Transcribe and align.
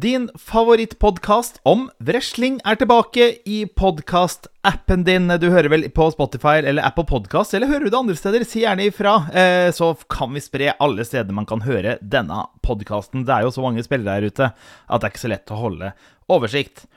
Din 0.00 0.30
favorittpodkast 0.34 1.60
om 1.62 1.84
wrestling 2.02 2.56
er 2.66 2.74
tilbake 2.80 3.26
i 3.46 3.60
podkast-appen 3.78 5.04
din. 5.06 5.28
Du 5.38 5.46
hører 5.52 5.70
vel 5.70 5.84
på 5.94 6.08
Spotify 6.10 6.56
eller 6.64 6.82
Apple 6.82 7.04
Podcast, 7.06 7.54
eller 7.54 7.70
hører 7.70 7.86
du 7.86 7.92
det 7.92 8.00
andre 8.00 8.16
steder? 8.18 8.46
Si 8.48 8.64
gjerne 8.64 8.88
ifra, 8.88 9.12
eh, 9.30 9.68
så 9.76 9.92
kan 10.10 10.34
vi 10.34 10.42
spre 10.42 10.72
alle 10.82 11.04
steder 11.06 11.36
man 11.36 11.46
kan 11.46 11.62
høre 11.62 11.98
denne 12.02 12.40
podkasten. 12.66 13.22
Det 13.28 13.36
er 13.36 13.46
jo 13.46 13.52
så 13.54 13.62
mange 13.62 13.84
spillere 13.86 14.18
her 14.18 14.26
ute 14.26 14.50
at 14.50 15.04
det 15.04 15.06
er 15.06 15.14
ikke 15.14 15.26
så 15.26 15.30
lett 15.30 15.54
å 15.54 15.60
holde 15.62 15.92
oversikt. 16.26 16.88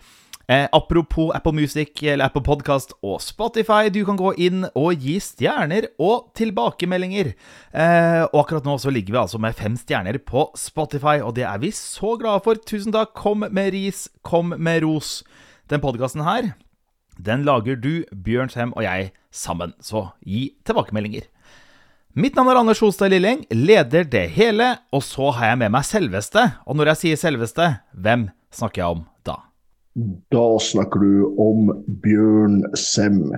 Eh, 0.48 0.68
apropos 0.72 1.34
Apple 1.36 1.52
Music 1.52 2.04
eller 2.04 2.26
Apple 2.26 2.42
Podcast 2.42 2.94
og 3.04 3.20
Spotify, 3.20 3.90
du 3.92 4.06
kan 4.08 4.16
gå 4.16 4.30
inn 4.40 4.62
og 4.80 5.02
gi 5.04 5.18
stjerner 5.20 5.90
og 6.00 6.30
tilbakemeldinger. 6.40 7.34
Eh, 7.76 8.22
og 8.30 8.38
akkurat 8.46 8.70
nå 8.70 8.78
så 8.80 8.94
ligger 8.96 9.12
vi 9.12 9.20
altså 9.26 9.42
med 9.44 9.58
fem 9.60 9.76
stjerner 9.76 10.16
på 10.24 10.46
Spotify, 10.56 11.18
og 11.20 11.36
det 11.36 11.44
er 11.44 11.60
vi 11.60 11.74
så 11.76 12.14
glade 12.22 12.46
for. 12.46 12.56
Tusen 12.64 12.96
takk. 12.96 13.12
Kom 13.18 13.44
med 13.44 13.74
ris, 13.76 14.06
kom 14.24 14.56
med 14.56 14.86
ros. 14.86 15.20
Den 15.68 15.84
podkasten 15.84 16.24
her, 16.24 16.54
den 17.20 17.44
lager 17.44 17.76
du, 17.76 18.06
Bjørn 18.16 18.54
Sem 18.54 18.72
og 18.78 18.86
jeg 18.86 19.12
sammen, 19.36 19.76
så 19.84 20.14
gi 20.24 20.54
tilbakemeldinger. 20.64 21.28
Mitt 22.16 22.40
navn 22.40 22.54
er 22.54 22.62
Anders 22.62 22.80
Holstad 22.80 23.12
Lilleng, 23.12 23.44
leder 23.52 24.08
det 24.08 24.30
hele, 24.40 24.78
og 24.96 25.04
så 25.04 25.34
har 25.36 25.52
jeg 25.52 25.62
med 25.66 25.76
meg 25.76 25.86
selveste. 25.86 26.48
Og 26.64 26.80
når 26.80 26.94
jeg 26.94 27.02
sier 27.04 27.22
selveste, 27.28 27.70
hvem 27.92 28.30
snakker 28.56 28.86
jeg 28.86 28.96
om 28.96 29.06
da? 29.28 29.47
Da 30.30 30.46
snakker 30.62 31.02
du 31.02 31.14
om 31.42 31.72
Bjørn 32.04 32.60
Sem. 32.78 33.32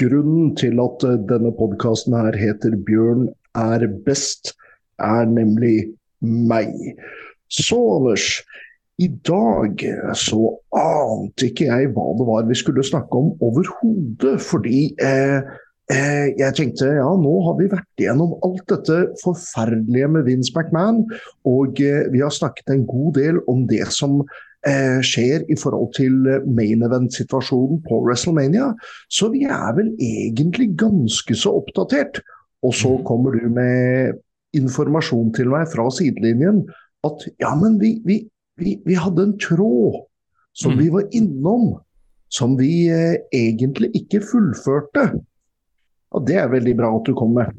Grunnen 0.00 0.56
til 0.58 0.80
at 0.82 1.04
eh, 1.06 1.20
denne 1.30 1.52
podkasten 1.54 2.16
her 2.18 2.34
heter 2.38 2.74
Bjørn 2.86 3.28
er 3.58 3.86
best, 4.06 4.56
er 4.98 5.30
nemlig 5.30 5.92
meg. 6.20 6.74
Så, 7.50 7.78
Anders. 8.00 8.40
I 9.00 9.06
dag 9.24 9.80
så 10.18 10.50
ante 10.76 11.46
ikke 11.48 11.70
jeg 11.70 11.92
hva 11.94 12.10
det 12.18 12.26
var 12.28 12.48
vi 12.50 12.58
skulle 12.58 12.84
snakke 12.84 13.16
om 13.16 13.30
overhodet. 13.46 14.34
Fordi 14.44 14.90
eh, 15.00 15.46
eh, 15.94 16.26
jeg 16.36 16.56
tenkte 16.58 16.90
ja, 16.98 17.08
nå 17.22 17.38
har 17.46 17.56
vi 17.62 17.70
vært 17.70 18.02
igjennom 18.02 18.34
alt 18.44 18.66
dette 18.68 18.98
forferdelige 19.22 20.10
med 20.18 20.26
Vince 20.26 20.52
McMahon. 20.52 21.04
Og 21.48 21.80
eh, 21.80 22.10
vi 22.12 22.20
har 22.20 22.34
snakket 22.34 22.74
en 22.74 22.84
god 22.90 23.14
del 23.22 23.40
om 23.48 23.64
det 23.70 23.86
som 23.94 24.20
eh, 24.26 24.49
skjer 25.06 25.46
i 25.48 25.56
forhold 25.56 25.94
til 25.96 26.26
main 26.44 26.82
event-situasjonen 26.84 27.78
på 27.86 28.00
WrestleMania. 28.04 28.66
Så 29.08 29.30
vi 29.32 29.46
er 29.48 29.70
vel 29.78 29.94
egentlig 29.96 30.66
ganske 30.76 31.36
så 31.38 31.54
oppdatert. 31.62 32.20
Og 32.60 32.74
så 32.76 32.90
mhm. 32.92 33.04
kommer 33.08 33.38
du 33.38 33.48
med 33.48 34.20
informasjon 34.56 35.32
til 35.32 35.48
meg 35.52 35.68
fra 35.72 35.86
sidelinjen 35.94 36.64
at 37.06 37.24
ja, 37.40 37.54
men 37.56 37.78
vi, 37.80 37.94
vi, 38.04 38.20
vi, 38.60 38.76
vi 38.84 38.96
hadde 38.98 39.28
en 39.28 39.38
tråd 39.40 40.02
som 40.52 40.74
mm. 40.74 40.80
vi 40.80 40.88
var 40.92 41.06
innom, 41.16 41.66
som 42.28 42.56
vi 42.58 42.90
eh, 42.92 43.16
egentlig 43.32 43.90
ikke 44.02 44.22
fullførte. 44.26 45.06
Og 46.10 46.26
Det 46.26 46.40
er 46.42 46.48
veldig 46.50 46.72
bra 46.74 46.88
at 46.96 47.06
du 47.06 47.14
kom 47.14 47.36
med. 47.36 47.54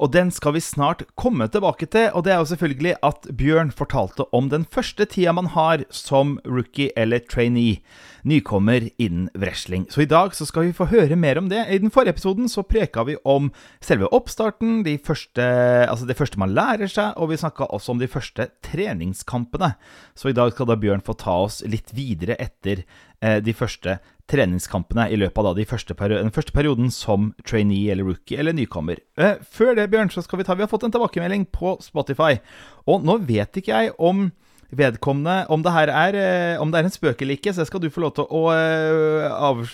Og 0.00 0.12
den 0.14 0.30
skal 0.32 0.54
vi 0.56 0.62
snart 0.64 1.04
komme 1.18 1.44
tilbake 1.52 1.86
til. 1.92 2.08
Og 2.16 2.24
det 2.24 2.32
er 2.32 2.40
jo 2.40 2.48
selvfølgelig 2.48 2.94
at 3.04 3.28
Bjørn 3.36 3.72
fortalte 3.72 4.24
om 4.32 4.48
den 4.48 4.64
første 4.64 5.04
tida 5.04 5.34
man 5.36 5.50
har 5.52 5.84
som 5.92 6.38
rookie 6.48 6.88
eller 6.96 7.20
trainee. 7.28 7.82
Nykommer 8.24 8.88
innen 8.96 9.28
wrestling. 9.36 9.84
Så 9.92 10.04
i 10.04 10.08
dag 10.08 10.32
så 10.32 10.46
skal 10.48 10.68
vi 10.68 10.76
få 10.76 10.86
høre 10.88 11.18
mer 11.20 11.40
om 11.40 11.50
det. 11.52 11.66
I 11.68 11.82
den 11.82 11.92
forrige 11.92 12.16
episoden 12.16 12.48
så 12.48 12.64
preka 12.64 13.04
vi 13.04 13.18
om 13.28 13.50
selve 13.84 14.08
oppstarten, 14.14 14.84
de 14.86 14.96
første, 14.96 15.42
altså 15.90 16.08
det 16.08 16.16
første 16.16 16.40
man 16.40 16.54
lærer 16.54 16.88
seg, 16.88 17.18
og 17.18 17.32
vi 17.32 17.40
snakka 17.42 17.68
også 17.68 17.92
om 17.92 18.00
de 18.00 18.08
første 18.08 18.48
treningskampene. 18.64 19.74
Så 20.14 20.30
i 20.30 20.36
dag 20.38 20.54
skal 20.54 20.70
da 20.70 20.78
Bjørn 20.80 21.04
få 21.04 21.18
ta 21.18 21.42
oss 21.44 21.60
litt 21.66 21.92
videre 21.96 22.38
etter 22.40 22.86
eh, 23.20 23.42
de 23.42 23.52
første 23.58 23.98
treningskampene 24.32 25.08
i 25.12 25.18
løpet 25.20 25.48
av 25.48 25.56
de 25.58 25.66
første 25.68 25.96
den 26.10 26.32
første 26.34 26.54
perioden 26.54 26.90
som 26.92 27.32
trainee 27.44 27.92
eller 27.92 28.08
rookie 28.08 28.38
eller 28.38 28.56
nykommer. 28.56 29.00
Eh, 29.20 29.36
før 29.42 29.76
det, 29.76 29.90
Bjørn, 29.92 30.10
så 30.10 30.24
skal 30.24 30.40
vi 30.40 30.44
ta 30.44 30.54
Vi 30.54 30.64
har 30.64 30.70
fått 30.70 30.84
en 30.84 30.92
tilbakemelding 30.92 31.46
på 31.52 31.76
Spotify. 31.80 32.40
Og 32.86 33.04
nå 33.04 33.18
vet 33.28 33.60
ikke 33.60 33.72
jeg 33.72 33.92
om 33.98 34.30
vedkommende 34.72 35.44
Om 35.52 35.60
det 35.62 35.72
her 35.72 35.88
er, 35.92 36.14
eh, 36.16 36.56
det 36.56 36.78
er 36.78 36.84
en 36.84 36.90
spøk 36.90 37.20
eller 37.20 37.36
ikke, 37.36 37.52
så 37.52 37.66
skal 37.66 37.80
du 37.80 37.90
få 37.90 38.00
lov 38.00 38.14
til 38.16 38.24
å 38.24 38.48
uh, 38.48 39.28
av, 39.28 39.66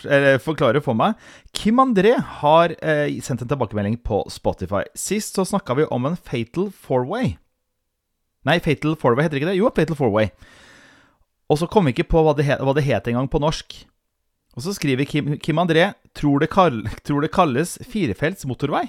forklare 0.42 0.82
for 0.82 0.98
meg. 0.98 1.14
Kim 1.54 1.78
André 1.78 2.16
har 2.18 2.74
sendt 3.22 3.42
en 3.42 3.48
tilbakemelding 3.48 4.02
på 4.02 4.24
Spotify. 4.28 4.82
Sist 4.96 5.38
så 5.38 5.46
snakka 5.46 5.76
vi 5.78 5.86
om 5.86 6.04
en 6.04 6.16
Fatal 6.16 6.72
Four-Way. 6.74 7.36
Nei, 8.44 8.58
Fatal 8.58 8.96
Four-Way 8.98 9.28
heter 9.28 9.38
ikke 9.38 9.52
det? 9.52 9.58
Jo, 9.60 9.70
Fatal 9.70 9.94
Four-Way. 9.94 10.32
Og 11.48 11.60
så 11.60 11.68
kom 11.70 11.86
vi 11.86 11.94
ikke 11.94 12.10
på 12.10 12.22
hva 12.24 12.34
det, 12.36 12.48
het, 12.48 12.60
hva 12.60 12.74
det 12.76 12.84
het 12.88 13.06
engang 13.08 13.30
på 13.30 13.40
norsk. 13.40 13.78
Og 14.58 14.64
så 14.64 14.74
skriver 14.74 15.06
Kim, 15.06 15.36
Kim 15.38 15.60
André 15.62 15.92
tror 16.18 16.42
det, 16.42 16.50
kall, 16.50 16.80
tror 17.06 17.22
det, 17.22 17.30
kalles 17.30 17.76
firefelts 17.86 18.42
motorvei. 18.50 18.88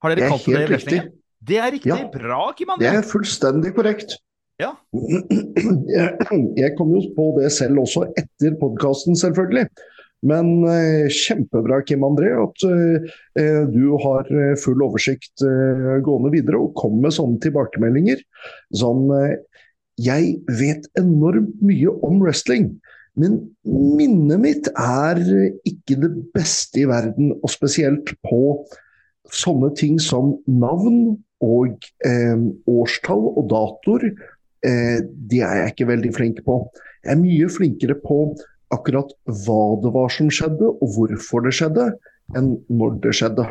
Har 0.00 0.14
dere 0.14 0.30
kalt 0.32 0.46
det 0.48 0.62
riktig. 0.70 1.00
Det 1.42 1.58
er 1.60 1.72
riktig. 1.74 1.92
Ja. 1.92 2.06
Bra, 2.14 2.46
Kim 2.56 2.72
André. 2.72 2.88
Det 2.88 3.02
er 3.02 3.08
fullstendig 3.10 3.74
korrekt. 3.76 4.16
Ja. 4.62 4.72
Jeg 6.62 6.72
kom 6.78 6.94
jo 6.94 7.02
på 7.16 7.26
det 7.36 7.50
selv 7.52 7.82
også 7.84 8.06
etter 8.16 8.56
podkasten, 8.60 9.18
selvfølgelig. 9.18 9.66
Men 10.24 10.62
eh, 10.70 11.10
kjempebra, 11.12 11.82
Kim 11.84 12.06
André, 12.06 12.30
at 12.38 12.64
eh, 12.64 13.62
du 13.68 13.96
har 14.00 14.28
eh, 14.30 14.54
full 14.62 14.80
oversikt 14.86 15.44
eh, 15.44 15.98
gående 16.06 16.32
videre 16.32 16.62
og 16.62 16.76
kommer 16.78 17.08
med 17.08 17.16
sånne 17.18 17.42
tilbakemeldinger. 17.42 18.22
Sånn 18.80 19.10
eh, 19.18 19.34
Jeg 20.00 20.38
vet 20.62 20.88
enormt 20.96 21.58
mye 21.60 21.92
om 22.06 22.22
wrestling. 22.22 22.70
Men 23.18 23.40
minnet 23.68 24.40
mitt 24.40 24.68
er 24.72 25.20
ikke 25.68 25.98
det 26.00 26.12
beste 26.32 26.82
i 26.82 26.86
verden, 26.88 27.34
og 27.42 27.52
spesielt 27.52 28.14
på 28.24 28.62
sånne 29.32 29.72
ting 29.78 29.98
som 30.02 30.36
navn 30.48 31.18
og 31.42 31.88
eh, 32.06 32.46
årstall 32.70 33.26
og 33.34 33.44
datoer. 33.50 34.08
Eh, 34.64 35.02
det 35.02 35.42
er 35.44 35.60
jeg 35.60 35.74
ikke 35.74 35.90
veldig 35.90 36.14
flink 36.16 36.40
på. 36.46 36.58
Jeg 37.02 37.16
er 37.16 37.20
mye 37.20 37.50
flinkere 37.52 37.98
på 38.00 38.22
akkurat 38.72 39.12
hva 39.44 39.62
det 39.82 39.92
var 39.92 40.12
som 40.14 40.30
skjedde, 40.32 40.72
og 40.72 40.96
hvorfor 40.96 41.44
det 41.44 41.54
skjedde, 41.58 41.90
enn 42.38 42.54
når 42.72 42.96
det 43.04 43.16
skjedde. 43.18 43.46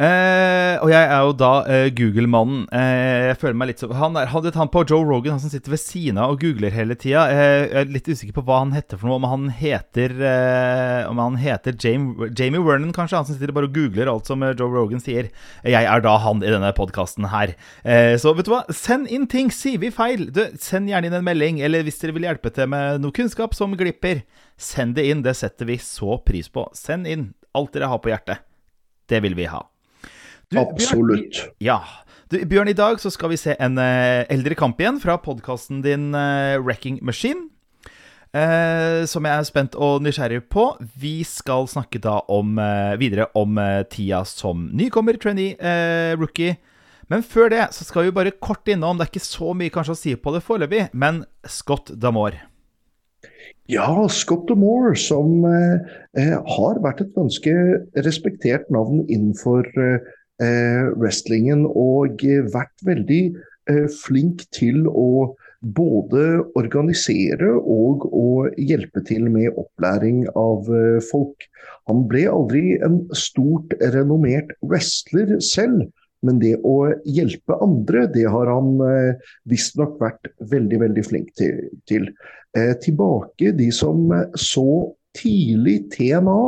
Eh, 0.00 0.78
og 0.80 0.88
jeg 0.88 1.08
er 1.12 1.24
jo 1.26 1.32
da 1.36 1.48
eh, 1.68 1.86
Google-mannen. 1.92 2.62
Eh, 2.72 3.26
jeg 3.28 3.36
føler 3.42 3.56
meg 3.60 3.68
litt 3.68 3.82
så 3.82 3.90
han, 3.92 4.14
er, 4.16 4.30
han, 4.32 4.46
han 4.54 4.70
på 4.72 4.82
Joe 4.88 5.04
Rogan, 5.04 5.34
han 5.34 5.42
som 5.42 5.52
sitter 5.52 5.74
ved 5.74 5.82
siden 5.82 6.20
av 6.22 6.32
og 6.32 6.40
googler 6.40 6.72
hele 6.72 6.96
tida. 6.96 7.26
Eh, 7.28 7.66
jeg 7.66 7.74
er 7.82 7.90
litt 7.92 8.08
usikker 8.08 8.38
på 8.38 8.44
hva 8.46 8.62
han 8.62 8.72
heter 8.72 8.96
for 8.96 9.10
noe. 9.10 9.18
Om 9.20 9.26
han 9.28 9.48
heter 9.58 10.14
eh, 10.16 11.10
Om 11.10 11.20
han 11.20 11.36
heter 11.42 11.76
Jamie, 11.76 12.30
Jamie 12.32 12.62
Vernon, 12.64 12.94
kanskje. 12.96 13.18
Han 13.18 13.28
som 13.28 13.36
sitter 13.36 13.52
bare 13.56 13.68
og 13.68 13.76
googler 13.76 14.08
alt 14.08 14.30
som 14.30 14.40
eh, 14.46 14.54
Joe 14.56 14.72
Rogan 14.72 15.04
sier. 15.04 15.28
Jeg 15.68 15.88
er 15.92 16.04
da 16.06 16.14
han 16.24 16.40
i 16.40 16.48
denne 16.48 16.70
podkasten 16.76 17.28
her. 17.34 17.52
så 18.22 18.32
vet 18.36 18.48
du 18.48 18.54
hva, 18.54 18.62
send 18.72 19.10
inn 19.12 19.26
ting. 19.28 19.50
Sier 19.52 19.82
vi 19.82 19.90
feil, 19.92 20.30
du, 20.32 20.46
send 20.62 20.88
gjerne 20.88 21.10
inn 21.10 21.18
en 21.18 21.26
melding. 21.26 21.60
Eller 21.66 21.84
hvis 21.84 22.00
dere 22.00 22.16
vil 22.16 22.24
hjelpe 22.24 22.52
til 22.56 22.70
med 22.72 23.04
noe 23.04 23.12
kunnskap 23.12 23.52
som 23.58 23.76
glipper, 23.76 24.24
send 24.56 24.96
det 24.96 25.10
inn. 25.10 25.26
Det 25.26 25.36
setter 25.36 25.68
vi 25.68 25.76
så 25.82 26.16
pris 26.24 26.48
på. 26.48 26.64
Send 26.78 27.10
inn 27.10 27.34
alt 27.52 27.76
dere 27.76 27.90
har 27.92 28.00
på 28.00 28.14
hjertet. 28.14 28.46
Det 29.10 29.20
vil 29.26 29.36
vi 29.36 29.50
ha. 29.50 29.60
Du, 30.50 30.58
Absolutt. 30.58 31.30
Bjørn, 31.30 31.52
ja. 31.62 31.78
Du, 32.26 32.34
Bjørn, 32.50 32.72
i 32.72 32.74
dag 32.74 32.98
så 32.98 33.10
skal 33.14 33.30
vi 33.30 33.36
se 33.38 33.54
en 33.62 33.78
uh, 33.78 34.26
eldre 34.34 34.56
kamp 34.58 34.80
igjen 34.82 34.96
fra 34.98 35.14
podkasten 35.22 35.78
din 35.84 36.08
uh, 36.10 36.58
Wrecking 36.58 36.98
Machine. 37.06 37.46
Uh, 38.34 39.06
som 39.10 39.26
jeg 39.26 39.30
er 39.30 39.46
spent 39.46 39.78
og 39.78 40.02
nysgjerrig 40.02 40.40
på. 40.50 40.64
Vi 40.98 41.20
skal 41.26 41.70
snakke 41.70 42.02
da 42.02 42.16
om, 42.26 42.58
videre 42.98 43.28
om 43.38 43.62
tida 43.94 44.24
som 44.26 44.66
nykommer, 44.74 45.20
trainee, 45.22 45.54
rookie. 46.18 46.58
Men 47.10 47.22
før 47.26 47.50
det 47.54 47.68
så 47.74 47.86
skal 47.86 48.08
vi 48.08 48.16
bare 48.18 48.34
kort 48.34 48.66
innom, 48.70 48.98
det 48.98 49.06
er 49.06 49.12
ikke 49.14 49.26
så 49.26 49.54
mye 49.54 49.70
kanskje 49.74 49.94
å 49.94 50.00
si 50.02 50.16
på 50.18 50.34
det 50.34 50.42
foreløpig, 50.46 50.88
men 50.94 51.24
Scott 51.46 51.94
Damore. 51.94 52.42
Ja, 53.70 53.86
Scott 54.10 54.46
Damore, 54.50 54.96
som 54.98 55.42
har 55.46 56.82
vært 56.82 57.02
et 57.06 57.14
ganske 57.18 57.56
respektert 58.06 58.70
navn 58.74 59.04
innenfor 59.06 59.66
Eh, 59.78 59.98
wrestlingen 60.40 61.66
og 61.68 62.22
vært 62.54 62.84
veldig 62.86 63.22
eh, 63.70 63.86
flink 63.92 64.46
til 64.56 64.86
å 64.88 65.34
både 65.60 66.40
organisere 66.56 67.52
og 67.58 68.06
å 68.08 68.48
hjelpe 68.56 69.02
til 69.04 69.28
med 69.32 69.52
opplæring 69.60 70.24
av 70.32 70.70
eh, 70.72 71.00
folk. 71.10 71.44
Han 71.90 72.06
ble 72.08 72.26
aldri 72.32 72.78
en 72.80 73.02
stort 73.16 73.74
renommert 73.92 74.54
wrestler 74.64 75.36
selv, 75.44 75.84
men 76.24 76.40
det 76.40 76.56
å 76.68 76.92
hjelpe 77.08 77.56
andre, 77.64 78.06
det 78.12 78.26
har 78.32 78.48
han 78.52 78.80
eh, 78.86 79.30
visstnok 79.48 80.00
vært 80.00 80.32
veldig, 80.52 80.80
veldig 80.86 81.06
flink 81.06 81.34
til. 81.40 81.68
til. 81.90 82.10
Eh, 82.56 82.72
tilbake 82.82 83.52
de 83.54 83.68
som 83.74 84.08
så 84.34 84.70
tidlig 85.14 85.84
TNA, 85.92 86.40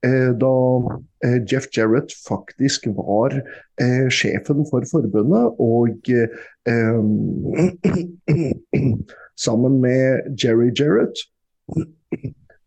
Eh, 0.00 0.32
da 0.32 0.52
eh, 0.88 1.00
Jeff 1.22 1.66
Jarrett 1.76 2.12
faktisk 2.28 2.86
var 2.96 3.42
eh, 3.80 4.08
sjefen 4.08 4.64
for 4.70 4.84
forbundet. 4.88 5.52
Og 5.60 6.00
sammen 9.44 9.80
med 9.80 10.36
Jerry 10.40 10.70
Jarrett. 10.72 11.16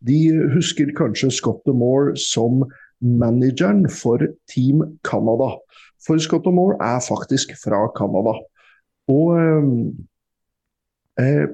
De 0.04 0.18
husker 0.52 0.92
kanskje 0.96 1.30
Scott 1.32 1.66
Moore 1.66 2.16
som 2.20 2.64
manageren 3.00 3.88
for 3.90 4.20
Team 4.50 4.98
Canada. 5.04 5.56
For 6.06 6.18
Scott 6.18 6.46
Moore 6.46 6.76
er 6.80 7.00
faktisk 7.00 7.54
fra 7.64 7.86
Canada. 7.96 8.38
Og 9.08 9.38
eh, 11.20 11.46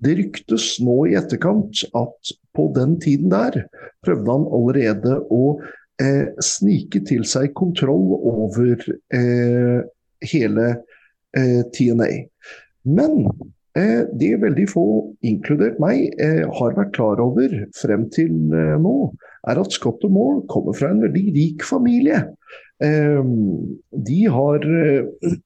det 0.00 0.16
ryktes 0.16 0.78
nå 0.80 1.04
i 1.10 1.16
etterkant 1.18 1.84
at 1.96 2.32
på 2.56 2.70
den 2.76 2.96
tiden 3.00 3.28
der 3.32 3.66
prøvde 4.04 4.32
han 4.32 4.46
allerede 4.48 5.18
å 5.28 5.60
eh, 6.00 6.26
snike 6.42 7.02
til 7.08 7.24
seg 7.28 7.54
kontroll 7.58 8.16
over 8.18 8.76
eh, 9.14 9.80
hele 10.32 10.66
eh, 11.36 11.62
TNA. 11.74 12.10
Men 12.88 13.26
eh, 13.78 14.06
det 14.20 14.34
veldig 14.42 14.66
få, 14.70 14.86
inkludert 15.26 15.80
meg, 15.82 16.08
eh, 16.22 16.44
har 16.46 16.76
vært 16.78 16.94
klar 16.96 17.20
over 17.22 17.54
frem 17.78 18.08
til 18.14 18.32
eh, 18.54 18.76
nå, 18.80 19.12
er 19.48 19.60
at 19.60 19.76
Scott 19.76 20.04
og 20.06 20.14
Moore 20.14 20.42
kommer 20.52 20.76
fra 20.76 20.92
en 20.92 21.04
veldig 21.04 21.26
rik 21.36 21.64
familie. 21.64 22.26
de 22.80 24.20
har 24.32 24.62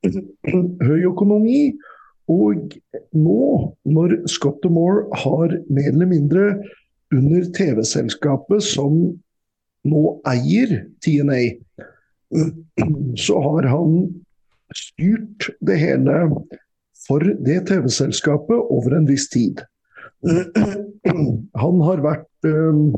høy 0.88 1.00
økonomi. 1.08 1.74
Og 2.30 2.76
nå, 3.12 3.46
når 3.84 4.14
Scott 4.30 4.64
og 4.64 4.72
Moore 4.72 5.18
har 5.24 5.56
mer 5.68 5.90
eller 5.90 6.08
mindre 6.08 6.44
under 7.14 7.44
TV-selskapet 7.54 8.62
som 8.64 9.00
nå 9.84 10.02
eier 10.28 10.76
TNA, 11.04 11.42
så 13.20 13.40
har 13.44 13.68
han 13.70 13.98
styrt 14.74 15.50
det 15.64 15.76
hele 15.78 16.18
for 17.04 17.24
det 17.46 17.60
TV-selskapet 17.68 18.72
over 18.72 18.96
en 18.96 19.08
viss 19.08 19.28
tid. 19.32 19.60
Han 20.24 21.82
har 21.84 22.02
vært 22.04 22.48
um, 22.48 22.94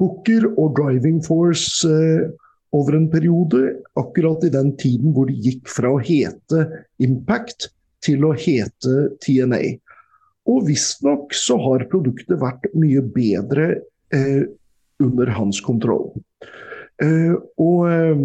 booker 0.00 0.46
og 0.54 0.76
driving 0.78 1.18
force 1.26 1.88
uh, 1.88 2.28
over 2.76 2.96
en 2.98 3.08
periode, 3.10 3.76
akkurat 3.98 4.44
i 4.46 4.52
den 4.52 4.72
tiden 4.78 5.14
hvor 5.16 5.30
det 5.30 5.40
gikk 5.42 5.70
fra 5.70 5.94
å 5.94 6.02
hete 6.02 6.66
Impact 7.02 7.70
til 8.04 8.26
å 8.28 8.34
hete 8.36 9.10
TNA. 9.24 9.78
Og 10.46 10.66
visstnok 10.68 11.34
så 11.34 11.56
har 11.58 11.88
produktet 11.90 12.38
vært 12.38 12.68
mye 12.78 13.02
bedre 13.14 13.68
eh, 14.14 14.44
under 15.02 15.30
hans 15.36 15.60
kontroll. 15.64 16.12
Eh, 17.02 17.34
og 17.60 17.88
eh, 17.90 18.22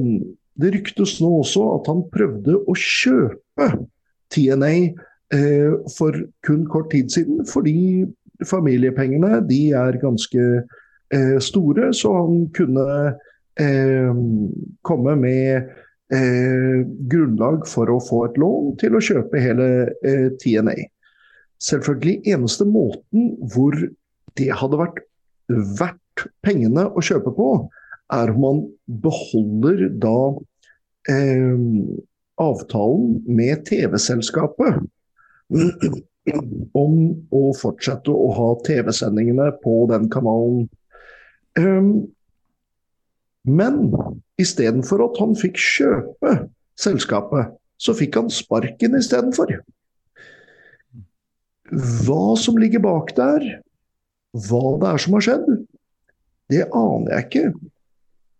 det 0.61 0.73
ryktes 0.75 1.17
nå 1.23 1.31
også 1.41 1.65
at 1.75 1.89
han 1.91 2.05
prøvde 2.13 2.57
å 2.59 2.75
kjøpe 2.77 3.67
TNA 4.31 4.73
eh, 5.35 5.73
for 5.97 6.17
kun 6.45 6.65
kort 6.71 6.91
tid 6.93 7.11
siden, 7.13 7.43
fordi 7.49 8.05
familiepengene 8.47 9.41
de 9.47 9.61
er 9.77 9.99
ganske 10.01 10.47
eh, 10.61 11.37
store, 11.43 11.91
så 11.95 12.13
han 12.23 12.45
kunne 12.57 12.87
eh, 13.59 14.25
komme 14.87 15.17
med 15.19 15.77
grunnlag 16.11 17.61
for 17.71 17.87
å 17.87 18.01
få 18.03 18.17
et 18.25 18.35
lån 18.41 18.73
til 18.81 18.97
å 18.97 18.99
kjøpe 18.99 19.39
hele 19.39 19.67
TNA 20.43 20.73
selvfølgelig 21.61 22.33
eneste 22.33 22.65
måten 22.67 23.31
hvor 23.53 23.77
det 24.39 24.49
hadde 24.59 24.79
vært 24.81 25.01
verdt 25.49 26.00
pengene 26.45 26.87
å 26.89 27.03
kjøpe 27.03 27.33
på, 27.35 27.49
er 28.11 28.31
om 28.33 28.41
man 28.43 28.63
beholder 29.01 29.85
da 30.03 30.17
eh, 31.09 31.59
avtalen 32.41 33.21
med 33.27 33.65
TV-selskapet 33.69 34.81
om 36.77 36.97
å 37.33 37.43
fortsette 37.57 38.13
å 38.13 38.29
ha 38.37 38.49
TV-sendingene 38.65 39.49
på 39.63 39.85
den 39.91 40.07
kanalen. 40.13 40.67
Um, 41.57 42.11
men 43.43 43.89
istedenfor 44.41 45.01
at 45.07 45.17
han 45.21 45.33
fikk 45.39 45.57
kjøpe 45.59 46.35
selskapet, 46.79 47.55
så 47.81 47.95
fikk 47.97 48.19
han 48.19 48.29
sparken 48.33 48.97
istedenfor. 48.99 49.55
Hva 52.05 52.23
som 52.37 52.59
ligger 52.61 52.83
bak 52.83 53.15
der, 53.17 53.47
hva 54.31 54.77
det 54.79 54.91
er 54.91 55.01
som 55.01 55.17
har 55.17 55.25
skjedd, 55.25 55.49
det 56.51 56.65
aner 56.75 57.15
jeg 57.15 57.27
ikke. 57.27 57.45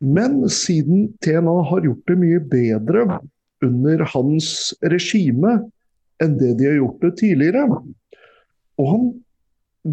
Men 0.02 0.42
siden 0.50 1.12
TNA 1.22 1.58
har 1.69 1.86
gjort 1.86 2.08
det 2.10 2.18
mye 2.19 2.42
bedre 2.52 3.19
under 3.62 4.06
hans 4.13 4.72
regime 4.81 5.60
enn 6.22 6.38
det 6.38 6.56
de 6.60 6.69
har 6.69 6.80
gjort 6.80 7.04
det 7.06 7.12
tidligere, 7.22 7.81
og 8.78 8.90
han 8.90 9.06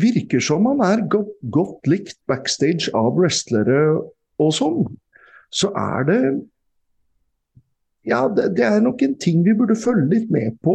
virker 0.03 0.43
som 0.45 0.67
han 0.69 0.83
er 0.85 1.07
godt, 1.09 1.31
godt 1.53 1.89
likt 1.89 2.19
backstage 2.29 2.91
av 2.97 3.15
wrestlere 3.17 3.79
og 4.41 4.53
sånn, 4.57 4.85
så 5.49 5.73
er 5.77 6.09
det 6.09 6.23
Ja, 8.09 8.23
det, 8.33 8.55
det 8.57 8.65
er 8.65 8.81
nok 8.81 9.03
en 9.05 9.17
ting 9.21 9.43
vi 9.45 9.53
burde 9.57 9.77
følge 9.77 10.07
litt 10.15 10.29
med 10.33 10.55
på 10.65 10.75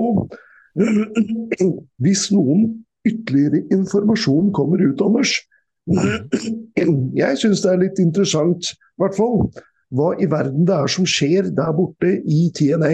hvis 2.04 2.28
noen 2.34 2.68
ytterligere 3.06 3.64
informasjon 3.74 4.52
kommer 4.54 4.82
ut, 4.82 5.02
Anders. 5.02 5.36
Jeg 7.22 7.40
syns 7.42 7.64
det 7.64 7.72
er 7.72 7.82
litt 7.82 8.02
interessant, 8.02 8.74
i 8.74 9.04
hvert 9.04 9.18
fall, 9.18 9.40
hva 9.94 10.14
i 10.18 10.28
verden 10.30 10.68
det 10.68 10.78
er 10.78 10.92
som 10.92 11.08
skjer 11.10 11.52
der 11.56 11.74
borte 11.76 12.16
i 12.24 12.48
TNA. 12.56 12.94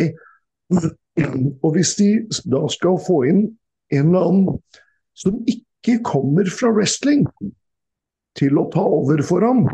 Og 1.63 1.71
hvis 1.75 1.95
de 2.00 2.12
da 2.50 2.63
skal 2.71 3.00
få 3.06 3.24
inn 3.30 3.41
en 3.94 4.12
eller 4.12 4.30
annen 4.30 4.59
som 5.18 5.39
ikke 5.50 6.00
kommer 6.06 6.50
fra 6.53 6.71
wrestling, 6.75 7.25
til 8.38 8.59
å 8.62 8.69
ta 8.71 8.83
over 8.86 9.24
for 9.25 9.44
ham 9.44 9.65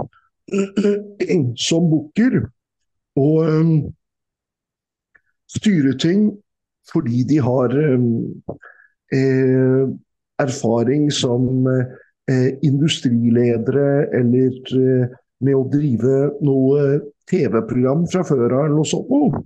som 1.68 1.90
booker 1.92 2.40
og 3.20 3.36
um, 3.46 3.74
styre 5.52 5.94
ting 6.02 6.32
fordi 6.90 7.24
de 7.26 7.40
har 7.42 7.74
eh, 7.74 9.86
erfaring 10.42 11.08
som 11.14 11.68
eh, 11.72 11.94
industriledere 12.66 14.08
eller 14.18 14.56
eh, 14.80 15.12
med 15.46 15.58
å 15.58 15.66
drive 15.70 16.16
noe 16.46 16.86
TV-program 17.30 18.06
fra 18.10 18.24
før 18.26 18.48
av 18.48 18.66
eller 18.66 18.78
noe 18.80 18.90
sånt. 18.90 19.44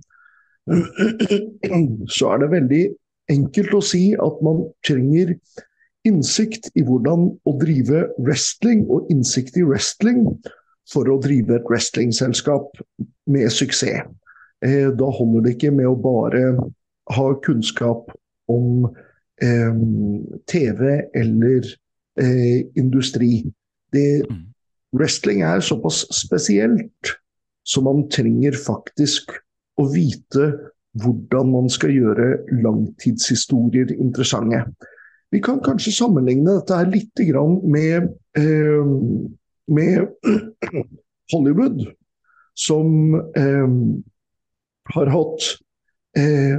Så 2.14 2.30
er 2.30 2.42
det 2.42 2.52
veldig 2.54 2.84
enkelt 3.30 3.74
å 3.76 3.82
si 3.84 4.04
at 4.16 4.40
man 4.44 4.64
trenger 4.86 5.34
innsikt 6.08 6.70
i 6.78 6.84
hvordan 6.86 7.28
å 7.44 7.54
drive 7.60 8.06
wrestling, 8.22 8.86
og 8.88 9.10
innsikt 9.12 9.58
i 9.60 9.66
wrestling 9.66 10.24
for 10.90 11.10
å 11.10 11.18
drive 11.22 11.58
et 11.58 11.68
wrestlingselskap 11.68 12.80
med 13.30 13.52
suksess. 13.52 14.08
Eh, 14.64 14.88
da 14.92 15.08
holder 15.16 15.44
det 15.44 15.56
ikke 15.56 15.72
med 15.72 15.88
å 15.88 15.98
bare 16.00 16.54
ha 17.10 17.28
kunnskap 17.44 18.10
om 18.50 18.88
eh, 19.42 19.76
TV 20.50 20.82
eller 21.16 21.68
eh, 22.22 22.66
industri. 22.78 23.44
Det, 23.92 24.22
mm. 24.30 24.44
wrestling 24.96 25.42
er 25.42 25.60
såpass 25.60 26.04
spesielt 26.14 27.16
så 27.64 27.82
man 27.84 28.06
trenger 28.10 28.56
faktisk 28.56 29.34
å 29.80 29.86
vite 29.92 30.50
hvordan 31.00 31.52
man 31.52 31.68
skal 31.70 31.92
gjøre 31.94 32.30
langtidshistorier 32.64 33.92
interessante. 33.94 34.64
Vi 35.30 35.38
kan 35.44 35.60
kanskje 35.62 35.94
sammenligne 35.94 36.56
dette 36.58 36.78
litt 36.90 37.22
med, 37.62 38.08
eh, 38.38 38.94
med 39.70 40.08
Hollywood, 41.32 41.84
som 42.58 43.14
eh, 43.38 43.68
har 44.90 45.12
hatt 45.14 45.52
Eh, 46.18 46.58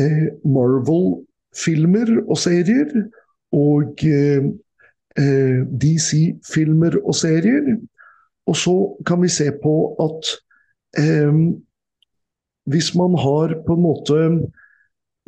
eh, 0.00 0.28
Marvel-filmer 0.48 2.14
og 2.24 2.38
serier 2.40 2.88
og 3.52 4.00
eh, 5.18 5.62
DC-filmer 5.82 6.98
og 7.02 7.14
serier. 7.18 7.76
Og 8.46 8.56
så 8.56 8.76
kan 9.06 9.22
vi 9.22 9.32
se 9.32 9.50
på 9.62 9.76
at 10.00 10.36
hvis 12.66 12.94
man 12.96 13.12
har 13.20 13.50
på 13.66 13.74
en 13.74 13.82
måte 13.84 14.20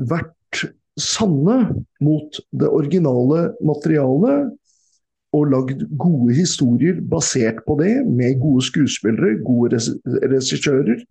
vært 0.01 0.63
sanne 0.99 1.59
mot 2.01 2.39
det 2.57 2.71
originale 2.71 3.51
materialet 3.61 4.55
og 5.37 5.51
lagd 5.53 5.85
gode 6.01 6.35
historier 6.35 7.01
basert 7.05 7.61
på 7.67 7.77
det, 7.83 8.01
med 8.07 8.41
gode 8.41 8.65
skuespillere, 8.65 9.39
gode 9.45 9.77
regissører, 10.25 11.03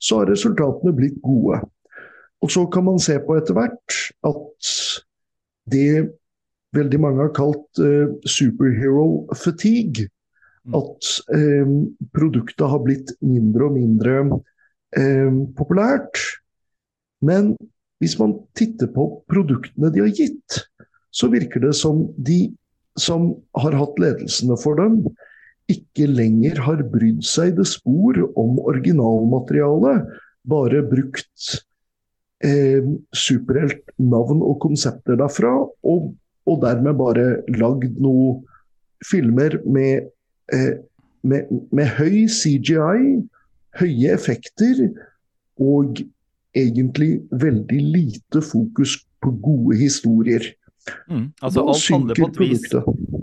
så 0.00 0.20
har 0.20 0.32
resultatene 0.32 0.94
blitt 0.96 1.20
gode. 1.22 1.60
Og 2.40 2.50
så 2.50 2.64
kan 2.72 2.86
man 2.88 2.98
se 3.02 3.18
på 3.22 3.36
etter 3.38 3.56
hvert 3.56 4.00
at 4.26 4.72
det 5.70 6.10
veldig 6.76 7.00
mange 7.02 7.24
har 7.24 7.34
kalt 7.36 7.82
eh, 7.82 8.12
superhero 8.28 9.26
fatigue. 9.38 10.08
Mm. 10.68 10.76
At 10.76 11.10
eh, 11.34 11.74
produktet 12.14 12.66
har 12.72 12.82
blitt 12.84 13.14
mindre 13.24 13.68
og 13.68 13.76
mindre 13.78 14.16
eh, 14.96 15.32
populært. 15.56 16.20
Men 17.24 17.54
hvis 18.00 18.16
man 18.20 18.38
titter 18.56 18.88
på 18.92 19.08
produktene 19.30 19.92
de 19.92 20.04
har 20.04 20.14
gitt, 20.16 20.62
så 21.10 21.28
virker 21.32 21.62
det 21.64 21.74
som 21.76 22.06
de 22.16 22.46
som 22.98 23.32
har 23.58 23.74
hatt 23.76 23.98
ledelsene 24.02 24.56
for 24.60 24.78
dem, 24.80 25.02
ikke 25.70 26.08
lenger 26.10 26.58
har 26.64 26.82
brydd 26.92 27.22
seg 27.26 27.54
det 27.58 27.66
spor 27.70 28.18
om 28.38 28.58
originalmaterialet, 28.62 30.08
bare 30.50 30.82
brukt 30.88 31.52
eh, 32.44 32.86
superheltnavn 33.14 34.42
og 34.42 34.58
konsepter 34.64 35.18
derfra, 35.20 35.52
og, 35.86 36.10
og 36.48 36.62
dermed 36.64 36.96
bare 36.98 37.26
lagd 37.58 37.98
noen 38.00 38.40
filmer 39.06 39.58
med, 39.64 40.08
eh, 40.52 40.78
med, 41.22 41.50
med 41.72 41.92
høy 41.98 42.26
CGI, 42.28 43.20
høye 43.80 44.14
effekter 44.14 44.88
og 45.60 46.00
egentlig 46.56 47.20
veldig 47.30 47.82
lite 47.94 48.42
fokus 48.42 48.96
på 49.22 49.32
gode 49.42 49.76
historier. 49.78 50.42
Mm, 51.10 51.32
altså 51.44 51.62
alt 51.68 51.88
handler 51.92 52.16
på 52.16 52.26
et 52.30 52.38
vis 52.40 52.62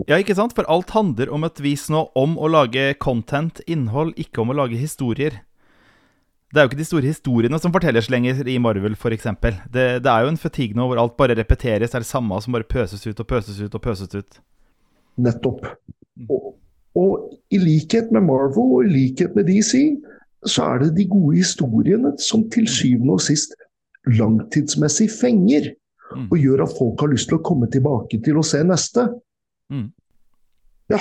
Ja, 0.08 0.16
ikke 0.16 0.36
sant? 0.38 0.54
For 0.56 0.64
alt 0.70 0.92
handler 0.94 1.28
om 1.34 1.44
et 1.44 1.58
vis 1.60 1.88
nå 1.92 2.06
om 2.16 2.38
å 2.38 2.48
lage 2.48 2.94
content, 3.02 3.60
innhold, 3.66 4.14
ikke 4.16 4.40
om 4.44 4.54
å 4.54 4.58
lage 4.62 4.78
historier. 4.78 5.42
Det 6.48 6.60
er 6.60 6.64
jo 6.64 6.70
ikke 6.70 6.80
de 6.80 6.88
store 6.88 7.10
historiene 7.10 7.58
som 7.60 7.72
fortelles 7.74 8.06
lenger 8.08 8.46
i 8.48 8.56
Marvel, 8.62 8.94
f.eks. 8.96 9.26
Det, 9.68 9.84
det 10.00 10.12
er 10.12 10.24
jo 10.24 10.30
en 10.32 10.40
fatigue 10.40 10.76
nå 10.76 10.86
hvor 10.88 11.00
alt 11.02 11.16
bare 11.18 11.36
repeteres, 11.36 11.90
det 11.90 11.98
er 11.98 12.06
det 12.06 12.08
samme 12.08 12.38
som 12.40 12.56
bare 12.56 12.68
pøses 12.68 13.04
ut 13.04 13.20
og 13.20 13.28
pøses 13.28 13.58
ut 13.60 13.74
og 13.76 13.82
pøses 13.84 14.14
ut. 14.14 14.38
Nettopp. 15.20 15.66
Og, 16.32 16.54
og 16.96 17.12
i 17.52 17.60
likhet 17.60 18.12
med 18.14 18.24
Marvel 18.30 18.72
og 18.78 18.88
i 18.88 18.94
likhet 18.94 19.36
med 19.36 19.50
DC, 19.50 19.98
så 20.46 20.70
er 20.72 20.86
det 20.86 20.94
de 20.96 21.08
gode 21.10 21.36
historiene 21.36 22.14
som 22.22 22.46
til 22.50 22.68
syvende 22.70 23.18
og 23.18 23.24
sist 23.26 23.52
langtidsmessig 24.08 25.10
fenger. 25.20 25.74
Mm. 26.16 26.30
Og 26.32 26.38
gjør 26.40 26.64
at 26.64 26.76
folk 26.78 27.02
har 27.04 27.10
lyst 27.12 27.28
til 27.28 27.36
å 27.36 27.44
komme 27.44 27.68
tilbake 27.68 28.22
til 28.24 28.38
å 28.40 28.46
se 28.46 28.62
neste. 28.64 29.04
Mm. 29.68 29.90
Ja. 30.88 31.00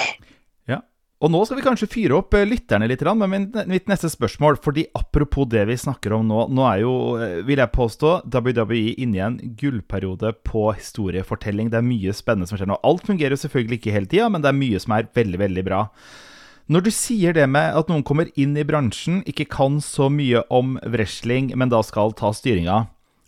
Og 1.18 1.32
nå 1.34 1.40
skal 1.48 1.58
vi 1.58 1.66
kanskje 1.66 1.90
fyre 1.90 2.20
opp 2.20 2.36
eh, 2.38 2.46
lytterne 2.46 2.86
litt 2.86 3.02
med 3.18 3.56
mitt 3.66 3.88
neste 3.90 4.10
spørsmål. 4.14 4.60
fordi 4.62 4.86
apropos 4.94 5.48
det 5.50 5.66
vi 5.66 5.78
snakker 5.78 6.14
om 6.14 6.28
nå, 6.28 6.48
nå 6.54 6.66
er 6.70 6.82
jo, 6.84 6.94
eh, 7.18 7.42
vil 7.42 7.58
jeg 7.58 7.74
påstå, 7.74 8.12
WWE 8.30 8.94
inne 9.02 9.18
i 9.18 9.26
en 9.26 9.40
gullperiode 9.58 10.36
på 10.46 10.76
historiefortelling. 10.78 11.72
Det 11.72 11.80
er 11.80 11.90
mye 11.90 12.14
spennende 12.14 12.48
som 12.48 12.58
skjer 12.58 12.70
nå. 12.70 12.78
Alt 12.84 13.08
fungerer 13.10 13.34
jo 13.34 13.42
selvfølgelig 13.48 13.80
ikke 13.82 13.96
hele 13.96 14.06
tida, 14.12 14.30
men 14.30 14.46
det 14.46 14.52
er 14.52 14.62
mye 14.62 14.80
som 14.80 14.94
er 14.94 15.10
veldig, 15.10 15.40
veldig 15.42 15.64
bra. 15.66 15.88
Når 16.70 16.84
du 16.86 16.92
sier 16.92 17.34
det 17.34 17.48
med 17.50 17.74
at 17.80 17.90
noen 17.90 18.04
kommer 18.06 18.30
inn 18.36 18.54
i 18.54 18.68
bransjen, 18.68 19.24
ikke 19.26 19.48
kan 19.50 19.82
så 19.82 20.12
mye 20.14 20.44
om 20.54 20.78
wrestling, 20.86 21.50
men 21.58 21.74
da 21.74 21.82
skal 21.82 22.14
ta 22.14 22.30
styringa, 22.36 22.84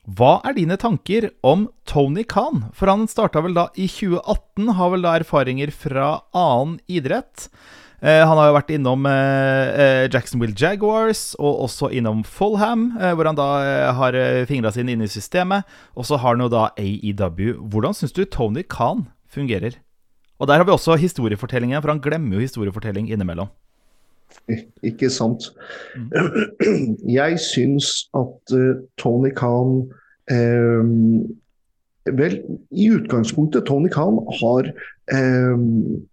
hva 0.10 0.39
er 0.48 0.55
dine 0.58 0.77
tanker 0.79 1.27
om 1.46 1.67
Tony 1.89 2.24
Khan? 2.25 2.63
For 2.74 2.89
han 2.89 3.05
starta 3.10 3.43
vel 3.46 3.53
da 3.58 3.67
i 3.77 3.86
2018, 3.89 4.72
har 4.77 4.93
vel 4.93 5.05
da 5.05 5.17
erfaringer 5.19 5.74
fra 5.75 6.08
annen 6.34 6.79
idrett. 6.89 7.50
Eh, 8.00 8.22
han 8.24 8.38
har 8.39 8.48
jo 8.48 8.56
vært 8.56 8.72
innom 8.72 9.08
eh, 9.10 9.70
eh 9.84 10.06
Jacksonville 10.08 10.56
Jaguars 10.56 11.34
og 11.36 11.65
også 11.65 11.89
innom 11.91 12.24
Fulham, 12.24 12.94
eh, 12.96 13.12
hvor 13.12 13.27
han 13.27 13.36
da 13.36 13.48
eh, 13.60 13.88
har 13.98 14.15
eh, 14.15 14.46
fingra 14.48 14.72
sine 14.72 14.96
inn 14.96 15.03
i 15.03 15.12
systemet. 15.12 15.68
Og 16.00 16.08
så 16.08 16.20
har 16.20 16.36
han 16.36 16.46
jo 16.46 16.51
da 16.51 16.70
AEW. 16.79 17.60
Hvordan 17.60 17.98
syns 17.98 18.15
du 18.15 18.24
Tony 18.24 18.63
Khan 18.63 19.10
fungerer? 19.27 19.75
Og 20.39 20.48
der 20.48 20.62
har 20.62 20.63
vi 20.63 20.72
også 20.72 20.96
historiefortellingen, 20.96 21.82
for 21.82 21.91
han 21.91 22.00
glemmer 22.00 22.38
jo 22.39 22.46
historiefortelling 22.46 23.12
innimellom. 23.12 23.51
Ikke 24.84 25.10
sant. 25.12 25.51
Mm. 25.98 26.96
Jeg 27.20 27.39
syns 27.44 28.08
at 28.15 28.56
Tony 28.98 29.34
Khan 29.36 29.89
eh, 30.32 30.88
vel, 32.15 32.39
i 32.72 32.89
utgangspunktet 32.96 33.68
Tony 33.68 33.89
Khan 33.91 34.22
har 34.39 34.72
um, 35.12 36.08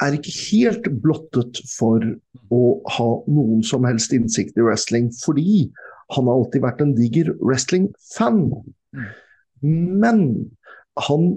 er 0.00 0.16
ikke 0.16 0.34
helt 0.50 0.88
blottet 1.02 1.60
for 1.68 2.04
å 2.50 2.62
ha 2.96 3.08
noen 3.30 3.62
som 3.66 3.86
helst 3.88 4.14
innsikt 4.16 4.58
i 4.58 4.64
wrestling, 4.64 5.10
fordi 5.24 5.68
han 6.14 6.26
har 6.26 6.40
alltid 6.40 6.64
vært 6.64 6.82
en 6.84 6.94
diger 6.96 7.32
wrestling-fan. 7.38 8.48
Men 9.62 10.24
han 11.06 11.30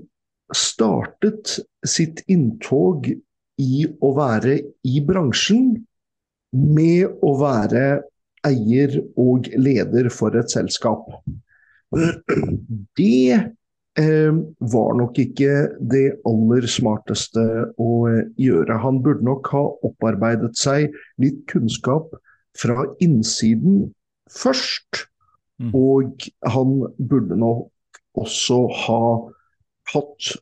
startet 0.56 1.58
sitt 1.88 2.24
inntog 2.32 3.10
i 3.62 3.84
å 4.02 4.14
være 4.18 4.58
i 4.90 5.02
bransjen 5.06 5.76
med 6.54 7.24
å 7.26 7.34
være 7.42 7.86
eier 8.48 8.98
og 9.20 9.48
leder 9.56 10.10
for 10.14 10.36
et 10.38 10.52
selskap. 10.54 11.06
Det 12.98 13.54
var 13.98 14.96
nok 14.98 15.20
ikke 15.22 15.68
det 15.78 16.16
aller 16.26 16.66
smarteste 16.66 17.44
å 17.78 17.90
eh, 18.10 18.24
gjøre. 18.42 18.80
Han 18.82 19.02
burde 19.06 19.26
nok 19.28 19.52
ha 19.54 19.64
opparbeidet 19.86 20.56
seg 20.58 20.96
litt 21.22 21.44
kunnskap 21.52 22.16
fra 22.58 22.88
innsiden 23.04 23.92
først. 24.34 25.06
Mm. 25.62 25.70
Og 25.78 26.26
han 26.56 26.80
burde 26.98 27.38
nok 27.38 27.70
også 28.18 28.64
ha 28.86 29.04
hatt 29.94 30.34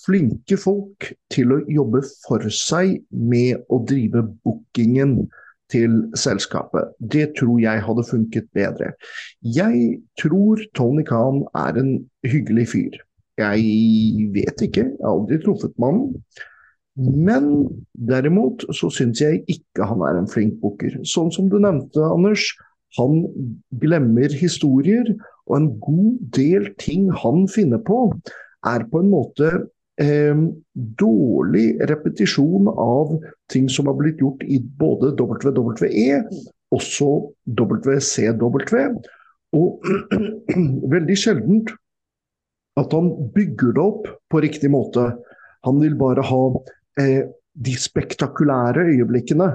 flinke 0.00 0.56
folk 0.58 1.12
til 1.30 1.54
å 1.54 1.60
jobbe 1.70 2.02
for 2.24 2.46
seg 2.54 3.02
med 3.10 3.60
å 3.70 3.80
drive 3.86 4.24
bookingen 4.42 5.28
til 5.72 5.96
selskapet. 6.18 6.92
Det 7.00 7.30
tror 7.38 7.60
jeg 7.62 7.84
hadde 7.86 8.06
funket 8.10 8.48
bedre. 8.56 8.92
Jeg 9.42 10.00
tror 10.20 10.62
Tony 10.76 11.04
Khan 11.06 11.44
er 11.54 11.80
en 11.80 11.92
hyggelig 12.26 12.68
fyr. 12.74 13.00
Jeg 13.40 14.30
vet 14.34 14.64
ikke, 14.66 14.86
jeg 14.90 15.04
har 15.04 15.14
aldri 15.14 15.40
truffet 15.42 15.76
mannen. 15.80 16.16
Men 17.00 17.46
derimot 17.94 18.66
så 18.76 18.90
syns 18.92 19.22
jeg 19.22 19.44
ikke 19.48 19.86
han 19.88 20.02
er 20.04 20.18
en 20.18 20.28
flink 20.28 20.58
booker. 20.60 20.98
Sånn 21.06 21.30
som 21.32 21.48
du 21.48 21.56
nevnte, 21.62 22.02
Anders. 22.04 22.50
Han 22.98 23.22
glemmer 23.80 24.32
historier, 24.34 25.12
og 25.46 25.56
en 25.56 25.68
god 25.82 26.16
del 26.34 26.72
ting 26.82 27.06
han 27.22 27.46
finner 27.50 27.78
på, 27.86 28.08
er 28.66 28.84
på 28.90 29.02
en 29.02 29.12
måte 29.12 29.52
eh, 30.02 30.42
dårlig 31.00 31.66
repetisjon 31.90 32.68
av 32.70 33.16
ting 33.52 33.68
som 33.72 33.90
har 33.90 33.98
blitt 33.98 34.20
gjort 34.22 34.42
i 34.44 34.60
både 34.60 35.12
WWE, 35.18 36.22
også 36.74 37.10
WCW. 37.46 39.00
Og 39.56 39.90
veldig 40.94 41.18
sjeldent 41.18 41.74
at 42.80 42.94
han 42.94 43.10
bygger 43.34 43.74
det 43.76 43.82
opp 43.82 44.08
på 44.30 44.40
riktig 44.44 44.70
måte. 44.72 45.10
Han 45.66 45.80
vil 45.82 45.96
bare 46.00 46.24
ha 46.24 46.44
eh, 47.00 47.26
de 47.60 47.74
spektakulære 47.76 48.86
øyeblikkene. 48.94 49.50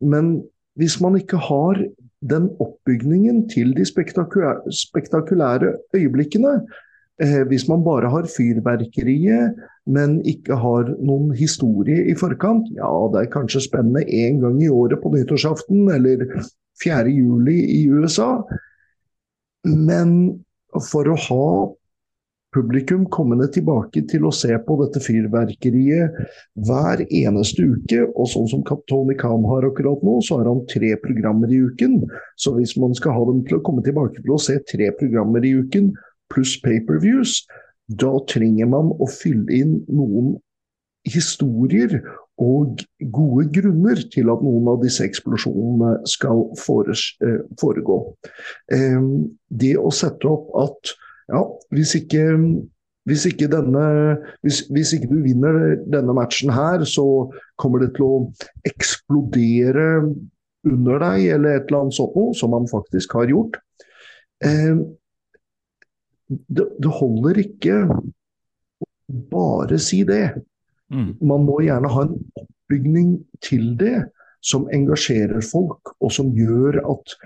Men 0.00 0.40
hvis 0.76 0.98
man 1.00 1.16
ikke 1.20 1.38
har 1.40 1.78
den 2.26 2.48
oppbygningen 2.60 3.48
til 3.52 3.76
de 3.76 3.84
spektakulære, 3.86 5.76
øyeblikkene, 5.94 6.60
hvis 7.16 7.64
man 7.68 7.84
bare 7.84 8.10
har 8.12 8.28
fyrverkeriet, 8.28 9.56
men 9.86 10.18
ikke 10.28 10.58
har 10.60 10.90
noen 11.00 11.30
historie 11.36 12.04
i 12.10 12.16
forkant, 12.18 12.68
ja, 12.76 12.90
det 13.12 13.22
er 13.22 13.32
kanskje 13.32 13.64
spennende 13.64 14.04
én 14.04 14.42
gang 14.42 14.58
i 14.60 14.68
året 14.68 15.00
på 15.00 15.14
nyttårsaften 15.14 15.88
eller 15.94 16.26
4. 16.82 17.08
juli 17.08 17.56
i 17.78 17.86
USA. 17.88 18.42
Men 19.64 20.42
for 20.90 21.08
å 21.08 21.16
ha 21.28 21.48
publikum 22.56 23.04
kommende 23.12 23.48
tilbake 23.52 24.02
til 24.10 24.26
å 24.26 24.32
se 24.34 24.54
på 24.64 24.76
dette 24.80 25.00
fyrverkeriet 25.04 26.16
hver 26.68 27.02
eneste 27.04 27.66
uke. 27.68 28.06
Og 28.14 28.28
sånn 28.32 28.48
som 28.50 28.64
Tony 28.88 29.16
Khan 29.18 29.44
har 29.48 29.66
akkurat 29.68 30.04
nå, 30.06 30.18
så 30.24 30.40
har 30.40 30.50
han 30.50 30.64
tre 30.70 30.94
programmer 31.02 31.52
i 31.52 31.62
uken. 31.68 32.02
Så 32.40 32.54
hvis 32.56 32.76
man 32.80 32.96
skal 32.96 33.16
ha 33.16 33.24
dem 33.28 33.42
til 33.48 33.58
å 33.58 33.64
komme 33.66 33.84
tilbake 33.86 34.22
til 34.22 34.36
å 34.36 34.40
se 34.40 34.58
tre 34.68 34.92
programmer 35.00 35.44
i 35.44 35.56
uken 35.60 35.92
pluss 36.32 36.56
pay-per-views, 36.64 37.42
da 37.86 38.12
trenger 38.30 38.68
man 38.70 38.90
å 38.98 39.08
fylle 39.10 39.46
inn 39.54 39.80
noen 39.86 40.34
historier 41.06 42.00
og 42.42 42.82
gode 43.14 43.46
grunner 43.54 44.00
til 44.12 44.30
at 44.32 44.42
noen 44.44 44.68
av 44.72 44.82
disse 44.82 45.04
eksplosjonene 45.06 45.92
skal 46.10 46.42
eh, 46.50 47.42
foregå. 47.60 48.00
Ehm, 48.74 49.12
det 49.48 49.76
å 49.78 49.92
sette 49.94 50.28
opp 50.28 50.50
at 50.60 50.92
ja, 51.32 51.42
hvis 51.74 51.94
ikke, 51.98 52.26
hvis 53.08 53.24
ikke, 53.30 53.48
denne, 53.50 53.86
hvis, 54.44 54.64
hvis 54.74 54.92
ikke 54.98 55.10
du 55.14 55.20
vinner 55.24 55.78
denne 55.86 56.14
matchen 56.16 56.52
her, 56.54 56.84
så 56.84 57.06
kommer 57.58 57.82
det 57.82 57.94
til 57.96 58.06
å 58.06 58.18
eksplodere 58.68 59.88
under 60.66 61.02
deg, 61.02 61.24
eller 61.38 61.56
et 61.56 61.70
eller 61.70 61.86
annet 61.86 61.96
sånt 61.96 62.14
noe, 62.18 62.34
som 62.36 62.52
man 62.54 62.66
faktisk 62.70 63.14
har 63.16 63.30
gjort. 63.30 63.58
Det, 66.28 66.66
det 66.82 66.92
holder 66.98 67.40
ikke 67.42 67.80
å 67.86 68.00
bare 69.30 69.78
si 69.82 70.02
det. 70.06 70.34
Mm. 70.92 71.14
Man 71.22 71.46
må 71.46 71.60
gjerne 71.64 71.90
ha 71.92 72.04
en 72.06 72.16
oppbygning 72.40 73.16
til 73.44 73.74
det 73.78 74.08
som 74.46 74.68
engasjerer 74.74 75.42
folk, 75.42 75.94
og 76.00 76.12
som 76.14 76.30
gjør 76.34 76.80
at 76.82 77.16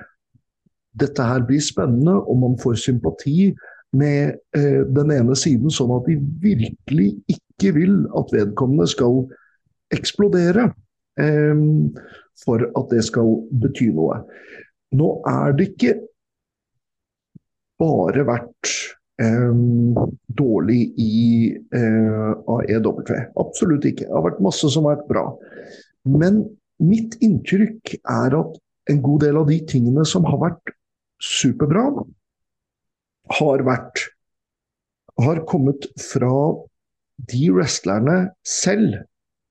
dette 1.00 1.24
her 1.24 1.44
blir 1.46 1.62
spennende, 1.62 2.16
og 2.18 2.40
man 2.40 2.56
får 2.60 2.80
sympati 2.82 3.50
med 3.96 4.38
eh, 4.56 4.82
den 4.86 5.12
ene 5.14 5.36
siden, 5.38 5.72
sånn 5.72 5.92
at 5.96 6.06
de 6.08 6.16
virkelig 6.42 7.10
ikke 7.30 7.74
vil 7.76 7.96
at 8.18 8.32
vedkommende 8.34 8.88
skal 8.90 9.24
eksplodere. 9.94 10.70
Eh, 11.20 11.66
for 12.40 12.64
at 12.64 12.92
det 12.92 13.02
skal 13.04 13.34
bety 13.62 13.90
noe. 13.92 14.22
Nå 14.96 15.10
er 15.28 15.56
det 15.56 15.70
ikke 15.72 15.96
bare 17.80 18.24
vært 18.28 18.72
eh, 19.22 19.60
dårlig 20.40 20.80
i 21.00 21.18
eh, 21.50 22.30
AEW. 22.54 23.02
Absolutt 23.40 23.88
ikke. 23.88 24.06
Det 24.06 24.16
har 24.16 24.26
vært 24.28 24.42
masse 24.44 24.72
som 24.72 24.88
har 24.88 24.98
vært 25.00 25.10
bra. 25.10 25.26
Men 26.08 26.44
mitt 26.80 27.18
inntrykk 27.24 27.96
er 28.00 28.38
at 28.38 28.60
en 28.90 29.02
god 29.04 29.26
del 29.26 29.38
av 29.40 29.50
de 29.50 29.60
tingene 29.68 30.04
som 30.08 30.24
har 30.28 30.40
vært 30.40 30.74
superbra, 31.20 31.84
har 33.40 33.62
vært 33.62 34.08
har 35.20 35.42
kommet 35.48 35.86
fra 36.00 36.32
de 37.30 37.50
wrestlerne 37.52 38.30
selv 38.46 39.02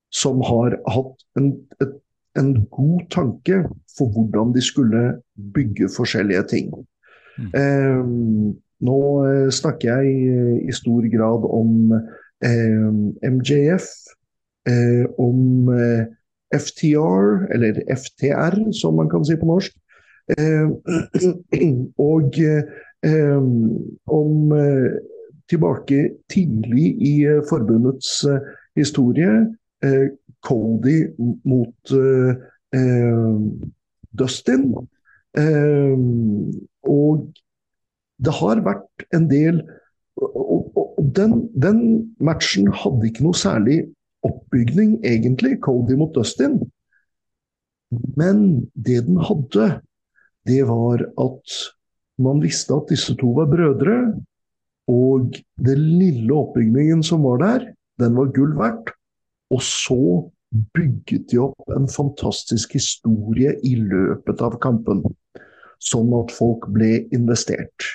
som 0.09 0.41
har 0.41 0.73
hatt 0.89 1.25
en, 1.37 1.51
et, 1.83 1.91
en 2.39 2.53
god 2.73 3.03
tanke 3.13 3.61
for 3.93 4.09
hvordan 4.15 4.55
de 4.55 4.63
skulle 4.65 5.03
bygge 5.53 5.91
forskjellige 5.93 6.47
ting. 6.49 6.71
Mm. 7.39 7.51
Um, 7.55 8.59
nå 8.85 8.99
eh, 9.27 9.49
snakker 9.51 9.89
jeg 9.91 10.13
eh, 10.31 10.55
i 10.69 10.75
stor 10.75 11.03
grad 11.11 11.45
om 11.47 11.91
eh, 12.45 12.87
MJF, 13.27 13.87
eh, 14.69 15.03
om 15.19 15.69
eh, 15.75 16.05
FTR, 16.55 17.49
eller 17.53 17.81
FTR 17.95 18.57
som 18.75 18.95
man 18.99 19.11
kan 19.11 19.25
si 19.27 19.35
på 19.39 19.49
norsk, 19.49 19.75
eh, 20.37 20.71
og 22.11 22.39
om 24.11 24.51
tilbake 25.49 25.99
tidlig 26.27 26.87
i 26.99 27.13
forbundets 27.47 28.09
historie, 28.75 29.37
Cody 30.43 30.97
mot 31.47 31.93
Dustin. 34.19 34.65
Og 35.37 37.27
det 38.19 38.33
har 38.39 38.63
vært 38.65 39.05
en 39.15 39.27
del 39.29 39.61
Og, 40.19 40.71
og 40.75 41.11
den, 41.15 41.45
den, 41.55 41.77
matchen 42.19 42.65
hadde 42.75 43.07
ikke 43.07 43.23
noe 43.23 43.37
særlig 43.37 43.77
oppbygning, 44.27 44.97
egentlig, 45.07 45.53
Cody 45.63 45.95
mot 45.95 46.11
Dustin. 46.11 46.57
Men 48.19 48.67
det 48.75 49.05
den 49.07 49.21
hadde, 49.23 49.67
det 50.43 50.65
var 50.67 51.05
at 51.23 51.55
man 52.19 52.41
visste 52.43 52.75
at 52.75 52.91
disse 52.91 53.15
to 53.15 53.31
var 53.37 53.47
brødre. 53.47 53.95
Og 54.91 55.39
den 55.63 55.85
lille 56.01 56.35
oppbygningen 56.35 57.03
som 57.05 57.23
var 57.23 57.39
der, 57.45 57.69
den 58.01 58.19
var 58.19 58.33
gull 58.35 58.57
verdt. 58.59 58.91
Og 59.55 59.63
så 59.63 60.01
bygget 60.75 61.29
de 61.31 61.39
opp 61.45 61.71
en 61.77 61.87
fantastisk 61.87 62.73
historie 62.75 63.55
i 63.63 63.75
løpet 63.79 64.41
av 64.43 64.59
kampen. 64.61 65.03
Sånn 65.79 66.11
at 66.17 66.33
folk 66.35 66.67
ble 66.75 67.05
investert. 67.15 67.87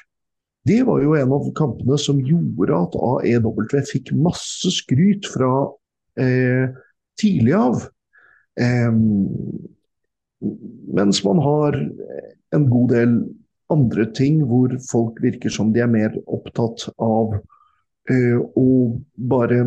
Det 0.64 0.80
var 0.88 1.02
jo 1.04 1.12
en 1.18 1.32
av 1.36 1.50
kampene 1.56 1.98
som 2.00 2.22
gjorde 2.24 2.76
at 2.78 2.94
AEW 2.96 3.66
fikk 3.90 4.14
masse 4.16 4.70
skryt 4.72 5.28
fra 5.28 5.50
eh, 6.16 6.72
tidlig 7.20 7.52
av. 7.58 7.84
Eh, 8.56 8.92
mens 10.96 11.20
man 11.26 11.42
har 11.44 11.76
en 12.54 12.66
god 12.70 12.94
del 12.94 13.18
andre 13.72 14.06
ting 14.16 14.40
hvor 14.48 14.72
folk 14.88 15.20
virker 15.24 15.52
som 15.52 15.72
de 15.74 15.82
er 15.84 15.90
mer 15.90 16.16
opptatt 16.24 16.86
av 17.02 17.36
eh, 18.10 18.36
å 18.36 18.68
bare 19.16 19.60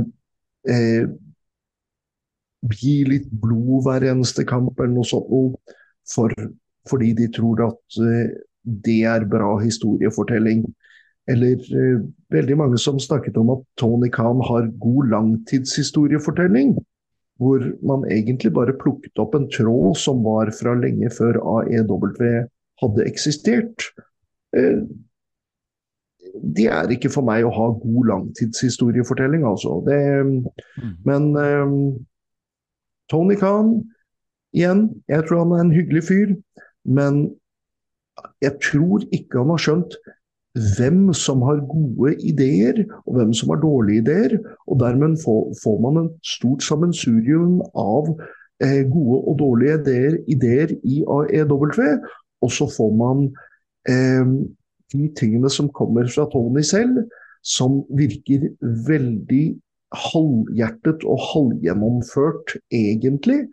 eh, 0.70 1.10
gi 2.74 2.96
litt 3.08 3.30
blod 3.30 3.86
hver 3.86 4.06
eneste 4.12 4.46
kamp 4.48 4.80
eller 4.80 4.96
noe 4.96 5.08
sånt. 5.08 5.76
For, 6.08 6.32
fordi 6.90 7.14
de 7.18 7.30
tror 7.34 7.64
at 7.68 8.02
eh, 8.04 8.36
det 8.86 9.00
er 9.08 9.28
bra 9.30 9.56
historiefortelling. 9.62 10.66
Eller 11.28 11.56
eh, 11.56 12.04
veldig 12.34 12.58
mange 12.60 12.82
som 12.82 13.00
snakket 13.00 13.38
om 13.40 13.52
at 13.58 13.64
Tony 13.80 14.10
Khan 14.14 14.44
har 14.48 14.70
god 14.84 15.10
langtidshistoriefortelling. 15.14 16.78
Hvor 17.38 17.62
man 17.86 18.06
egentlig 18.12 18.54
bare 18.54 18.78
plukket 18.82 19.20
opp 19.22 19.36
en 19.38 19.50
tråd 19.54 19.98
som 20.02 20.24
var 20.26 20.50
fra 20.58 20.74
lenge 20.80 21.12
før 21.14 21.38
AEW 21.38 22.48
hadde 22.82 23.06
eksistert. 23.06 23.92
Eh, 24.58 24.82
det 26.58 26.68
er 26.70 26.90
ikke 26.94 27.12
for 27.14 27.26
meg 27.26 27.46
å 27.46 27.54
ha 27.54 27.68
god 27.78 28.10
langtidshistoriefortelling, 28.12 29.46
altså. 29.48 29.80
Det, 29.86 30.02
mm. 30.26 30.90
Men 31.08 31.30
Tony 33.10 33.38
Khan, 33.40 33.72
igjen, 34.54 34.84
jeg 35.10 35.26
tror 35.26 35.46
han 35.46 35.56
er 35.56 35.64
en 35.64 35.74
hyggelig 35.74 36.04
fyr. 36.10 36.36
Men 36.88 37.28
jeg 38.42 38.58
tror 38.64 39.04
ikke 39.14 39.44
han 39.44 39.52
har 39.54 39.62
skjønt 39.62 39.98
hvem 40.78 41.12
som 41.14 41.44
har 41.46 41.60
gode 41.70 42.16
ideer, 42.26 42.80
og 43.06 43.18
hvem 43.18 43.34
som 43.38 43.52
har 43.54 43.62
dårlige 43.62 44.02
ideer. 44.02 44.38
Og 44.68 44.80
dermed 44.82 45.20
får, 45.24 45.76
man 45.84 46.02
en 46.02 46.10
stort 46.26 46.66
sammensurium 46.66 47.60
av 47.78 48.10
eh, 48.64 48.82
gode 48.90 49.20
og 49.22 49.38
dårlige 49.40 49.78
ideer, 49.82 50.18
ideer 50.28 50.74
i 50.84 51.04
AEW. 51.04 51.68
Og 52.42 52.52
så 52.54 52.70
får 52.78 52.92
man 52.98 53.28
eh, 53.90 54.34
de 54.94 55.12
tingene 55.20 55.52
som 55.54 55.70
kommer 55.70 56.10
fra 56.10 56.26
Tony 56.34 56.66
selv, 56.66 57.04
som 57.46 57.84
virker 57.96 58.50
veldig 58.88 59.46
halvhjertet 59.94 61.06
og 61.08 61.22
halvgjennomført, 61.32 62.58
egentlig. 62.74 63.46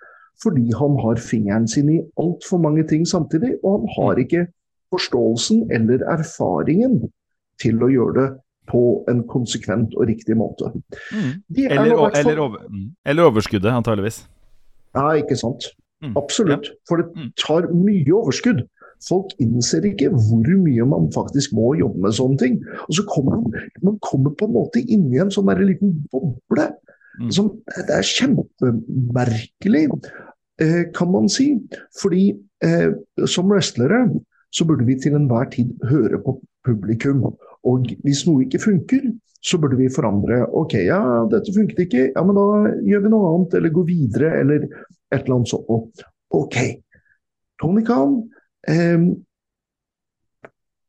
Fordi 0.42 0.73
han 0.77 0.97
har 1.01 1.20
fingeren 1.23 1.68
sin 1.70 1.90
i 1.92 2.01
altfor 2.20 2.59
mange 2.62 2.85
ting 2.90 3.07
samtidig, 3.09 3.55
og 3.62 3.79
han 3.79 3.92
har 3.97 4.20
ikke 4.23 4.47
forståelsen 4.94 5.68
eller 5.75 6.03
erfaringen 6.11 7.05
til 7.62 7.83
å 7.83 7.90
gjøre 7.92 8.14
det 8.18 8.29
på 8.70 8.83
en 9.12 9.23
konsekvent 9.29 9.94
og 9.99 10.09
riktig 10.09 10.37
måte. 10.40 10.70
Mm. 11.12 11.33
Eller, 11.68 11.97
for... 11.97 12.18
eller, 12.18 12.38
over, 12.40 12.68
mm. 12.70 12.87
eller, 13.07 13.31
overskuddet, 13.31 13.70
antageligvis. 13.70 14.23
Ja, 14.97 15.11
ikke 15.20 15.37
sant. 15.37 15.68
Mm. 16.05 16.14
Absolutt. 16.16 16.70
For 16.88 17.01
det 17.01 17.11
mm. 17.12 17.33
tar 17.40 17.68
mye 17.75 18.14
overskudd. 18.14 18.64
Folk 19.05 19.35
innser 19.42 19.85
ikke 19.85 20.09
hvor 20.14 20.49
mye 20.64 20.87
man 20.88 21.11
faktisk 21.12 21.53
må 21.57 21.75
jobbe 21.77 22.07
med 22.07 22.16
sånne 22.16 22.40
ting. 22.40 22.57
Og 22.87 22.97
så 22.97 23.05
kommer 23.09 23.42
man, 23.42 23.68
man 23.85 23.99
kommer 24.05 24.33
på 24.38 24.49
en 24.49 24.57
måte 24.57 24.81
inn 24.81 25.11
i 25.12 25.20
en 25.20 25.33
sånn 25.35 25.51
liten 25.61 25.99
boble. 26.12 26.70
Mm. 27.20 27.31
Som, 27.33 27.50
det 27.74 27.94
er 27.94 28.07
kjempemerkelig, 28.11 29.85
eh, 30.62 30.83
kan 30.94 31.11
man 31.12 31.29
si. 31.33 31.53
Fordi 32.00 32.31
eh, 32.64 32.90
som 33.31 33.50
wrestlere 33.50 34.07
så 34.55 34.66
burde 34.68 34.87
vi 34.87 34.94
til 35.00 35.16
enhver 35.18 35.48
tid 35.50 35.72
høre 35.90 36.20
på 36.22 36.38
publikum. 36.66 37.24
Og 37.66 37.88
hvis 38.05 38.22
noe 38.29 38.44
ikke 38.44 38.62
funker, 38.62 39.09
så 39.44 39.59
burde 39.61 39.77
vi 39.77 39.90
forandre. 39.92 40.44
Ok, 40.57 40.77
ja, 40.87 41.00
dette 41.31 41.53
funket 41.53 41.85
ikke, 41.85 42.07
ja, 42.14 42.22
men 42.24 42.38
da 42.38 42.72
gjør 42.87 43.05
vi 43.05 43.12
noe 43.12 43.33
annet, 43.33 43.57
eller 43.59 43.74
går 43.74 43.87
videre, 43.90 44.31
eller 44.40 44.64
et 44.64 45.18
eller 45.18 45.37
annet 45.37 45.53
sånt. 45.53 46.05
Ok. 46.35 46.57
Tony 47.61 47.85
Khan 47.87 48.16
eh, 48.70 49.09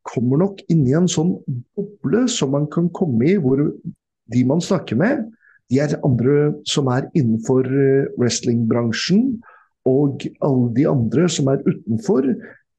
kommer 0.05 0.41
nok 0.45 0.61
inn 0.71 0.85
i 0.87 0.95
en 0.97 1.09
sånn 1.11 1.35
boble 1.75 2.25
som 2.31 2.53
man 2.55 2.69
kan 2.71 2.87
komme 2.95 3.27
i, 3.27 3.35
hvor 3.41 3.59
de 3.59 4.45
man 4.47 4.63
snakker 4.63 4.99
med, 4.99 5.25
de 5.71 5.81
er 5.81 5.97
andre 6.05 6.53
som 6.69 6.89
er 6.93 7.09
innenfor 7.17 7.65
eh, 7.65 8.11
wrestlingbransjen, 8.19 9.41
og 9.85 10.25
alle 10.41 10.69
de 10.73 10.87
andre 10.89 11.27
som 11.29 11.49
er 11.53 11.65
utenfor, 11.65 12.31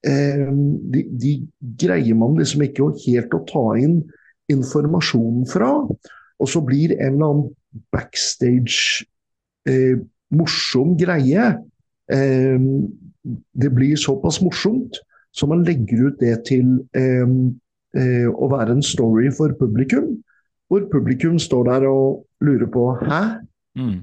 Eh, 0.06 0.50
de, 0.92 1.02
de, 1.18 1.32
greier 1.80 2.14
man 2.14 2.36
liksom 2.38 2.62
ikke 2.66 2.92
helt 3.06 3.32
å 3.34 3.42
ta 3.48 3.64
inn 3.80 3.98
informasjonen 4.52 5.46
fra. 5.50 5.70
Og 6.36 6.50
så 6.50 6.62
blir 6.62 6.94
en 6.98 7.16
eller 7.16 7.32
annen 7.32 7.80
backstage 7.94 9.06
eh, 9.66 9.98
morsom 10.36 10.94
greie 10.98 11.48
eh, 12.12 12.66
Det 13.26 13.70
blir 13.74 13.98
såpass 13.98 14.38
morsomt 14.44 15.00
så 15.36 15.48
man 15.50 15.64
legger 15.66 16.06
ut 16.08 16.20
det 16.22 16.36
til 16.48 16.76
eh, 16.96 17.26
eh, 17.98 18.28
å 18.30 18.48
være 18.52 18.76
en 18.76 18.84
story 18.84 19.32
for 19.34 19.52
publikum. 19.58 20.14
Hvor 20.66 20.86
publikum 20.90 21.38
står 21.38 21.68
der 21.70 21.86
og 21.88 22.26
lurer 22.42 22.70
på 22.72 22.84
Hæ? 23.02 23.22
Mm. 23.78 24.00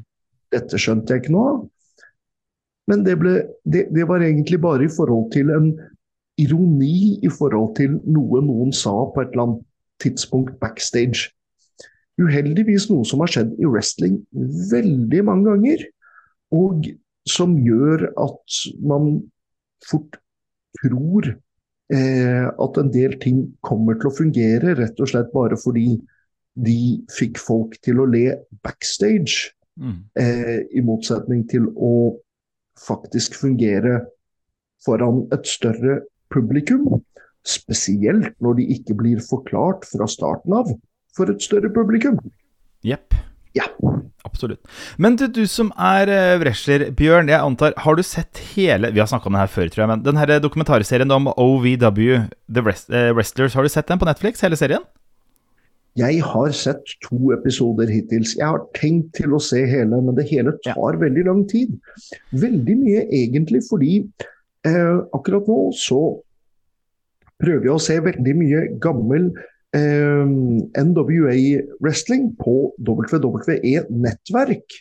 Dette 0.53 0.79
skjønte 0.79 1.13
jeg 1.13 1.23
ikke 1.23 1.35
noe 1.35 1.51
av. 1.51 1.61
Men 2.91 3.03
det, 3.05 3.15
ble, 3.19 3.33
det, 3.63 3.87
det, 3.95 4.07
var 4.07 4.23
egentlig 4.23 4.59
bare 4.61 4.85
i 4.85 4.91
forhold 4.91 5.31
til 5.33 5.51
en 5.55 5.69
ironi 6.39 7.19
i 7.23 7.29
forhold 7.31 7.75
til 7.77 7.95
noe 8.11 8.41
noen 8.43 8.73
sa 8.75 8.91
på 9.13 9.21
et 9.21 9.31
eller 9.31 9.47
annet 9.47 9.63
tidspunkt 10.03 10.57
backstage. 10.61 11.29
Uheldigvis 12.21 12.89
noe 12.91 13.07
som 13.07 13.23
har 13.23 13.31
skjedd 13.31 13.53
i 13.61 13.69
wrestling 13.69 14.19
veldig 14.71 15.23
mange 15.29 15.47
ganger. 15.51 15.85
Og 16.53 16.89
som 17.29 17.55
gjør 17.63 18.09
at 18.19 18.59
man 18.83 19.15
fort 19.87 20.19
tror 20.81 21.29
eh, 21.93 22.45
at 22.49 22.79
en 22.81 22.91
del 22.93 23.15
ting 23.23 23.45
kommer 23.65 23.97
til 23.99 24.11
å 24.11 24.17
fungere, 24.17 24.75
rett 24.77 24.99
og 24.99 25.09
slett 25.09 25.31
bare 25.33 25.57
fordi 25.59 25.95
de 26.53 27.01
fikk 27.13 27.39
folk 27.41 27.77
til 27.85 28.01
å 28.01 28.07
le 28.09 28.37
backstage. 28.65 29.53
Mm. 29.79 30.03
Eh, 30.19 30.59
I 30.69 30.83
motsetning 30.85 31.47
til 31.49 31.69
å 31.73 32.13
faktisk 32.79 33.37
fungere 33.39 34.03
foran 34.85 35.25
et 35.33 35.47
større 35.49 36.01
publikum. 36.33 37.01
Spesielt 37.43 38.35
når 38.43 38.61
de 38.61 38.69
ikke 38.77 38.95
blir 38.99 39.21
forklart 39.23 39.87
fra 39.89 40.07
starten 40.07 40.55
av 40.55 40.71
for 41.17 41.29
et 41.29 41.43
større 41.43 41.71
publikum. 41.73 42.19
Jepp. 42.85 43.15
Ja. 43.53 43.67
Absolutt. 44.23 44.63
Men 44.97 45.17
du, 45.19 45.27
du 45.27 45.43
som 45.51 45.69
er 45.77 46.09
uh, 46.09 46.39
wrestler, 46.41 46.87
Bjørn, 46.95 47.29
jeg 47.29 47.43
antar, 47.43 47.75
har 47.83 47.97
du 47.99 48.01
sett 48.07 48.39
hele 48.53 48.89
Vi 48.95 49.01
har 49.01 49.09
snakka 49.11 49.29
om 49.29 49.35
den 49.35 49.43
her 49.43 49.51
før, 49.51 49.69
tror 49.69 49.83
jeg, 49.83 49.89
men 49.91 50.05
den 50.05 50.17
her 50.17 50.31
dokumentarserien 50.41 51.11
om 51.13 51.27
OVW, 51.29 52.23
The 52.49 52.63
uh, 52.63 53.11
Wrestlers, 53.13 53.53
har 53.53 53.67
du 53.67 53.69
sett 53.69 53.91
den 53.91 54.01
på 54.01 54.07
Netflix, 54.09 54.41
hele 54.41 54.57
serien? 54.57 54.87
Jeg 55.99 56.23
har 56.25 56.53
sett 56.57 56.95
to 57.05 57.31
episoder 57.35 57.89
hittils. 57.91 58.33
Jeg 58.39 58.49
har 58.49 58.63
tenkt 58.73 59.11
til 59.19 59.35
å 59.37 59.41
se 59.43 59.61
hele, 59.69 59.99
men 60.01 60.15
det 60.17 60.25
hele 60.31 60.55
tar 60.65 60.97
veldig 61.01 61.25
lang 61.27 61.43
tid. 61.49 61.75
Veldig 62.33 62.77
mye 62.79 63.03
egentlig 63.13 63.61
fordi 63.67 63.99
eh, 64.65 64.95
akkurat 65.13 65.49
nå 65.49 65.59
så 65.77 66.01
prøver 67.43 67.67
jeg 67.67 67.75
å 67.75 67.83
se 67.83 67.99
veldig 68.07 68.33
mye 68.39 68.63
gammel 68.81 69.29
eh, 69.77 70.33
NWA 70.81 71.37
wrestling 71.83 72.31
på 72.41 72.57
WWE 72.81 73.85
nettverk. 73.93 74.79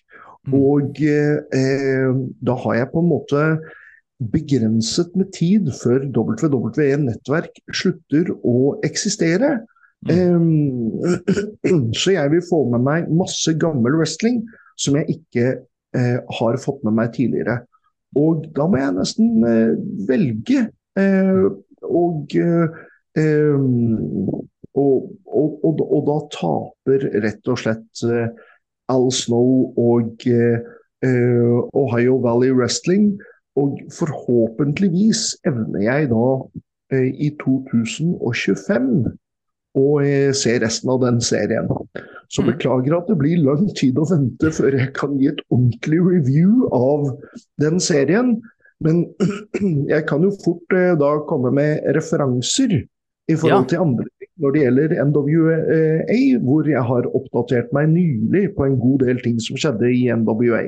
Mm. 0.49 0.57
Og 0.57 1.05
eh, 1.05 2.09
da 2.41 2.57
har 2.65 2.81
jeg 2.81 2.93
på 2.95 3.05
en 3.05 3.13
måte 3.13 3.45
begrenset 4.33 5.13
med 5.19 5.33
tid 5.35 5.69
før 5.83 6.07
WWE 6.15 6.97
nettverk 7.05 7.61
slutter 7.75 8.33
å 8.47 8.79
eksistere. 8.87 9.59
Um, 10.11 10.99
så 12.01 12.15
jeg 12.17 12.31
vil 12.33 12.43
få 12.49 12.65
med 12.73 12.83
meg 12.83 13.11
masse 13.15 13.55
gammel 13.61 13.95
wrestling 14.01 14.41
som 14.81 14.97
jeg 14.99 15.19
ikke 15.19 15.53
uh, 15.97 16.19
har 16.39 16.59
fått 16.63 16.83
med 16.87 16.97
meg 16.99 17.13
tidligere. 17.15 17.61
Og 18.19 18.49
da 18.57 18.67
må 18.69 18.81
jeg 18.81 18.97
nesten 18.97 19.45
uh, 19.47 19.77
velge. 20.09 20.67
Uh, 20.99 21.55
og, 21.87 22.35
um, 23.19 24.27
og, 24.75 24.97
og, 25.27 25.51
og, 25.63 25.85
og, 25.87 26.03
da 26.09 26.19
taper 26.35 27.07
rett 27.25 27.49
og 27.53 27.61
slett 27.61 28.05
Al 28.93 29.09
Snow 29.15 29.73
og 29.79 30.27
Ohio 31.03 32.19
Valley 32.23 32.53
Wrestling. 32.55 33.13
Og 33.59 33.81
forhåpentligvis 33.93 35.27
evner 35.49 35.83
jeg 35.85 36.09
da 36.13 36.27
i 37.03 37.29
2025 37.41 39.13
og 39.79 40.05
se 40.37 40.59
resten 40.61 40.91
av 40.93 41.01
den 41.05 41.21
serien. 41.25 41.71
Så 42.33 42.45
mm. 42.45 42.49
beklager 42.53 42.97
at 42.99 43.09
det 43.09 43.19
blir 43.21 43.41
lang 43.45 43.67
tid 43.79 43.99
å 44.01 44.07
vente 44.11 44.53
før 44.53 44.77
jeg 44.77 44.93
kan 44.97 45.15
gi 45.21 45.31
et 45.33 45.41
ordentlig 45.49 46.01
review 46.05 46.67
av 46.77 47.09
den 47.63 47.81
serien. 47.81 48.35
Men 48.85 49.05
jeg 49.93 50.07
kan 50.09 50.25
jo 50.27 50.33
fort 50.45 50.77
eh, 50.77 50.93
da 50.99 51.15
komme 51.29 51.55
med 51.57 51.87
referanser 51.97 52.83
i 53.31 53.37
forhold 53.39 53.65
ja. 53.65 53.71
til 53.73 53.85
andre 53.87 54.11
når 54.43 54.55
det 54.55 54.63
gjelder 54.63 54.95
NWA, 55.07 56.23
hvor 56.43 56.69
jeg 56.69 56.83
har 56.89 57.09
oppdatert 57.15 57.69
meg 57.77 57.91
nylig 57.93 58.49
på 58.57 58.67
en 58.67 58.79
god 58.81 59.05
del 59.05 59.21
ting 59.23 59.37
som 59.43 59.59
skjedde 59.61 59.91
i 59.93 60.07
NWA. 60.11 60.65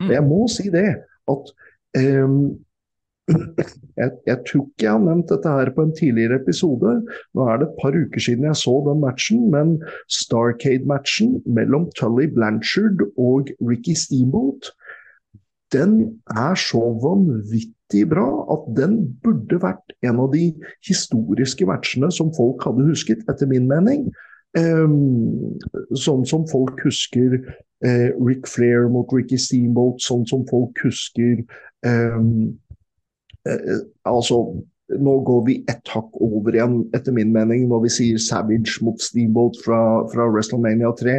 Mm. 0.00 0.12
Jeg 0.14 0.24
må 0.24 0.46
si 0.52 0.68
det 0.72 0.86
at 1.28 1.50
um, 1.98 2.38
jeg, 3.28 4.10
jeg, 4.26 4.38
tror 4.48 4.64
ikke 4.64 4.84
jeg 4.84 4.92
har 4.92 5.04
nevnt 5.04 5.32
dette 5.32 5.52
her 5.52 5.70
på 5.76 5.84
en 5.84 5.94
tidligere 5.96 6.38
episode. 6.40 6.94
Nå 7.36 7.48
er 7.48 7.60
det 7.60 7.68
et 7.68 7.80
par 7.80 7.96
uker 7.96 8.24
siden 8.24 8.46
jeg 8.48 8.60
så 8.60 8.74
den 8.86 9.02
matchen, 9.04 9.48
men 9.52 9.74
Starcade-matchen 10.20 11.38
mellom 11.58 11.88
Tully 11.98 12.28
Blanchard 12.34 13.04
og 13.16 13.52
Ricky 13.60 13.96
Steamboat, 13.98 14.72
den 15.72 15.98
er 16.32 16.56
så 16.56 16.80
vanvittig 17.02 18.06
bra 18.08 18.28
at 18.54 18.64
den 18.78 19.02
burde 19.24 19.58
vært 19.60 19.92
en 20.06 20.22
av 20.22 20.32
de 20.32 20.48
historiske 20.86 21.68
matchene 21.68 22.08
som 22.14 22.32
folk 22.36 22.64
hadde 22.64 22.86
husket, 22.88 23.24
etter 23.28 23.50
min 23.50 23.68
mening. 23.68 24.08
Um, 24.56 25.58
sånn 25.92 26.24
som 26.26 26.46
folk 26.48 26.80
husker 26.86 27.36
uh, 27.36 28.08
Rick 28.16 28.48
Flair 28.48 28.88
mot 28.88 29.12
Ricky 29.12 29.36
Steamboat, 29.36 30.00
sånn 30.00 30.24
som 30.30 30.46
folk 30.48 30.80
husker 30.86 31.44
um, 31.84 32.56
Eh, 32.58 32.67
altså 34.08 34.42
nå 34.96 35.14
går 35.26 35.42
vi 35.46 35.56
ett 35.68 35.90
hakk 35.92 36.14
over 36.24 36.54
igjen, 36.56 36.78
etter 36.96 37.12
min 37.12 37.32
mening, 37.32 37.66
når 37.68 37.84
vi 37.84 37.92
sier 37.92 38.22
Savage 38.22 38.80
mot 38.84 39.00
Steamboat 39.02 39.58
fra, 39.64 39.80
fra 40.12 40.28
WrestleMania 40.32 40.92
3. 40.96 41.18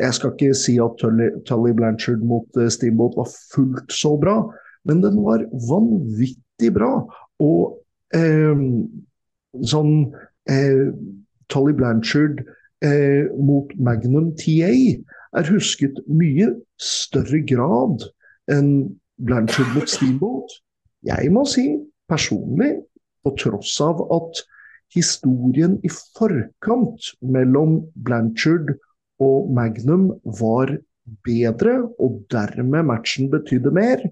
Jeg 0.00 0.16
skal 0.16 0.34
ikke 0.34 0.54
si 0.56 0.76
at 0.80 0.94
Tully, 1.00 1.30
Tully 1.48 1.74
Blanchard 1.76 2.22
mot 2.24 2.46
uh, 2.56 2.68
Steamboat 2.70 3.18
var 3.18 3.28
fullt 3.52 3.92
så 3.92 4.14
bra, 4.20 4.36
men 4.88 5.02
den 5.02 5.18
var 5.24 5.44
vanvittig 5.68 6.70
bra. 6.76 6.92
Og 7.42 7.74
eh, 8.16 8.62
sånn 9.72 9.92
eh, 10.48 10.88
Tully 11.52 11.74
Blanchard 11.76 12.40
eh, 12.84 13.28
mot 13.36 13.72
Magnum 13.80 14.30
TA 14.40 14.72
er 15.36 15.50
husket 15.52 16.00
mye 16.08 16.48
større 16.80 17.42
grad 17.48 18.06
enn 18.52 18.72
Blanchard 19.20 19.72
mot 19.76 19.88
Steamboat. 19.90 20.60
Jeg 21.06 21.32
må 21.32 21.46
si 21.48 21.66
personlig, 22.10 22.74
på 23.20 23.34
tross 23.36 23.74
av 23.84 24.00
at 24.14 24.40
historien 24.94 25.76
i 25.84 25.90
forkant 25.92 27.10
mellom 27.20 27.80
Blanchard 27.94 28.72
og 29.20 29.50
Magnum 29.54 30.08
var 30.40 30.72
bedre, 31.26 31.76
og 32.00 32.22
dermed 32.32 32.88
matchen 32.88 33.30
betydde 33.32 33.72
mer, 33.76 34.04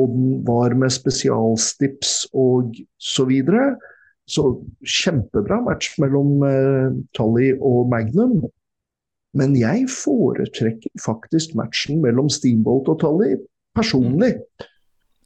og 0.00 0.14
den 0.14 0.30
var 0.46 0.74
med 0.78 0.90
spesialstips 0.90 2.24
og 2.32 2.74
så 2.98 3.28
videre. 3.28 3.74
Så 4.26 4.56
kjempebra 4.80 5.60
match 5.66 5.98
mellom 6.00 6.40
eh, 6.48 6.94
Tully 7.14 7.52
og 7.60 7.90
Magnum. 7.92 8.40
Men 9.36 9.56
jeg 9.58 9.84
foretrekker 9.92 11.02
faktisk 11.04 11.52
matchen 11.58 12.00
mellom 12.02 12.30
Steamboat 12.32 12.88
og 12.88 13.02
Tully 13.02 13.34
personlig. 13.76 14.38
Mm. 14.38 14.70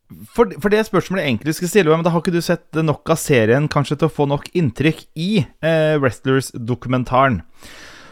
For, 0.08 0.48
for, 0.56 0.72
det 0.72 0.86
spørsmålet 0.88 1.24
jeg 1.24 1.34
egentlig 1.34 1.54
skulle 1.58 1.72
stille, 1.72 1.92
men 1.92 2.06
da 2.06 2.14
har 2.14 2.22
ikke 2.22 2.32
du 2.32 2.40
sett 2.44 2.78
nok 2.80 3.10
av 3.12 3.20
serien 3.20 3.68
kanskje 3.68 3.98
til 4.00 4.08
å 4.08 4.14
få 4.14 4.24
nok 4.30 4.48
inntrykk 4.56 5.02
i 5.20 5.30
eh, 5.44 5.98
Wrestlers-dokumentaren. 6.00 7.42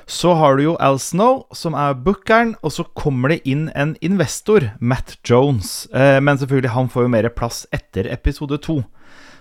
Så 0.07 0.37
har 0.39 0.59
du 0.59 0.63
jo 0.63 0.75
Al 0.79 1.01
Snow, 1.03 1.47
som 1.57 1.75
er 1.75 1.97
bookeren, 1.99 2.53
og 2.63 2.75
så 2.77 2.85
kommer 2.95 3.33
det 3.33 3.41
inn 3.49 3.65
en 3.75 3.97
investor, 4.05 4.69
Matt 4.79 5.17
Jones. 5.27 5.89
Eh, 5.91 6.21
men 6.23 6.39
selvfølgelig, 6.39 6.75
han 6.77 6.93
får 6.93 7.07
jo 7.07 7.15
mer 7.17 7.31
plass 7.35 7.65
etter 7.75 8.11
episode 8.13 8.61
to. 8.63 8.83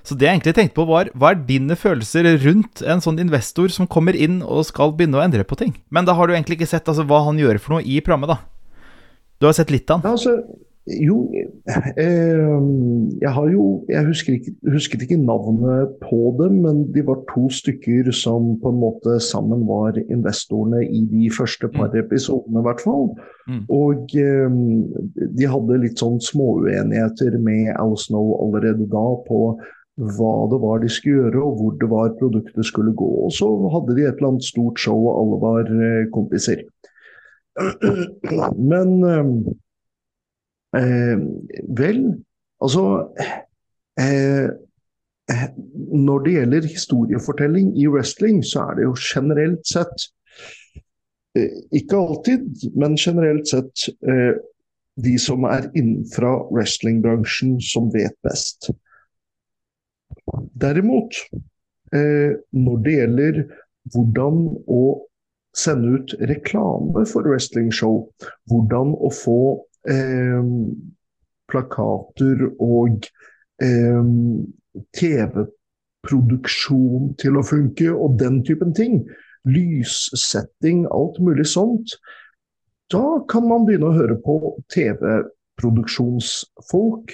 Så 0.05 0.15
det 0.15 0.29
jeg 0.29 0.37
egentlig 0.37 0.55
tenkte 0.55 0.77
på, 0.79 0.87
var 0.87 1.09
hva 1.17 1.33
er 1.33 1.43
dine 1.47 1.75
følelser 1.77 2.27
rundt 2.45 2.81
en 2.85 3.03
sånn 3.03 3.19
investor 3.21 3.73
som 3.73 3.89
kommer 3.89 4.15
inn 4.15 4.39
og 4.45 4.67
skal 4.69 4.93
begynne 4.95 5.19
å 5.19 5.25
endre 5.25 5.45
på 5.45 5.57
ting? 5.59 5.75
Men 5.93 6.07
da 6.07 6.15
har 6.17 6.29
du 6.29 6.35
egentlig 6.37 6.59
ikke 6.59 6.71
sett 6.71 6.87
altså, 6.87 7.05
hva 7.09 7.23
han 7.27 7.41
gjør 7.41 7.59
for 7.59 7.75
noe 7.75 7.85
i 7.85 7.99
programmet, 8.05 8.31
da. 8.31 8.39
Du 9.41 9.49
har 9.49 9.57
sett 9.57 9.73
litt 9.73 9.89
av 9.91 9.99
han. 9.99 10.07
Ja, 10.07 10.15
altså 10.15 10.39
jo, 10.85 11.31
eh, 11.97 12.61
jeg 13.21 13.31
har 13.33 13.47
jo 13.49 13.85
Jeg 13.89 14.05
husker 14.05 14.33
ikke, 14.33 14.51
husket 14.71 15.01
ikke 15.01 15.17
navnet 15.17 15.95
på 16.01 16.35
dem, 16.39 16.59
men 16.61 16.83
de 16.93 17.01
var 17.07 17.23
to 17.31 17.47
stykker 17.49 18.11
som 18.13 18.53
på 18.61 18.69
en 18.69 18.81
måte 18.83 19.17
sammen 19.19 19.65
var 19.65 19.97
investorene 19.97 20.83
i 20.85 21.01
de 21.09 21.31
første 21.33 21.67
par 21.73 21.89
mm. 21.89 21.97
episodene, 22.03 22.61
i 22.61 22.67
hvert 22.67 22.83
fall. 22.85 23.09
Mm. 23.49 23.63
Og 23.73 24.13
eh, 24.19 24.59
de 25.39 25.49
hadde 25.49 25.81
litt 25.81 26.01
sånn 26.01 26.21
småuenigheter 26.21 27.39
med 27.41 27.73
Al 27.79 27.97
Snow 27.97 28.35
allerede 28.45 28.85
da 28.85 29.07
på 29.25 29.41
hva 29.95 30.33
det 30.51 30.61
var 30.61 30.81
de 30.83 30.89
skulle 30.91 31.25
gjøre, 31.25 31.41
og 31.41 31.59
hvor 31.59 31.75
det 31.81 31.89
var 31.89 32.15
produktet 32.19 32.67
skulle 32.67 32.93
gå. 32.93 33.09
Og 33.25 33.33
så 33.33 33.49
hadde 33.73 33.95
de 33.95 34.05
et 34.05 34.17
eller 34.19 34.35
annet 34.35 34.47
stort 34.47 34.81
show, 34.81 35.01
og 35.07 35.21
alle 35.21 35.43
var 35.43 35.75
eh, 35.89 36.07
kompiser. 36.13 36.65
Men 38.71 38.97
eh, 39.07 39.29
Eh, 40.75 41.17
vel, 41.77 42.01
altså 42.61 42.83
eh, 43.99 44.49
eh, 45.31 45.45
Når 45.95 46.19
det 46.25 46.33
gjelder 46.33 46.67
historiefortelling 46.67 47.69
i 47.79 47.88
wrestling, 47.88 48.43
så 48.43 48.65
er 48.69 48.75
det 48.75 48.83
jo 48.83 48.95
generelt 48.99 49.63
sett 49.67 50.09
eh, 51.38 51.61
Ikke 51.71 52.01
alltid, 52.01 52.67
men 52.75 52.97
generelt 52.99 53.47
sett 53.47 53.88
eh, 54.09 54.35
de 55.05 55.17
som 55.19 55.43
er 55.43 55.69
innenfra 55.75 56.33
wrestlingbransjen 56.55 57.57
som 57.61 57.89
vet 57.91 58.15
best. 58.23 58.69
Derimot, 60.55 61.17
når 62.55 62.77
det 62.85 62.93
gjelder 62.93 63.41
hvordan 63.91 64.38
å 64.71 64.79
sende 65.51 65.97
ut 65.99 66.15
reklame 66.31 67.03
for 67.11 67.27
wrestlingshow, 67.27 68.05
hvordan 68.47 68.95
å 68.95 69.11
få 69.11 69.41
eh, 69.91 70.43
plakater 71.51 72.47
og 72.59 73.07
eh, 73.63 74.03
TV 74.95 75.45
produksjon 76.05 77.15
til 77.21 77.37
å 77.39 77.43
funke 77.45 77.87
og 77.93 78.19
den 78.21 78.43
typen 78.45 78.73
ting. 78.77 78.93
Lyssetting, 79.45 80.85
alt 80.93 81.19
mulig 81.21 81.47
sånt. 81.49 81.87
Da 82.93 83.19
kan 83.29 83.47
man 83.49 83.65
begynne 83.65 83.87
å 83.89 83.97
høre 83.97 84.15
på 84.21 84.57
TV-produksjonsfolk, 84.73 87.07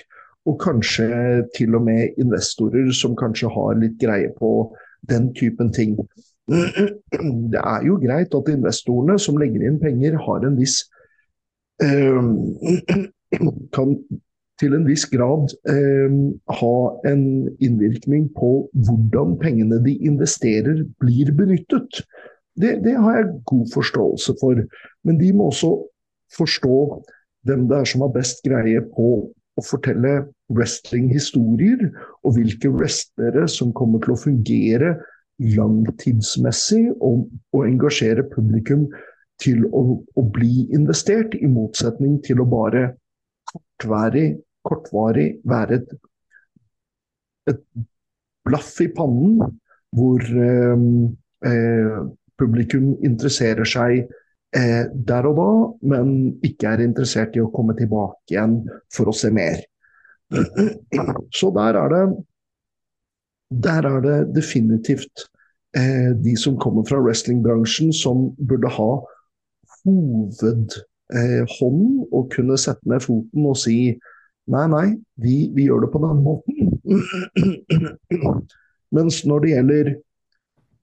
og 0.50 0.56
kanskje 0.58 1.46
til 1.54 1.76
og 1.78 1.84
med 1.86 2.18
investorer 2.20 2.90
som 2.98 3.14
kanskje 3.20 3.50
har 3.54 3.76
litt 3.78 4.00
greie 4.02 4.32
på 4.40 4.74
den 5.10 5.34
typen 5.38 5.70
ting. 5.74 5.98
Det 7.54 7.62
er 7.62 7.82
jo 7.86 7.98
greit 8.02 8.34
at 8.36 8.50
investorene 8.50 9.20
som 9.22 9.38
legger 9.40 9.62
inn 9.68 9.80
penger, 9.80 10.18
har 10.26 10.40
en 10.48 10.58
viss 10.58 10.90
kan 13.76 13.96
til 14.62 14.76
en 14.78 14.86
viss 14.86 15.08
grad 15.10 15.54
eh, 15.70 16.18
ha 16.60 16.76
en 17.10 17.24
innvirkning 17.64 18.28
på 18.38 18.52
hvordan 18.86 19.38
pengene 19.42 19.82
de 19.86 19.96
investerer 20.06 20.84
blir 21.02 21.32
benyttet. 21.38 22.04
Det, 22.60 22.78
det, 22.86 22.94
har 23.00 23.18
jeg 23.18 23.42
god 23.50 23.66
forståelse 23.74 24.36
for. 24.42 24.62
Men 25.08 25.18
de 25.22 25.32
må 25.34 25.50
også 25.50 25.74
forstå 26.38 26.78
hvem 27.48 27.66
det 27.70 27.80
er 27.80 27.90
som 27.90 28.04
har 28.06 28.14
best 28.14 28.44
greie 28.46 28.84
på 28.94 29.08
å 29.58 29.64
fortelle 29.66 30.28
wrestlinghistorier, 30.54 31.90
og 32.24 32.36
hvilke 32.38 32.70
wrestlere 32.72 33.48
som 33.52 33.74
kommer 33.76 34.04
til 34.04 34.14
å 34.14 34.20
fungere 34.20 34.94
langtidsmessig 35.42 36.92
og, 37.02 37.26
og 37.56 37.66
engasjere 37.66 38.28
publikum 38.30 38.86
til 39.42 39.66
å, 39.68 39.82
å, 40.02 40.24
bli 40.34 40.68
investert, 40.76 41.36
i 41.36 41.50
motsetning 41.50 42.20
til 42.26 42.44
å 42.44 42.48
bare 42.50 42.86
kortvarig, 43.52 44.36
kortvarig 44.66 45.28
være 45.50 45.82
et, 45.82 45.94
et 47.52 47.62
blaff 48.48 48.76
i 48.84 48.90
pannen, 48.94 49.58
hvor 49.98 50.22
eh, 50.24 50.86
eh, 51.50 52.02
publikum 52.40 52.94
interesserer 53.04 53.68
seg 53.68 54.06
eh, 54.56 54.86
der 54.94 55.28
og 55.30 55.38
da, 55.40 55.52
men 55.94 56.14
ikke 56.46 56.72
er 56.72 56.86
interessert 56.86 57.36
i 57.38 57.44
å 57.44 57.52
komme 57.54 57.76
tilbake 57.78 58.36
igjen 58.36 58.62
for 58.94 59.12
å 59.12 59.16
se 59.16 59.34
mer. 59.34 59.62
Så 61.38 61.52
der 61.56 61.76
er 61.76 61.92
det, 61.92 62.04
der 63.52 63.88
er 63.90 64.04
det 64.06 64.18
definitivt 64.36 65.26
eh, 65.76 66.12
de 66.16 66.36
som 66.40 66.60
kommer 66.62 66.88
fra 66.88 67.02
wrestlingbransjen 67.04 67.92
som 67.96 68.30
burde 68.40 68.72
ha 68.72 68.92
hovedhånden 69.86 72.08
og 72.12 72.30
kunne 72.34 72.58
sette 72.62 72.90
ned 72.90 73.02
foten 73.04 73.50
og 73.50 73.58
si 73.60 73.78
Nei, 74.52 74.66
nei, 74.68 74.88
vi, 75.22 75.36
vi 75.54 75.68
gjør 75.68 75.84
det 75.86 75.90
på 75.94 76.00
den 76.02 76.24
måten. 76.26 76.56
Mens 78.98 79.20
når 79.30 79.44
det 79.44 79.52
gjelder 79.52 79.92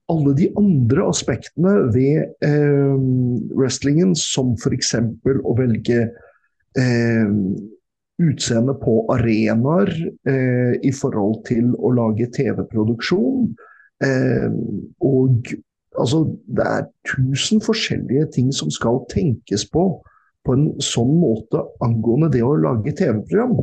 alle 0.09 0.31
de 0.39 0.47
andre 0.57 1.01
aspektene 1.11 1.73
ved 1.93 2.31
eh, 2.47 2.95
wrestlingen, 3.53 4.15
som 4.17 4.55
f.eks. 4.57 4.95
å 4.95 5.53
velge 5.59 5.99
eh, 6.79 7.29
utseende 8.19 8.73
på 8.81 9.03
arenaer 9.13 9.91
eh, 10.27 10.73
i 10.81 10.91
forhold 10.95 11.43
til 11.51 11.71
å 11.77 11.93
lage 11.95 12.31
TV-produksjon. 12.35 13.53
Eh, 14.03 14.49
og 15.05 15.53
altså, 15.99 16.23
det 16.47 16.65
er 16.65 16.87
tusen 17.07 17.61
forskjellige 17.63 18.29
ting 18.35 18.53
som 18.55 18.71
skal 18.73 19.03
tenkes 19.11 19.67
på 19.69 19.89
på 20.47 20.55
en 20.55 20.69
sånn 20.81 21.11
måte 21.19 21.61
angående 21.83 22.29
det 22.33 22.41
å 22.45 22.55
lage 22.57 22.95
TV-program. 22.95 23.59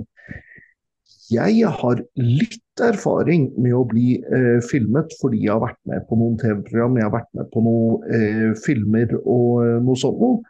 Jeg 1.32 1.70
har 1.80 2.02
litt 2.20 2.82
erfaring 2.84 3.48
med 3.58 3.74
å 3.74 3.82
bli 3.88 4.20
eh, 4.20 4.58
filmet 4.62 5.14
fordi 5.18 5.40
jeg 5.46 5.54
har 5.56 5.64
vært 5.64 5.80
med 5.90 6.04
på 6.06 6.18
noen 6.20 6.36
TV-program. 6.38 6.98
Jeg 7.00 7.08
har 7.08 7.14
vært 7.16 7.32
med 7.38 7.48
på 7.50 7.62
noen 7.66 8.04
eh, 8.14 8.52
filmer 8.62 9.16
og 9.24 9.64
eh, 9.64 9.78
noe 9.82 9.98
sånt 9.98 10.20
noe. 10.22 10.44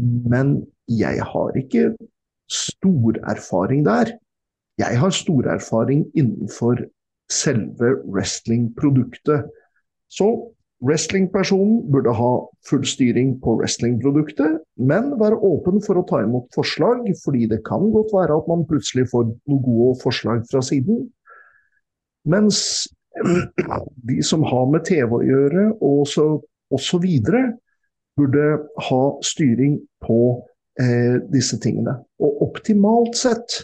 Men 0.00 0.54
jeg 0.88 1.20
har 1.20 1.58
ikke 1.60 1.90
stor 2.52 3.20
erfaring 3.28 3.84
der. 3.84 4.14
Jeg 4.80 5.00
har 5.00 5.12
stor 5.12 5.50
erfaring 5.52 6.06
innenfor 6.14 6.86
selve 7.32 7.96
wrestling-produktet. 8.06 9.50
Så 10.08 10.30
Wrestlingpersonen 10.84 11.86
burde 11.92 12.12
ha 12.12 12.32
full 12.68 12.84
styring 12.84 13.38
på 13.40 13.54
wrestlingproduktet, 13.56 14.58
men 14.76 15.14
være 15.20 15.38
åpen 15.40 15.80
for 15.84 15.96
å 15.96 16.04
ta 16.08 16.20
imot 16.24 16.50
forslag, 16.54 17.06
fordi 17.22 17.46
det 17.48 17.62
kan 17.64 17.88
godt 17.94 18.12
være 18.12 18.36
at 18.36 18.50
man 18.50 18.66
plutselig 18.68 19.06
får 19.12 19.30
noen 19.30 19.62
gode 19.64 19.94
forslag 20.02 20.44
fra 20.50 20.60
siden. 20.64 21.06
Mens 22.28 22.58
de 24.10 24.18
som 24.20 24.44
har 24.44 24.68
med 24.68 24.84
TV 24.84 25.16
å 25.16 25.24
gjøre, 25.24 25.70
og 25.80 26.04
så, 26.12 26.28
osv., 26.68 27.08
burde 28.16 28.44
ha 28.88 29.02
styring 29.24 29.78
på 30.04 30.20
eh, 30.80 31.16
disse 31.32 31.56
tingene. 31.60 31.98
Og 32.20 32.44
optimalt 32.50 33.16
sett 33.16 33.62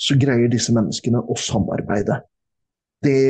så 0.00 0.16
greier 0.20 0.48
disse 0.52 0.72
menneskene 0.76 1.20
å 1.20 1.36
samarbeide. 1.40 2.20
Det 3.04 3.20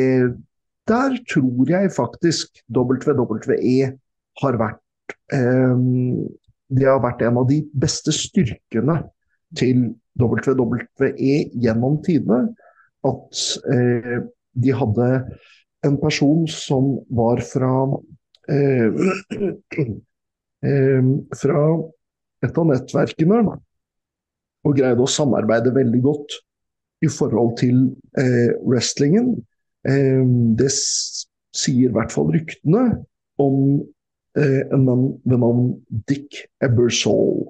der 0.86 1.16
tror 1.30 1.70
jeg 1.70 1.92
faktisk 1.94 2.62
WWE 2.70 3.92
har 4.42 4.58
vært 4.60 5.14
eh, 5.34 5.76
Det 6.66 6.86
har 6.86 7.02
vært 7.02 7.22
en 7.26 7.40
av 7.42 7.48
de 7.50 7.60
beste 7.74 8.14
styrkene 8.14 9.00
til 9.58 9.94
WWE 10.18 11.34
gjennom 11.54 12.00
tidene. 12.06 12.54
At 13.06 13.42
eh, 13.70 14.24
de 14.56 14.72
hadde 14.74 15.10
en 15.86 15.98
person 16.00 16.46
som 16.50 16.96
var 17.14 17.42
fra 17.46 17.72
eh, 18.50 18.90
fra 21.40 21.62
et 22.42 22.58
av 22.58 22.66
nettverkene, 22.66 23.38
og 24.66 24.74
greide 24.74 25.04
å 25.04 25.10
samarbeide 25.10 25.70
veldig 25.74 26.00
godt 26.02 26.38
i 27.06 27.10
forhold 27.12 27.54
til 27.60 27.84
eh, 28.18 28.50
wrestlingen. 28.66 29.36
Ehm, 29.88 30.56
det 30.58 30.72
sier 31.56 31.88
i 31.88 31.92
hvert 31.94 32.12
fall 32.14 32.32
ryktene 32.34 32.86
om 33.42 33.58
eh, 34.38 34.62
en 34.72 34.84
mann 34.86 35.06
ved 35.24 35.42
navn 35.42 35.70
Dick 36.08 36.42
Ebersole. 36.64 37.46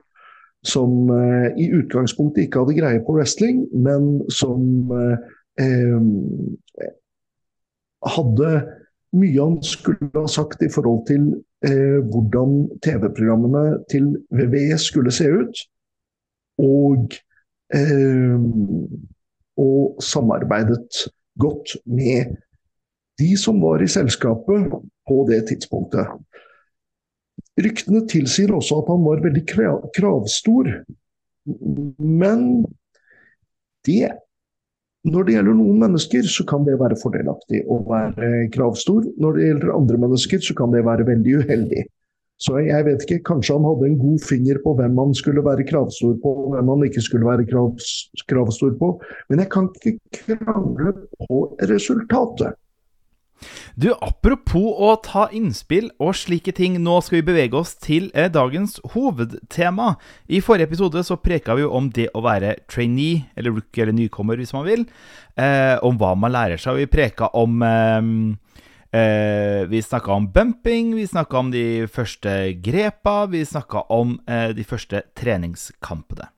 Som 0.67 1.11
eh, 1.15 1.53
i 1.63 1.69
utgangspunktet 1.79 2.47
ikke 2.47 2.65
hadde 2.65 2.79
greie 2.81 3.03
på 3.07 3.15
wrestling, 3.17 3.65
men 3.73 4.25
som 4.33 4.91
eh, 4.93 5.19
hadde 8.07 8.51
mye 9.17 9.41
han 9.41 9.61
skulle 9.65 10.11
ha 10.15 10.27
sagt 10.29 10.65
i 10.67 10.71
forhold 10.73 11.07
til 11.09 11.29
eh, 11.65 12.01
hvordan 12.11 12.67
TV-programmene 12.85 13.79
til 13.91 14.11
VVE 14.35 14.77
skulle 14.83 15.15
se 15.15 15.31
ut. 15.31 15.63
Og, 16.59 17.15
eh, 17.75 18.37
og 19.57 20.03
samarbeidet 20.03 21.07
godt 21.41 21.77
med 21.85 22.37
de 23.21 23.31
som 23.41 23.61
var 23.63 23.83
i 23.83 23.89
selskapet 23.89 24.73
på 25.09 25.17
det 25.31 25.47
tidspunktet. 25.51 26.11
Ryktene 27.57 28.03
tilsier 28.11 28.53
også 28.53 28.83
at 28.83 28.91
han 28.93 29.05
var 29.07 29.23
veldig 29.25 29.45
kravstor. 29.97 30.69
Men 31.97 32.67
det, 33.89 34.11
når 35.07 35.25
det 35.25 35.37
gjelder 35.37 35.57
noen 35.57 35.81
mennesker, 35.81 36.29
så 36.29 36.45
kan 36.49 36.67
det 36.67 36.77
være 36.81 36.99
fordelaktig 37.01 37.63
å 37.73 37.81
være 37.89 38.49
kravstor. 38.53 39.07
Når 39.17 39.39
det 39.39 39.49
gjelder 39.49 39.77
andre 39.77 40.01
mennesker, 40.05 40.43
så 40.45 40.57
kan 40.59 40.75
det 40.75 40.85
være 40.85 41.09
veldig 41.09 41.39
uheldig. 41.41 41.87
Så 42.37 42.59
jeg 42.61 42.85
vet 42.85 43.05
ikke, 43.07 43.23
kanskje 43.31 43.55
han 43.57 43.65
hadde 43.65 43.89
en 43.89 43.97
god 44.01 44.21
finger 44.29 44.59
på 44.65 44.75
hvem 44.77 44.99
han 45.01 45.15
skulle 45.17 45.45
være 45.45 45.65
kravstor 45.69 46.19
på, 46.21 46.35
og 46.45 46.53
hvem 46.53 46.69
han 46.75 46.85
ikke 46.85 47.05
skulle 47.07 47.29
være 47.29 47.47
kravs, 47.49 47.95
kravstor 48.29 48.77
på. 48.77 48.93
Men 49.31 49.41
jeg 49.41 49.53
kan 49.55 49.71
ikke 49.73 49.97
krangle 50.21 50.93
på 51.25 51.41
resultatet. 51.71 52.59
Du, 53.77 53.91
Apropos 54.01 54.69
å 54.81 54.95
ta 55.05 55.27
innspill 55.37 55.91
og 56.01 56.15
slike 56.17 56.55
ting, 56.57 56.79
nå 56.81 56.99
skal 57.05 57.19
vi 57.19 57.27
bevege 57.29 57.59
oss 57.59 57.75
til 57.81 58.09
eh, 58.17 58.31
dagens 58.33 58.79
hovedtema. 58.95 59.95
I 60.33 60.41
forrige 60.45 60.71
episode 60.71 61.03
så 61.05 61.19
preka 61.21 61.57
vi 61.57 61.65
jo 61.65 61.73
om 61.77 61.91
det 61.93 62.09
å 62.17 62.25
være 62.25 62.55
trainee, 62.73 63.27
eller 63.37 63.57
rookie 63.59 63.85
eller 63.85 63.97
nykommer 63.97 64.41
hvis 64.41 64.55
man 64.57 64.65
vil. 64.69 64.87
Eh, 65.37 65.77
om 65.85 66.01
hva 66.01 66.15
man 66.17 66.33
lærer 66.37 66.61
seg. 66.61 66.81
Vi 66.81 66.89
preka 66.93 67.33
om 67.37 67.61
eh, 67.65 68.01
Eh, 68.97 69.67
vi 69.67 69.83
snakka 69.83 70.13
om 70.13 70.33
bumping, 70.33 70.95
vi 70.95 71.07
snakka 71.07 71.39
om 71.39 71.51
de 71.51 71.87
første 71.91 72.31
grepa, 72.65 73.27
vi 73.27 73.43
snakka 73.45 73.83
om 73.93 74.15
eh, 74.31 74.55
de 74.57 74.65
første 74.65 75.03
treningskampene. 75.19 76.31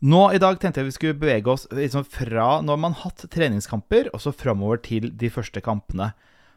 Nå 0.00 0.22
i 0.34 0.40
dag 0.42 0.58
tenkte 0.58 0.80
jeg 0.80 0.88
vi 0.88 0.94
skulle 0.96 1.18
bevege 1.18 1.52
oss 1.52 1.66
liksom 1.74 2.06
fra 2.06 2.60
når 2.64 2.80
man 2.82 2.96
har 2.96 3.10
hatt 3.12 3.26
treningskamper, 3.34 4.10
og 4.14 4.22
så 4.24 4.32
framover 4.34 4.80
til 4.82 5.10
de 5.20 5.30
første 5.30 5.62
kampene. 5.62 6.12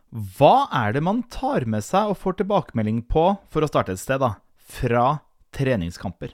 Hva 0.09 0.69
er 0.81 0.95
det 0.95 1.03
man 1.05 1.23
tar 1.33 1.67
med 1.69 1.85
seg 1.85 2.13
og 2.13 2.19
får 2.21 2.39
tilbakemelding 2.41 3.03
på, 3.11 3.25
for 3.51 3.61
å 3.61 3.69
starte 3.69 3.93
et 3.93 4.01
sted, 4.01 4.23
da, 4.23 4.35
fra 4.57 5.19
treningskamper? 5.53 6.33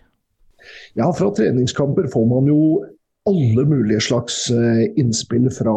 Ja, 0.99 1.09
fra 1.15 1.31
treningskamper 1.35 2.07
får 2.13 2.29
man 2.29 2.47
jo 2.51 2.61
alle 3.27 3.67
mulige 3.67 4.05
slags 4.07 4.45
eh, 4.53 4.85
innspill 4.99 5.49
fra 5.51 5.75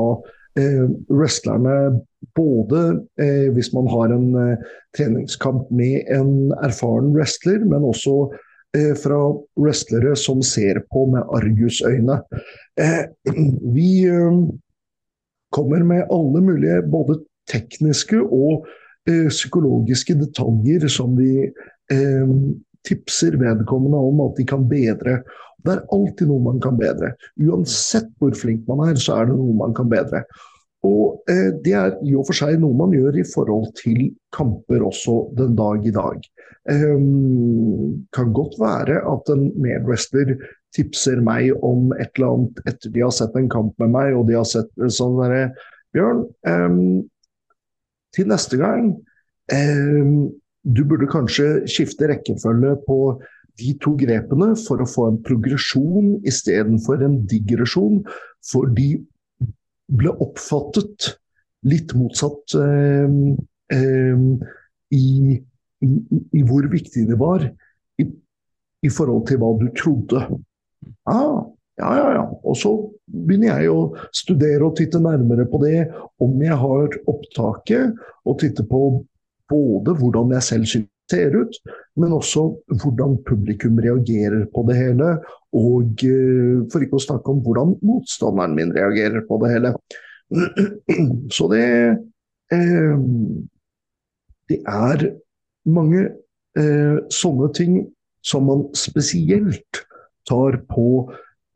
wrestlerne 0.59 2.01
både 2.37 2.81
eh, 3.21 3.49
hvis 3.55 3.73
man 3.73 3.89
har 3.91 4.13
en 4.15 4.29
eh, 4.37 4.71
treningskamp 4.97 5.71
med 5.71 6.09
en 6.13 6.53
erfaren 6.65 7.13
wrestler, 7.15 7.63
men 7.65 7.87
også 7.87 8.17
eh, 8.77 8.93
fra 8.99 9.21
wrestlere 9.61 10.17
som 10.19 10.43
ser 10.45 10.83
på 10.93 11.07
med 11.15 11.29
argusøyne. 11.37 12.21
Eh, 12.81 13.03
vi 13.77 13.91
eh, 14.09 14.43
kommer 15.55 15.85
med 15.87 16.07
alle 16.11 16.45
mulige 16.45 16.83
både 16.91 17.21
tekniske 17.51 18.21
og 18.21 18.69
psykologiske 19.11 20.15
detaljer 20.15 20.85
som 20.93 21.17
vi 21.19 21.49
tipser 22.89 23.37
vedkommende 23.41 24.01
om 24.11 24.23
at 24.27 24.39
de 24.39 24.47
kan 24.49 24.67
bedre. 24.69 25.21
Det 25.61 25.75
er 25.75 25.83
alltid 25.93 26.31
noe 26.31 26.45
man 26.45 26.61
kan 26.63 26.79
bedre. 26.81 27.13
Uansett 27.43 28.09
hvor 28.21 28.37
flink 28.39 28.65
man 28.71 28.87
er, 28.89 29.01
så 29.01 29.21
er 29.21 29.29
det 29.29 29.37
noe 29.37 29.57
man 29.59 29.77
kan 29.77 29.91
bedre. 29.93 30.25
Og 30.89 31.29
eh, 31.29 31.51
det 31.61 31.75
er 31.77 31.99
i 32.09 32.15
og 32.17 32.25
for 32.31 32.39
seg 32.39 32.57
noe 32.61 32.77
man 32.77 32.95
gjør 32.97 33.19
i 33.21 33.27
forhold 33.29 33.69
til 33.77 34.07
kamper 34.33 34.87
også 34.87 35.19
den 35.37 35.53
dag 35.59 35.85
i 35.85 35.93
dag. 35.93 36.25
Eh, 36.73 37.03
kan 38.17 38.33
godt 38.37 38.57
være 38.63 39.03
at 39.13 39.35
en 39.35 39.51
medwrestler 39.61 40.39
tipser 40.77 41.21
meg 41.25 41.51
om 41.67 41.91
et 41.99 42.15
eller 42.15 42.33
annet 42.33 42.65
etter 42.71 42.95
de 42.95 43.05
har 43.05 43.13
sett 43.13 43.37
en 43.37 43.51
kamp 43.53 43.75
med 43.83 43.93
meg, 43.93 44.15
og 44.17 44.29
de 44.31 44.39
har 44.39 44.49
sett 44.49 44.71
sånn 44.89 45.19
derre 45.21 45.51
Bjørn, 45.91 46.21
eh, 46.47 46.75
til 48.15 48.31
neste 48.31 48.59
gang 48.61 48.93
um, 49.51 50.31
Du 50.65 50.83
burde 50.85 51.09
kanskje 51.09 51.67
skifte 51.71 52.09
rekkefølge 52.11 52.75
på 52.87 52.99
de 53.61 53.75
to 53.83 53.95
grepene 54.01 54.53
for 54.61 54.83
å 54.83 54.89
få 54.89 55.07
en 55.11 55.21
progresjon 55.25 56.19
istedenfor 56.29 57.05
en 57.05 57.21
digresjon. 57.29 58.03
For 58.45 58.71
de 58.77 58.93
ble 59.91 60.13
oppfattet 60.23 61.15
litt 61.69 61.95
motsatt 61.99 62.57
eh, 62.57 63.17
eh, 63.77 64.27
i, 64.97 65.07
i, 65.37 65.89
i, 65.89 66.45
hvor 66.47 66.69
viktig 66.73 67.07
det 67.11 67.19
var 67.21 67.45
i, 68.01 68.07
i, 68.07 68.91
forhold 68.93 69.27
til 69.29 69.41
hva 69.43 69.53
du 69.61 69.67
trodde. 69.77 70.23
Ah, 71.09 71.43
ja, 71.81 71.91
ja, 71.97 72.09
ja. 72.17 72.25
Og 72.45 72.57
så 72.61 72.73
begynner 73.11 73.61
jeg 73.61 73.73
å 73.73 73.81
studere 74.17 74.69
og 74.69 74.79
titte 74.81 75.01
nærmere 75.03 75.47
på 75.51 75.61
det, 75.65 75.89
om 76.23 76.37
jeg 76.41 76.57
har 76.63 76.99
opptaket, 77.11 78.01
og 78.25 78.41
titte 78.41 78.65
på 78.69 78.85
både 79.51 79.97
hvordan 79.99 80.33
jeg 80.37 80.47
selv 80.47 80.71
synes 80.71 80.91
ser 81.11 81.35
ut, 81.35 81.57
men 81.99 82.15
også 82.15 82.45
hvordan 82.83 83.19
publikum 83.27 83.79
reagerer 83.83 84.47
på 84.55 84.65
det 84.69 84.77
hele. 84.79 85.11
Og 85.57 86.05
eh, 86.07 86.61
for 86.71 86.85
ikke 86.85 87.01
å 87.01 87.07
snakke 87.07 87.33
om 87.33 87.43
hvordan 87.45 87.77
motstanderen 87.87 88.57
min 88.59 88.75
reagerer 88.77 89.25
på 89.29 89.41
det 89.43 89.53
hele. 89.55 89.75
Så 91.37 91.49
det 91.51 91.65
eh, 92.55 92.99
Det 94.51 94.59
er 94.67 95.05
mange 95.71 96.01
eh, 96.59 96.97
sånne 97.15 97.51
ting 97.55 97.75
som 98.27 98.49
man 98.51 98.65
spesielt 98.75 99.85
tar 100.29 100.59
på 100.71 100.87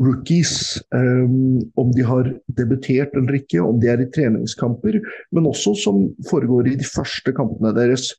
rookies, 0.03 0.83
um, 0.95 1.61
om 1.79 1.93
de 1.95 2.05
har 2.07 2.31
debutert 2.59 3.15
eller 3.15 3.39
ikke, 3.39 3.63
om 3.63 3.79
de 3.81 3.91
er 3.93 4.03
i 4.03 4.11
treningskamper, 4.15 4.99
men 5.35 5.47
også 5.51 5.75
som 5.85 6.09
foregår 6.31 6.73
i 6.73 6.79
de 6.81 6.89
første 6.89 7.35
kampene 7.37 7.75
deres. 7.77 8.11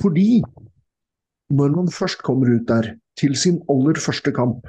Fordi 0.00 0.42
når 1.54 1.74
man 1.74 1.90
først 1.92 2.22
kommer 2.24 2.54
ut 2.54 2.68
der 2.68 2.94
til 3.18 3.34
sin 3.38 3.60
aller 3.70 3.98
første 4.00 4.32
kamp, 4.34 4.68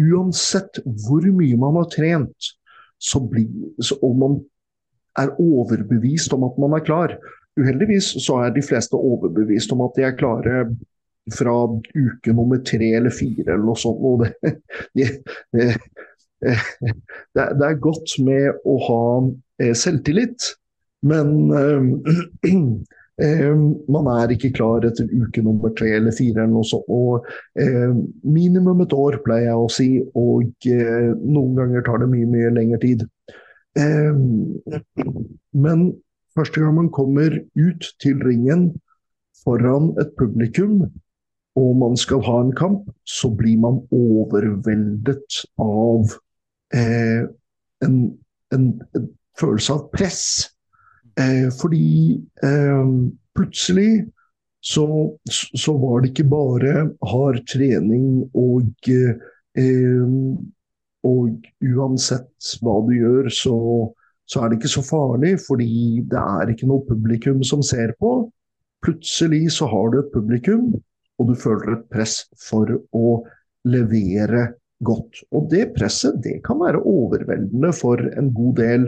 uansett 0.00 0.80
hvor 0.84 1.26
mye 1.28 1.58
man 1.60 1.76
har 1.80 1.90
trent, 1.92 2.54
så 3.00 3.20
blir, 3.24 3.48
så, 3.80 3.96
og 4.04 4.16
man 4.20 4.40
er 5.18 5.32
overbevist 5.40 6.32
om 6.36 6.44
at 6.44 6.58
man 6.60 6.76
er 6.76 6.84
klar 6.84 7.14
Uheldigvis 7.58 8.12
så 8.22 8.38
er 8.44 8.52
de 8.54 8.62
fleste 8.62 8.94
overbevist 8.96 9.72
om 9.74 9.82
at 9.84 9.96
de 9.96 10.04
er 10.06 10.16
klare 10.16 10.62
fra 11.36 11.54
uke 11.94 12.34
nummer 12.34 12.62
tre 12.66 12.92
eller 12.98 13.14
fire 13.14 13.46
eller 13.46 13.66
noe 13.66 13.78
sånt. 13.78 14.00
Og 14.00 14.24
det, 14.24 14.54
det, 14.98 15.66
det, 16.40 16.54
det 17.34 17.66
er 17.68 17.82
godt 17.82 18.16
med 18.24 18.62
å 18.64 18.78
ha 18.86 19.02
eh, 19.62 19.74
selvtillit, 19.76 20.54
men 21.06 21.36
Eh, 23.20 23.56
man 23.92 24.06
er 24.08 24.32
ikke 24.32 24.52
klar 24.56 24.84
etter 24.88 25.08
uke 25.12 25.42
nummer 25.44 25.72
tre 25.76 25.90
eller 25.98 26.14
fire 26.16 26.40
eller 26.40 26.54
noe 26.54 26.68
sånt. 26.68 26.86
Og, 26.88 27.26
øh, 27.60 27.96
minimum 28.24 28.80
et 28.84 28.94
år, 28.96 29.18
pleier 29.26 29.50
jeg 29.50 29.60
å 29.60 29.68
si, 29.72 29.88
og 30.16 30.68
noen 31.20 31.58
ganger 31.58 31.84
tar 31.84 32.00
det 32.00 32.08
mye, 32.14 32.28
mye 32.30 32.52
lengre 32.56 32.80
tid. 32.80 33.04
Men 35.52 35.84
første 36.36 36.62
gang 36.62 36.74
man 36.78 36.88
kommer 36.94 37.36
ut 37.58 37.90
til 38.02 38.24
ringen 38.24 38.70
foran 39.44 39.92
et 40.00 40.10
publikum, 40.18 40.88
og 41.58 41.76
man 41.76 41.96
skal 41.98 42.22
ha 42.26 42.40
en 42.44 42.52
kamp, 42.56 42.86
så 43.04 43.30
blir 43.34 43.58
man 43.58 43.80
overveldet 43.90 45.40
av 45.58 46.14
eh, 46.74 47.26
en, 47.84 47.96
en, 48.54 48.66
en 48.94 49.08
følelse 49.40 49.74
av 49.74 49.88
press. 49.94 50.24
Eh, 51.18 51.48
fordi 51.60 52.20
eh, 52.46 52.94
plutselig 53.36 54.06
så, 54.60 54.86
så, 55.32 55.74
var 55.80 56.00
det 56.00 56.12
ikke 56.12 56.28
bare 56.30 56.74
hard 57.08 57.42
trening 57.48 58.26
og 58.36 58.90
eh, 58.92 60.10
Og 61.00 61.46
uansett 61.64 62.50
hva 62.60 62.74
du 62.84 62.90
gjør, 62.92 63.30
så, 63.32 63.54
så, 64.28 64.42
er 64.42 64.50
det 64.50 64.58
ikke 64.58 64.72
så 64.74 64.82
farlig, 64.84 65.30
fordi 65.46 66.02
det 66.12 66.20
er 66.20 66.52
ikke 66.52 66.68
noe 66.68 66.84
publikum 66.84 67.40
som 67.40 67.62
ser 67.64 67.94
på. 67.96 68.10
Plutselig 68.84 69.46
så 69.56 69.68
har 69.72 69.88
du 69.94 69.96
et 70.02 70.10
publikum, 70.12 70.74
og 71.20 71.28
du 71.28 71.36
føler 71.36 71.74
et 71.76 71.86
press 71.92 72.22
for 72.40 72.70
å 72.96 73.20
levere 73.68 74.46
godt. 74.80 75.22
Og 75.36 75.50
det 75.52 75.70
presset 75.76 76.18
det 76.24 76.38
kan 76.46 76.60
være 76.62 76.80
overveldende 76.88 77.72
for 77.76 78.00
en 78.00 78.30
god 78.36 78.54
del 78.60 78.86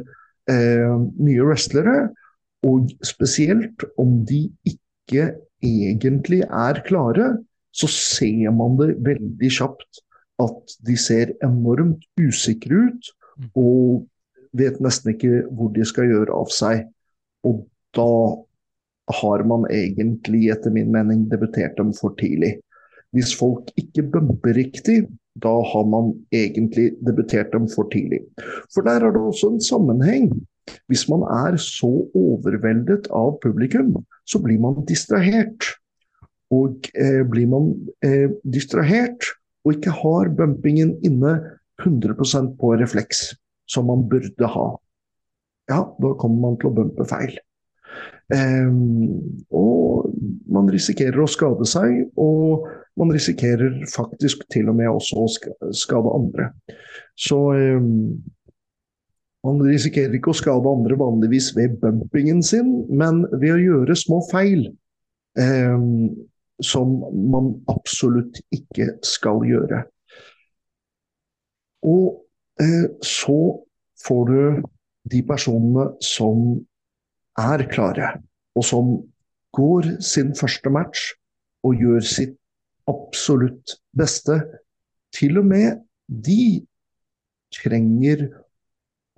eh, 0.50 0.94
nye 1.20 1.44
wrestlere. 1.44 1.96
Og 2.64 2.92
spesielt 3.04 3.84
om 4.00 4.22
de 4.28 4.46
ikke 4.68 5.34
egentlig 5.62 6.40
er 6.46 6.80
klare, 6.86 7.34
så 7.72 7.88
ser 7.90 8.52
man 8.54 8.78
det 8.80 8.94
veldig 9.04 9.50
kjapt 9.52 10.02
at 10.42 10.76
de 10.86 10.96
ser 10.98 11.34
enormt 11.44 12.04
usikre 12.20 12.88
ut 12.88 13.10
mm. 13.12 13.50
og 13.60 14.08
vet 14.56 14.80
nesten 14.84 15.14
ikke 15.14 15.44
hvor 15.52 15.70
de 15.76 15.84
skal 15.88 16.10
gjøre 16.10 16.34
av 16.36 16.50
seg. 16.52 16.86
Og 17.48 17.64
da 17.96 18.08
har 19.10 19.42
man 19.48 19.66
egentlig, 19.70 20.46
etter 20.52 20.70
min 20.70 20.92
mening, 20.94 21.26
debutert 21.30 21.76
dem 21.78 21.90
for 21.96 22.14
tidlig. 22.20 22.56
Hvis 23.12 23.34
folk 23.36 23.68
ikke 23.76 24.06
bumper 24.14 24.54
riktig, 24.56 25.02
da 25.42 25.52
har 25.64 25.84
man 25.88 26.12
egentlig 26.32 26.92
debutert 27.04 27.52
dem 27.52 27.68
for 27.68 27.88
tidlig. 27.92 28.22
For 28.72 28.84
der 28.86 29.04
er 29.04 29.12
det 29.12 29.20
også 29.20 29.52
en 29.52 29.60
sammenheng 29.64 30.30
hvis 30.86 31.08
man 31.10 31.24
er 31.26 31.56
så 31.60 31.90
overveldet 32.14 33.08
av 33.10 33.34
publikum, 33.42 33.96
så 34.24 34.38
blir 34.42 34.60
man 34.62 34.84
distrahert. 34.86 35.72
Og 36.52 36.86
eh, 36.94 37.22
blir 37.26 37.48
man 37.50 37.72
eh, 38.04 38.30
distrahert 38.44 39.32
og 39.64 39.76
ikke 39.76 39.94
har 40.02 40.30
bumpingen 40.36 40.94
inne 41.06 41.38
100% 41.82 42.52
på 42.60 42.74
refleks, 42.78 43.32
som 43.66 43.88
man 43.90 44.04
burde 44.10 44.48
ha, 44.54 44.66
ja, 45.70 45.80
da 46.02 46.12
kommer 46.20 46.42
man 46.44 46.58
til 46.60 46.70
å 46.70 46.76
bumpe 46.76 47.06
feil. 47.08 47.34
Um, 48.32 49.42
og 49.52 50.12
man 50.52 50.70
risikerer 50.72 51.20
å 51.20 51.28
skade 51.28 51.66
seg, 51.68 52.06
og 52.16 52.68
man 53.00 53.12
risikerer 53.12 53.82
faktisk 53.92 54.46
til 54.52 54.70
og 54.72 54.78
med 54.78 54.88
også 54.92 55.24
å 55.24 55.72
skade 55.76 56.14
andre. 56.16 56.48
Så 57.18 57.38
um, 57.52 58.22
man 59.44 59.62
risikerer 59.66 60.14
ikke 60.16 60.32
å 60.32 60.38
skade 60.38 60.70
andre 60.70 60.96
vanligvis 61.00 61.50
ved 61.56 61.80
bumpingen 61.82 62.44
sin, 62.46 62.82
men 62.88 63.24
ved 63.34 63.56
å 63.56 63.62
gjøre 63.62 63.98
små 63.98 64.22
feil. 64.30 64.68
Eh, 65.38 65.78
som 66.62 66.90
man 67.32 67.54
absolutt 67.72 68.38
ikke 68.54 68.92
skal 69.06 69.42
gjøre. 69.46 69.82
Og 71.88 72.22
eh, 72.62 72.86
så 73.02 73.38
får 74.06 74.28
du 74.28 74.62
de 75.10 75.22
personene 75.26 75.88
som 76.04 76.60
er 77.38 77.64
klare, 77.72 78.14
og 78.56 78.64
som 78.66 78.92
går 79.56 79.88
sin 80.04 80.32
første 80.36 80.72
match 80.72 81.12
og 81.66 81.80
gjør 81.80 82.04
sitt 82.04 82.36
absolutt 82.90 83.76
beste. 83.96 84.40
Til 85.14 85.38
og 85.40 85.48
med 85.48 85.82
de 86.08 86.62
trenger 87.52 88.26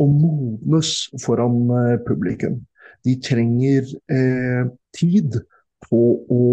å 0.02 0.06
modnes 0.10 0.94
foran 1.22 1.68
eh, 1.70 1.98
publikum. 2.06 2.58
De 3.06 3.14
trenger 3.22 3.86
eh, 4.10 4.64
tid 4.96 5.38
på 5.86 6.02
å 6.32 6.44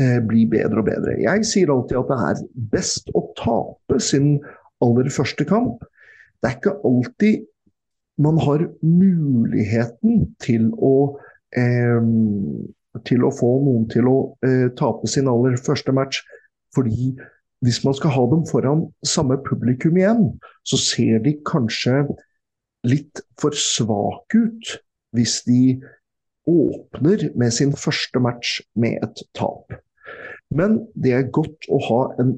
eh, 0.00 0.18
bli 0.24 0.44
bedre 0.50 0.82
og 0.82 0.88
bedre. 0.90 1.16
Jeg 1.22 1.46
sier 1.48 1.72
alltid 1.72 2.00
at 2.02 2.12
det 2.12 2.18
er 2.28 2.42
best 2.74 3.12
å 3.16 3.24
tape 3.38 4.00
sin 4.04 4.36
aller 4.84 5.08
første 5.12 5.46
kamp. 5.48 5.80
Det 6.38 6.50
er 6.50 6.58
ikke 6.58 6.76
alltid 6.86 7.46
man 8.18 8.38
har 8.42 8.66
muligheten 8.82 10.26
til 10.42 10.70
å 10.74 10.94
eh, 11.56 12.02
til 13.06 13.24
å 13.26 13.32
få 13.34 13.50
noen 13.64 13.86
til 13.92 14.08
å 14.10 14.16
eh, 14.46 14.68
tape 14.78 15.08
sin 15.10 15.28
aller 15.30 15.58
første 15.60 15.94
match. 15.94 16.22
Fordi 16.74 17.12
hvis 17.64 17.82
man 17.84 17.96
skal 17.98 18.14
ha 18.14 18.24
dem 18.30 18.44
foran 18.48 18.86
samme 19.06 19.38
publikum 19.46 19.98
igjen, 19.98 20.32
så 20.66 20.78
ser 20.80 21.22
de 21.24 21.36
kanskje 21.48 22.04
litt 22.86 23.22
for 23.40 23.56
svake 23.58 24.44
ut 24.46 24.74
hvis 25.16 25.40
de 25.48 25.78
åpner 26.48 27.28
med 27.38 27.52
sin 27.52 27.74
første 27.76 28.20
match 28.22 28.58
med 28.78 29.02
et 29.04 29.22
tap. 29.36 29.74
Men 30.54 30.78
det 30.96 31.12
er 31.12 31.32
godt 31.34 31.66
å 31.68 31.80
ha 31.90 32.00
en 32.22 32.36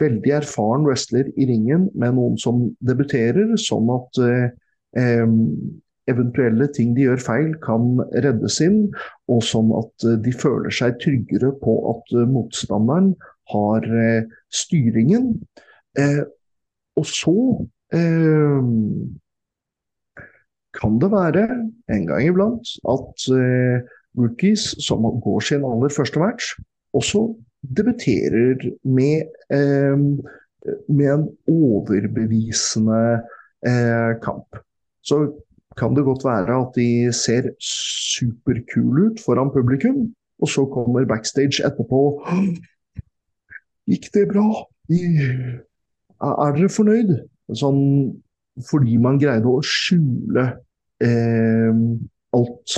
veldig 0.00 0.32
erfaren 0.38 0.86
wrestler 0.86 1.28
i 1.36 1.48
ringen 1.50 1.90
med 1.92 2.16
noen 2.16 2.38
som 2.40 2.70
debuterer, 2.80 3.52
sånn 3.60 3.90
at 3.92 4.20
eh, 4.24 4.46
eventuelle 6.10 6.68
ting 6.74 6.94
de 6.96 7.06
gjør 7.06 7.22
feil, 7.22 7.50
kan 7.64 7.98
reddes 8.24 8.60
inn, 8.64 8.80
og 9.30 9.42
sånn 9.46 9.72
at 9.78 10.06
eh, 10.08 10.18
de 10.24 10.32
føler 10.34 10.72
seg 10.74 10.98
tryggere 11.02 11.52
på 11.62 11.76
at 11.92 12.14
eh, 12.16 12.28
motstanderen 12.30 13.12
har 13.54 13.86
eh, 14.04 14.22
styringen. 14.54 15.34
Og 17.00 17.06
så 17.08 17.32
kan 20.78 20.98
det 21.02 21.08
være 21.10 21.42
en 21.90 22.04
gang 22.06 22.22
iblant 22.22 22.70
at 22.92 23.26
rookies 24.20 24.68
som 24.86 25.08
går 25.24 25.40
sin 25.48 25.66
aller 25.66 25.90
første 25.90 26.22
match, 26.22 26.52
også 26.94 27.24
debuterer 27.74 28.62
med, 28.86 29.26
med 30.86 31.10
en 31.10 31.26
overbevisende 31.50 33.02
kamp. 34.22 34.62
Så 35.02 35.22
kan 35.78 35.94
det 35.96 36.04
godt 36.04 36.24
være 36.26 36.56
at 36.60 36.74
de 36.76 37.12
ser 37.14 37.52
superkule 37.62 39.10
ut 39.10 39.22
foran 39.24 39.52
publikum, 39.54 40.08
og 40.40 40.48
så 40.48 40.64
kommer 40.72 41.08
backstage 41.08 41.64
etterpå 41.66 42.00
Gikk 43.90 44.10
det 44.14 44.28
bra? 44.30 44.46
Er 44.90 46.52
dere 46.54 46.70
fornøyd? 46.70 47.14
Sånn 47.58 47.80
fordi 48.68 48.98
man 49.02 49.18
greide 49.18 49.48
å 49.48 49.62
skjule 49.64 50.44
eh, 51.02 51.80
alt. 52.36 52.76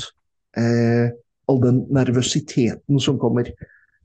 Eh, 0.56 1.10
all 1.50 1.60
den 1.62 1.82
nervøsiteten 1.92 3.00
som 3.02 3.18
kommer. 3.20 3.50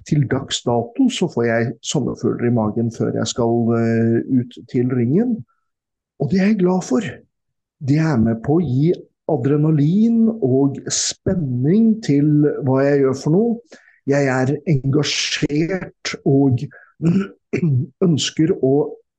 Til 0.08 0.24
dags 0.32 0.62
dato 0.64 1.10
så 1.12 1.28
får 1.28 1.44
jeg 1.44 1.72
sommerfugler 1.84 2.48
i 2.48 2.56
magen 2.56 2.92
før 2.96 3.12
jeg 3.20 3.28
skal 3.28 3.74
eh, 3.76 4.20
ut 4.40 4.60
til 4.72 4.92
ringen. 4.96 5.36
Og 6.24 6.32
det 6.32 6.40
er 6.42 6.54
jeg 6.54 6.62
glad 6.64 6.86
for 6.88 7.04
det 7.80 8.00
er 8.02 8.18
med 8.22 8.42
på 8.46 8.58
å 8.58 8.64
gi 8.64 8.92
adrenalin 9.28 10.28
og 10.32 10.80
spenning 10.94 11.98
til 12.06 12.48
hva 12.66 12.82
jeg 12.86 13.04
gjør 13.04 13.18
for 13.22 13.36
noe. 13.36 13.82
Jeg 14.08 14.30
er 14.32 14.54
engasjert 14.72 16.14
og 16.24 16.64
ønsker 18.08 18.56
å 18.64 18.76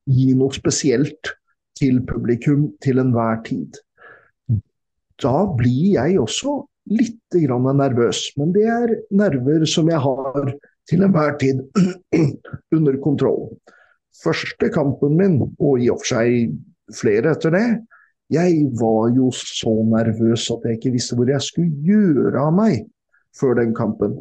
gi 0.09 0.33
noe 0.39 0.57
spesielt 0.57 1.35
til 1.79 2.01
publikum 2.09 2.71
til 2.83 3.03
enhver 3.03 3.43
tid. 3.47 3.77
Da 5.23 5.37
blir 5.59 5.99
jeg 5.99 6.19
også 6.23 6.63
litt 6.89 7.37
nervøs, 7.37 8.23
men 8.39 8.53
det 8.55 8.65
er 8.65 8.95
nerver 9.13 9.67
som 9.69 9.91
jeg 9.91 10.01
har 10.01 10.55
til 10.89 11.05
enhver 11.05 11.37
tid 11.39 11.61
under 12.77 12.97
kontroll. 13.05 13.51
Første 14.23 14.71
kampen 14.75 15.19
min, 15.19 15.37
og 15.61 15.83
i 15.83 15.91
og 15.93 16.01
for 16.01 16.15
seg 16.17 16.57
flere 16.97 17.37
etter 17.37 17.53
det, 17.55 17.67
jeg 18.33 18.69
var 18.77 19.09
jo 19.17 19.31
så 19.35 19.73
nervøs 19.89 20.51
at 20.53 20.67
jeg 20.67 20.79
ikke 20.79 20.95
visste 20.99 21.17
hvor 21.17 21.31
jeg 21.31 21.45
skulle 21.45 21.73
gjøre 21.87 22.43
av 22.43 22.53
meg 22.57 22.85
før 23.39 23.57
den 23.61 23.75
kampen. 23.77 24.19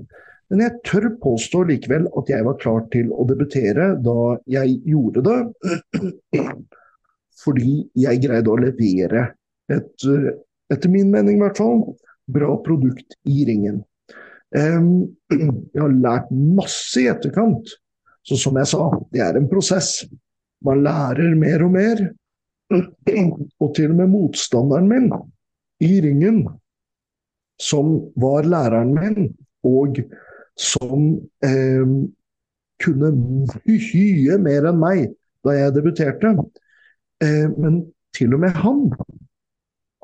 Men 0.47 0.63
jeg 0.63 0.79
tør 0.87 1.09
påstå 1.19 1.65
likevel 1.67 2.07
at 2.19 2.29
jeg 2.31 2.45
var 2.47 2.59
klar 2.61 2.85
til 2.93 3.11
å 3.11 3.25
debutere 3.27 3.89
da 4.03 4.37
jeg 4.47 4.77
gjorde 4.87 5.23
det. 5.25 5.39
Fordi 7.43 7.73
jeg 7.99 8.21
greide 8.23 8.51
å 8.51 8.59
levere 8.59 9.25
et, 9.71 10.07
etter 10.71 10.91
min 10.91 11.11
mening 11.11 11.37
i 11.37 11.43
hvert 11.43 11.59
fall, 11.59 11.83
bra 12.31 12.55
produkt 12.63 13.17
i 13.27 13.43
ringen. 13.47 13.81
Jeg 14.55 15.81
har 15.81 15.97
lært 15.99 16.31
masse 16.31 17.03
i 17.03 17.09
etterkant. 17.11 17.75
Så 18.27 18.39
som 18.39 18.57
jeg 18.59 18.71
sa, 18.71 18.87
det 19.11 19.21
er 19.23 19.39
en 19.39 19.51
prosess. 19.51 20.01
Man 20.65 20.81
lærer 20.83 21.35
mer 21.39 21.63
og 21.67 21.75
mer. 21.75 22.07
Og 22.72 23.74
til 23.76 23.91
og 23.93 23.99
med 24.01 24.11
motstanderen 24.11 24.89
min 24.89 25.11
i 25.84 25.99
ringen, 26.03 26.41
som 27.61 27.93
var 28.20 28.47
læreren 28.49 28.93
min, 28.95 29.30
og 29.63 30.01
som 30.57 31.13
eh, 31.45 31.86
kunne 32.84 33.11
mye 33.18 34.38
mer 34.41 34.70
enn 34.72 34.82
meg 34.82 35.05
da 35.45 35.55
jeg 35.55 35.76
debuterte. 35.78 36.34
Eh, 37.24 37.47
men 37.55 37.86
til 38.18 38.36
og 38.36 38.43
med 38.43 38.57
han 38.57 38.88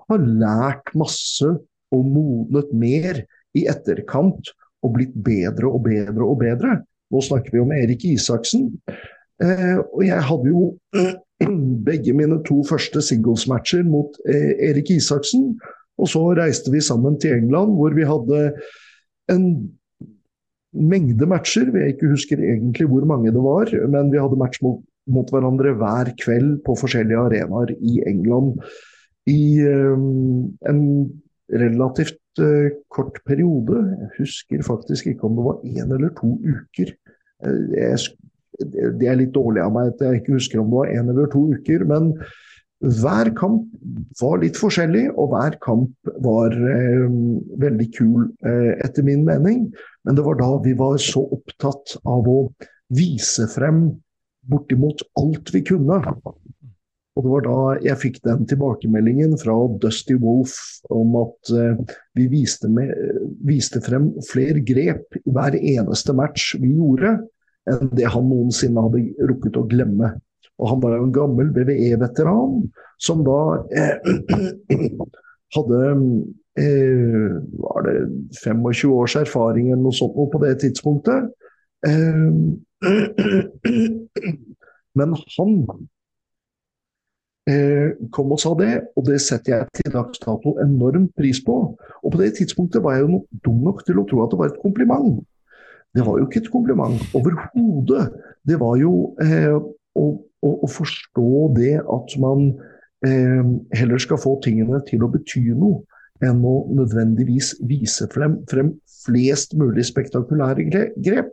har 0.07 0.25
lært 0.43 0.93
masse 0.97 1.49
og 1.93 2.05
modnet 2.09 2.71
mer 2.73 3.23
i 3.57 3.65
etterkant 3.69 4.53
og 4.83 4.95
blitt 4.97 5.13
bedre 5.25 5.69
og 5.69 5.83
bedre 5.85 6.25
og 6.25 6.39
bedre. 6.41 6.77
Nå 7.13 7.21
snakker 7.21 7.53
vi 7.53 7.61
om 7.61 7.73
Erik 7.75 8.05
Isaksen. 8.09 8.71
Eh, 9.41 9.77
og 9.79 10.01
jeg 10.05 10.21
hadde 10.29 10.49
jo 10.49 10.65
begge 11.89 12.15
mine 12.17 12.39
to 12.47 12.61
første 12.67 13.01
singles-matcher 13.05 13.85
mot 13.87 14.17
eh, 14.29 14.53
Erik 14.69 14.91
Isaksen. 14.95 15.53
Og 16.01 16.09
så 16.09 16.23
reiste 16.37 16.71
vi 16.73 16.81
sammen 16.81 17.19
til 17.21 17.37
England, 17.37 17.75
hvor 17.77 17.93
vi 17.95 18.05
hadde 18.07 18.39
en 19.31 19.45
mengde 20.73 21.27
matcher. 21.29 21.69
Jeg 21.69 21.95
ikke 21.95 22.09
husker 22.13 22.41
egentlig 22.41 22.87
hvor 22.89 23.05
mange 23.09 23.33
det 23.33 23.43
var, 23.43 23.69
men 23.93 24.11
vi 24.11 24.21
hadde 24.21 24.39
match 24.41 24.63
mot, 24.65 24.81
mot 25.07 25.29
hverandre 25.29 25.75
hver 25.77 26.09
kveld 26.21 26.57
på 26.65 26.75
forskjellige 26.79 27.19
arenaer 27.27 27.75
i 27.77 28.01
England 28.09 28.57
i 29.29 29.61
um, 29.69 30.49
en 30.67 30.81
relativt 31.53 32.41
uh, 32.41 32.73
kort 32.91 33.21
periode. 33.27 33.77
Jeg 34.01 34.09
husker 34.17 34.65
faktisk 34.65 35.07
ikke 35.13 35.29
om 35.29 35.37
det 35.37 35.45
var 35.45 35.61
én 35.63 35.93
eller 35.93 36.11
to 36.17 36.33
uker. 36.41 36.95
Jeg 37.43 37.99
det 38.59 39.07
er 39.09 39.19
litt 39.19 39.33
dårlig 39.35 39.63
av 39.63 39.73
meg 39.75 39.93
at 39.93 40.01
jeg 40.03 40.21
ikke 40.21 40.37
husker 40.37 40.61
om 40.61 40.71
det 40.71 40.79
var 40.79 40.91
én 40.93 41.11
eller 41.13 41.29
to 41.31 41.45
uker. 41.55 41.85
Men 41.89 42.11
hver 42.83 43.31
kamp 43.37 43.67
var 44.19 44.41
litt 44.41 44.59
forskjellig, 44.59 45.07
og 45.15 45.31
hver 45.31 45.57
kamp 45.63 46.13
var 46.25 46.51
eh, 46.51 47.07
veldig 47.63 47.89
kul, 47.95 48.27
eh, 48.43 48.73
etter 48.83 49.05
min 49.07 49.23
mening. 49.27 49.67
Men 50.03 50.19
det 50.19 50.25
var 50.25 50.39
da 50.41 50.51
vi 50.65 50.75
var 50.79 50.99
så 51.01 51.23
opptatt 51.37 51.97
av 52.03 52.27
å 52.27 52.39
vise 52.93 53.47
frem 53.51 53.85
bortimot 54.51 55.05
alt 55.19 55.53
vi 55.55 55.63
kunne. 55.65 56.01
Og 57.13 57.21
det 57.21 57.29
var 57.29 57.43
da 57.45 57.57
jeg 57.85 58.01
fikk 58.01 58.15
den 58.25 58.47
tilbakemeldingen 58.49 59.35
fra 59.39 59.53
Dusty 59.79 60.17
Wolf 60.19 60.57
om 60.91 61.15
at 61.21 61.53
eh, 61.53 61.79
vi 62.17 62.27
viste, 62.31 62.67
med, 62.67 62.91
viste 63.45 63.79
frem 63.85 64.11
flere 64.27 64.63
grep 64.65 65.21
i 65.21 65.23
hver 65.31 65.55
eneste 65.55 66.15
match 66.17 66.55
vi 66.59 66.73
gjorde 66.75 67.21
enn 67.71 67.91
det 67.97 68.09
han 68.11 68.27
noensinne 68.27 68.83
hadde 68.85 69.27
rukket 69.29 69.59
å 69.59 69.67
glemme. 69.69 70.13
Og 70.61 70.69
han 70.69 70.81
var 70.83 70.97
jo 70.97 71.07
en 71.07 71.15
gammel 71.15 71.49
BVE-veteran 71.55 72.63
som 73.01 73.23
da 73.25 73.39
eh, 73.73 73.97
hadde 75.55 75.79
eh, 76.59 77.31
var 77.63 77.87
det 77.87 77.95
25 78.43 78.93
års 78.93 79.15
erfaring 79.23 79.71
eller 79.71 79.83
noe 79.83 79.97
sånt 79.97 80.15
på 80.15 80.43
det 80.43 80.53
tidspunktet. 80.63 81.31
Eh, 81.87 82.29
men 84.99 85.17
han 85.37 85.57
eh, 87.49 87.89
kom 88.13 88.35
og 88.35 88.41
sa 88.43 88.53
det, 88.59 88.73
og 88.95 89.07
det 89.09 89.19
setter 89.23 89.57
jeg 89.57 89.81
til 89.81 89.95
dags 89.97 90.21
dato 90.21 90.55
enormt 90.63 91.13
pris 91.17 91.41
på. 91.43 91.59
Og 92.03 92.09
på 92.11 92.21
det 92.21 92.35
tidspunktet 92.37 92.83
var 92.83 92.97
jeg 92.97 93.07
jo 93.07 93.23
dum 93.45 93.63
nok 93.65 93.85
til 93.87 93.99
å 93.99 94.07
tro 94.09 94.23
at 94.23 94.33
det 94.33 94.41
var 94.41 94.53
et 94.53 94.63
kompliment. 94.63 95.23
Det 95.93 96.03
var 96.05 96.17
jo 96.17 96.27
ikke 96.27 96.41
et 96.41 96.51
kompliment 96.51 97.01
overhodet. 97.17 98.07
Det 98.47 98.57
var 98.59 98.77
jo 98.81 98.93
eh, 99.21 99.53
å, 99.53 100.05
å, 100.41 100.69
forstå 100.69 101.33
det 101.57 101.75
at 101.81 102.15
man 102.21 102.47
eh, 103.05 103.43
heller 103.77 104.01
skal 104.01 104.21
få 104.21 104.39
tingene 104.43 104.81
til 104.87 105.05
å 105.05 105.11
bety 105.13 105.45
noe, 105.53 105.83
enn 106.23 106.41
å 106.47 106.55
nødvendigvis 106.73 107.53
vise 107.67 108.07
frem, 108.13 108.39
frem 108.49 108.73
flest 109.03 109.53
mulig 109.59 109.85
spektakulære 109.89 110.65
grep. 111.03 111.31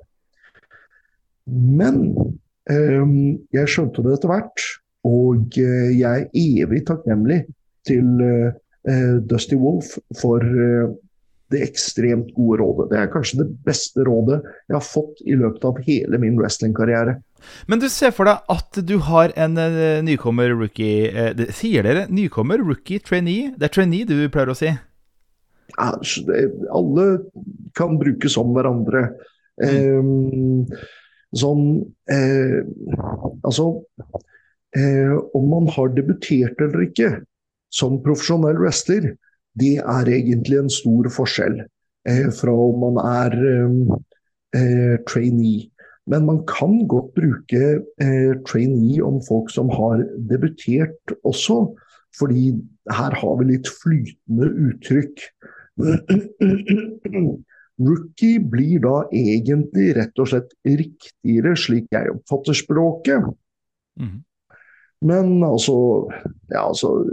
Men 1.50 2.02
eh, 2.70 3.04
jeg 3.56 3.72
skjønte 3.72 4.04
det 4.04 4.18
etter 4.18 4.34
hvert, 4.34 4.66
og 5.08 5.56
eh, 5.61 5.92
jeg 5.96 6.26
er 6.26 6.40
evig 6.66 6.84
takknemlig 6.90 7.44
til 7.88 8.20
eh, 8.26 9.16
Dusty 9.28 9.56
Wolf 9.61 9.96
for 10.20 10.44
det 11.51 11.62
ekstremt 11.66 12.30
gode 12.36 12.61
rådet. 12.61 12.90
Det 12.92 12.98
er 13.01 13.11
kanskje 13.12 13.40
det 13.42 13.48
beste 13.66 14.05
rådet 14.07 14.40
jeg 14.68 14.76
har 14.76 14.86
fått 14.86 15.22
i 15.26 15.36
løpet 15.38 15.66
av 15.66 15.80
hele 15.86 16.20
min 16.22 16.38
wrestlingkarriere. 16.38 17.16
Men 17.66 17.80
du 17.80 17.88
ser 17.88 18.12
for 18.14 18.28
deg 18.28 18.53
at 18.53 18.80
du 18.84 18.98
har 19.07 19.32
en 19.40 19.57
uh, 19.57 20.03
nykommer 20.05 20.53
rookie 20.53 21.32
det, 21.36 21.48
Sier 21.57 21.86
dere 21.86 22.05
nykommer, 22.12 22.61
rookie, 22.61 23.01
trainee? 23.01 23.55
Det 23.57 23.70
er 23.70 23.74
trainee 23.74 24.09
du 24.09 24.14
pleier 24.32 24.53
å 24.53 24.59
si? 24.59 24.70
Ja, 25.76 25.92
alle 26.74 27.07
kan 27.78 27.98
brukes 28.01 28.36
om 28.40 28.53
hverandre. 28.57 29.07
Mm. 29.61 30.66
Eh, 30.70 30.78
sånn 31.36 31.64
eh, 32.09 32.62
Altså 33.44 33.66
Om 35.36 35.48
man 35.51 35.66
har 35.74 35.90
debutert 35.92 36.62
eller 36.64 36.86
ikke 36.86 37.11
som 37.74 37.98
profesjonell 38.03 38.57
wrestler, 38.59 39.12
det 39.59 39.78
er 39.80 40.09
egentlig 40.14 40.61
en 40.61 40.70
stor 40.72 41.09
forskjell 41.11 41.62
fra 42.32 42.53
om 42.55 42.78
man 42.80 43.01
er 43.03 43.34
trainee. 45.09 45.70
Men 46.11 46.26
man 46.26 46.40
kan 46.48 46.86
godt 46.88 47.14
bruke 47.14 47.62
eh, 48.03 48.32
trainee 48.48 49.03
om 49.05 49.20
folk 49.28 49.51
som 49.53 49.68
har 49.70 50.03
debutert 50.30 51.14
også, 51.24 51.76
fordi 52.18 52.57
her 52.90 53.14
har 53.20 53.36
vi 53.38 53.51
litt 53.53 53.68
flytende 53.82 54.48
uttrykk. 54.66 55.22
Rookie 57.80 58.40
blir 58.53 58.82
da 58.84 58.96
egentlig 59.16 59.94
rett 59.96 60.18
og 60.20 60.32
slett 60.32 60.51
riktigere, 60.66 61.55
slik 61.57 61.86
jeg 61.94 62.11
oppfatter 62.12 62.59
språket. 62.59 63.30
Mm. 64.01 64.18
Men 65.07 65.38
altså, 65.46 65.76
ja, 66.51 66.66
altså 66.66 67.07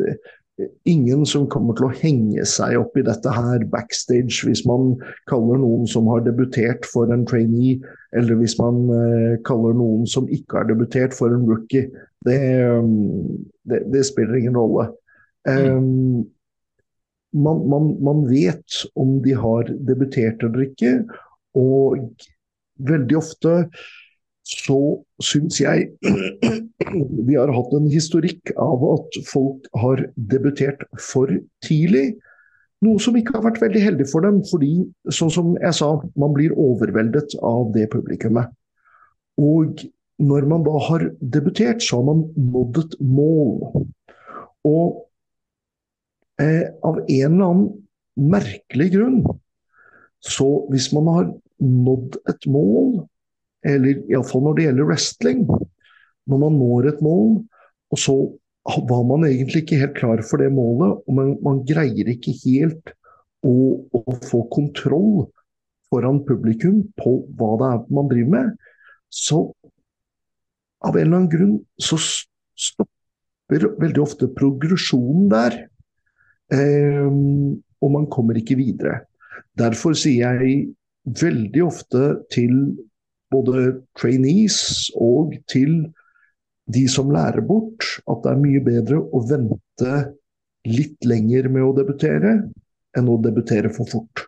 ingen 0.89 1.25
som 1.29 1.45
kommer 1.51 1.75
til 1.77 1.87
å 1.87 1.95
henge 1.99 2.45
seg 2.49 2.77
opp 2.79 2.95
i 2.97 3.05
dette 3.05 3.31
her 3.33 3.65
backstage 3.69 4.41
hvis 4.47 4.63
man 4.69 4.95
kaller 5.29 5.59
noen 5.61 5.85
som 5.89 6.07
har 6.09 6.23
debutert 6.25 6.87
for 6.89 7.11
en 7.13 7.25
trainee, 7.29 7.77
eller 8.17 8.39
hvis 8.39 8.57
man 8.59 8.87
uh, 8.89 9.35
kaller 9.47 9.77
noen 9.77 10.07
som 10.09 10.29
ikke 10.33 10.61
har 10.61 10.71
debutert 10.71 11.13
for 11.17 11.33
en 11.33 11.45
rookie. 11.49 11.91
Det, 12.25 12.39
um, 12.65 13.37
det, 13.69 13.83
det 13.93 14.07
spiller 14.09 14.39
ingen 14.39 14.57
rolle. 14.57 14.89
Um, 15.47 16.25
man, 17.37 17.61
man, 17.69 17.93
man, 18.03 18.25
vet 18.27 18.81
om 18.97 19.19
de 19.23 19.35
har 19.37 19.69
debutert 19.87 20.41
eller 20.43 20.65
ikke, 20.71 20.97
og 21.57 22.01
veldig 22.87 23.17
ofte 23.19 23.53
så 24.47 24.79
syns 25.23 25.59
jeg 25.59 25.89
vi 27.27 27.35
har 27.35 27.51
hatt 27.51 27.73
en 27.75 27.89
historikk 27.91 28.53
av 28.55 28.83
at 28.93 29.19
folk 29.27 29.67
har 29.81 30.05
debutert 30.31 30.85
for 31.03 31.31
tidlig. 31.65 32.13
Noe 32.85 33.01
som 33.01 33.17
ikke 33.17 33.35
har 33.35 33.47
vært 33.47 33.59
veldig 33.63 33.81
heldig 33.83 34.07
for 34.11 34.23
dem, 34.23 34.39
fordi 34.47 34.71
sånn 35.11 35.33
som 35.33 35.55
jeg 35.57 35.73
sa, 35.75 35.89
man 36.19 36.35
blir 36.35 36.55
overveldet 36.55 37.35
av 37.43 37.73
det 37.75 37.89
publikummet. 37.91 38.53
Og 39.41 39.83
når 40.17 40.47
man 40.49 40.63
da 40.65 40.77
har 40.87 41.09
debutert, 41.19 41.83
så 41.83 41.99
har 41.99 42.07
man 42.07 42.23
nådd 42.37 42.79
et 42.83 42.95
mål. 43.03 43.83
Og 44.65 45.03
eh, 46.41 46.69
av 46.85 47.01
en 47.03 47.09
eller 47.09 47.49
annen 47.49 47.67
merkelig 48.17 48.91
grunn, 48.95 49.19
så 50.23 50.47
hvis 50.71 50.89
man 50.95 51.11
har 51.11 51.29
nådd 51.61 52.17
et 52.29 52.49
mål, 52.49 53.03
eller 53.67 54.01
iallfall 54.11 54.45
når 54.45 54.57
det 54.57 54.67
gjelder 54.67 54.89
wrestling. 54.89 55.45
Når 56.27 56.43
man 56.43 56.59
når 56.59 56.91
et 56.91 57.01
mål, 57.05 57.39
og 57.93 58.01
så 58.01 58.15
var 58.89 59.03
man 59.07 59.23
egentlig 59.27 59.63
ikke 59.63 59.79
helt 59.79 59.95
klar 59.95 60.21
for 60.27 60.43
det 60.43 60.49
målet, 60.51 60.99
og 61.07 61.15
man, 61.15 61.35
man 61.43 61.61
greier 61.67 62.09
ikke 62.11 62.33
helt 62.43 62.91
å, 63.47 63.53
å, 63.95 64.01
få 64.27 64.43
kontroll 64.51 65.27
foran 65.87 66.19
publikum 66.27 66.81
på 66.99 67.13
hva 67.39 67.53
det 67.61 67.69
er 67.71 67.85
man 67.95 68.09
driver 68.11 68.33
med, 68.33 68.49
så 69.07 69.45
av 70.83 70.97
en 70.97 71.05
eller 71.05 71.21
annen 71.21 71.31
grunn 71.31 71.55
så 71.79 71.97
stopper 71.97 73.69
veldig 73.79 74.03
ofte 74.03 74.27
progresjonen 74.35 75.29
der. 75.31 75.55
Eh, 76.53 77.07
og 77.77 77.93
man 77.93 78.07
kommer 78.11 78.37
ikke 78.39 78.59
videre. 78.59 79.05
Derfor 79.57 79.95
sier 79.97 80.35
jeg 80.35 80.59
veldig 81.07 81.63
ofte 81.63 82.03
til 82.33 82.53
både 83.33 83.81
trainees 83.99 84.87
og 84.95 85.35
til 85.51 85.87
de 86.67 86.83
som 86.91 87.11
lærer 87.13 87.43
bort, 87.47 87.85
at 88.07 88.23
det 88.23 88.31
er 88.31 88.41
mye 88.41 88.63
bedre 88.63 88.99
å 88.99 89.21
vente 89.27 89.93
litt 90.67 91.05
lenger 91.07 91.47
med 91.51 91.63
å 91.63 91.75
debutere 91.77 92.33
enn 92.97 93.11
å 93.11 93.19
debutere 93.23 93.71
for 93.73 93.87
fort. 93.89 94.25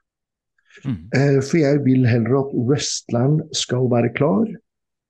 Mm. 0.86 1.00
Eh, 1.16 1.40
for 1.44 1.60
jeg 1.60 1.82
vil 1.84 2.06
heller 2.08 2.40
at 2.44 2.54
wrestleren 2.56 3.42
skal 3.56 3.90
være 3.92 4.14
klar, 4.16 4.48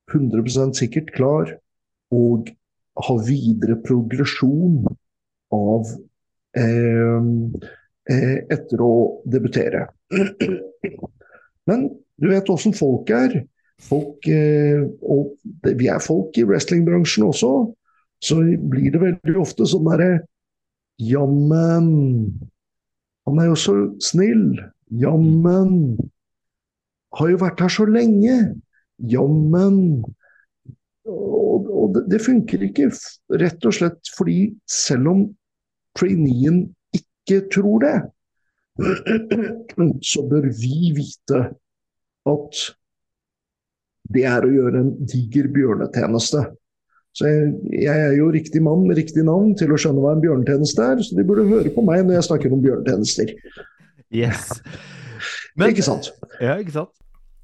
100% 0.10 0.80
sikkert 0.80 1.12
klar, 1.14 1.52
og 2.10 2.50
ha 3.06 3.16
videre 3.22 3.78
progresjon 3.84 4.82
av 5.54 5.92
eh, 6.58 7.22
eh, 8.10 8.38
etter 8.50 8.82
å 8.82 8.94
debutere. 9.30 9.86
Men 11.70 11.90
du 12.20 12.30
vet 12.32 12.50
åssen 12.50 12.74
folk 12.76 13.12
er. 13.14 13.44
Folk, 13.80 14.28
eh, 14.28 14.84
og 15.02 15.38
vi 15.64 15.88
er 15.88 16.02
folk 16.04 16.38
i 16.38 16.46
wrestlingbransjen 16.48 17.28
også, 17.30 17.52
så 18.20 18.36
blir 18.42 18.92
det 18.92 19.02
veldig 19.02 19.38
ofte 19.40 19.68
sånn 19.70 19.88
derre 19.88 20.12
Jammen, 21.00 21.86
han 23.30 23.40
er 23.40 23.52
jo 23.52 23.58
så 23.60 23.74
snill. 24.04 24.58
Jammen. 24.90 26.00
Har 27.16 27.30
jo 27.30 27.40
vært 27.40 27.62
her 27.64 27.72
så 27.72 27.86
lenge. 27.86 28.36
Jammen. 29.12 29.78
Og, 31.10 31.70
og 31.70 31.94
det, 31.96 32.04
det 32.12 32.22
funker 32.26 32.66
ikke, 32.66 32.90
rett 33.40 33.66
og 33.66 33.76
slett 33.78 34.12
fordi 34.18 34.40
selv 34.70 35.12
om 35.14 35.22
traineen 35.98 36.64
ikke 36.96 37.44
tror 37.54 37.86
det, 37.86 37.96
så 40.12 40.26
bør 40.30 40.50
vi 40.60 40.92
vite 40.98 41.42
at 42.30 42.62
det 44.14 44.26
er 44.28 44.46
å 44.46 44.52
gjøre 44.54 44.84
en 44.84 44.92
diger 45.10 45.50
bjørnetjeneste. 45.54 46.46
Så 47.18 47.26
jeg, 47.26 47.50
jeg, 47.74 47.96
er 48.06 48.14
jo 48.18 48.30
riktig 48.34 48.62
mann 48.64 48.86
med 48.88 49.00
riktig 49.00 49.26
navn 49.26 49.56
til 49.60 49.74
å 49.74 49.80
skjønne 49.82 50.04
hva 50.04 50.14
en 50.16 50.24
bjørnetjeneste 50.24 50.86
er, 50.86 51.02
så 51.04 51.18
de 51.18 51.26
burde 51.28 51.48
høre 51.50 51.74
på 51.74 51.84
meg 51.86 52.06
når 52.06 52.20
jeg 52.20 52.30
snakker 52.30 52.56
om 52.56 52.64
bjørnetjenester. 52.64 53.34
Yes. 54.14 54.50
Men, 55.58 55.74
ikke 55.74 55.86
sant? 55.86 56.12
Ja, 56.40 56.56
ikke 56.62 56.78
sant. 56.78 56.94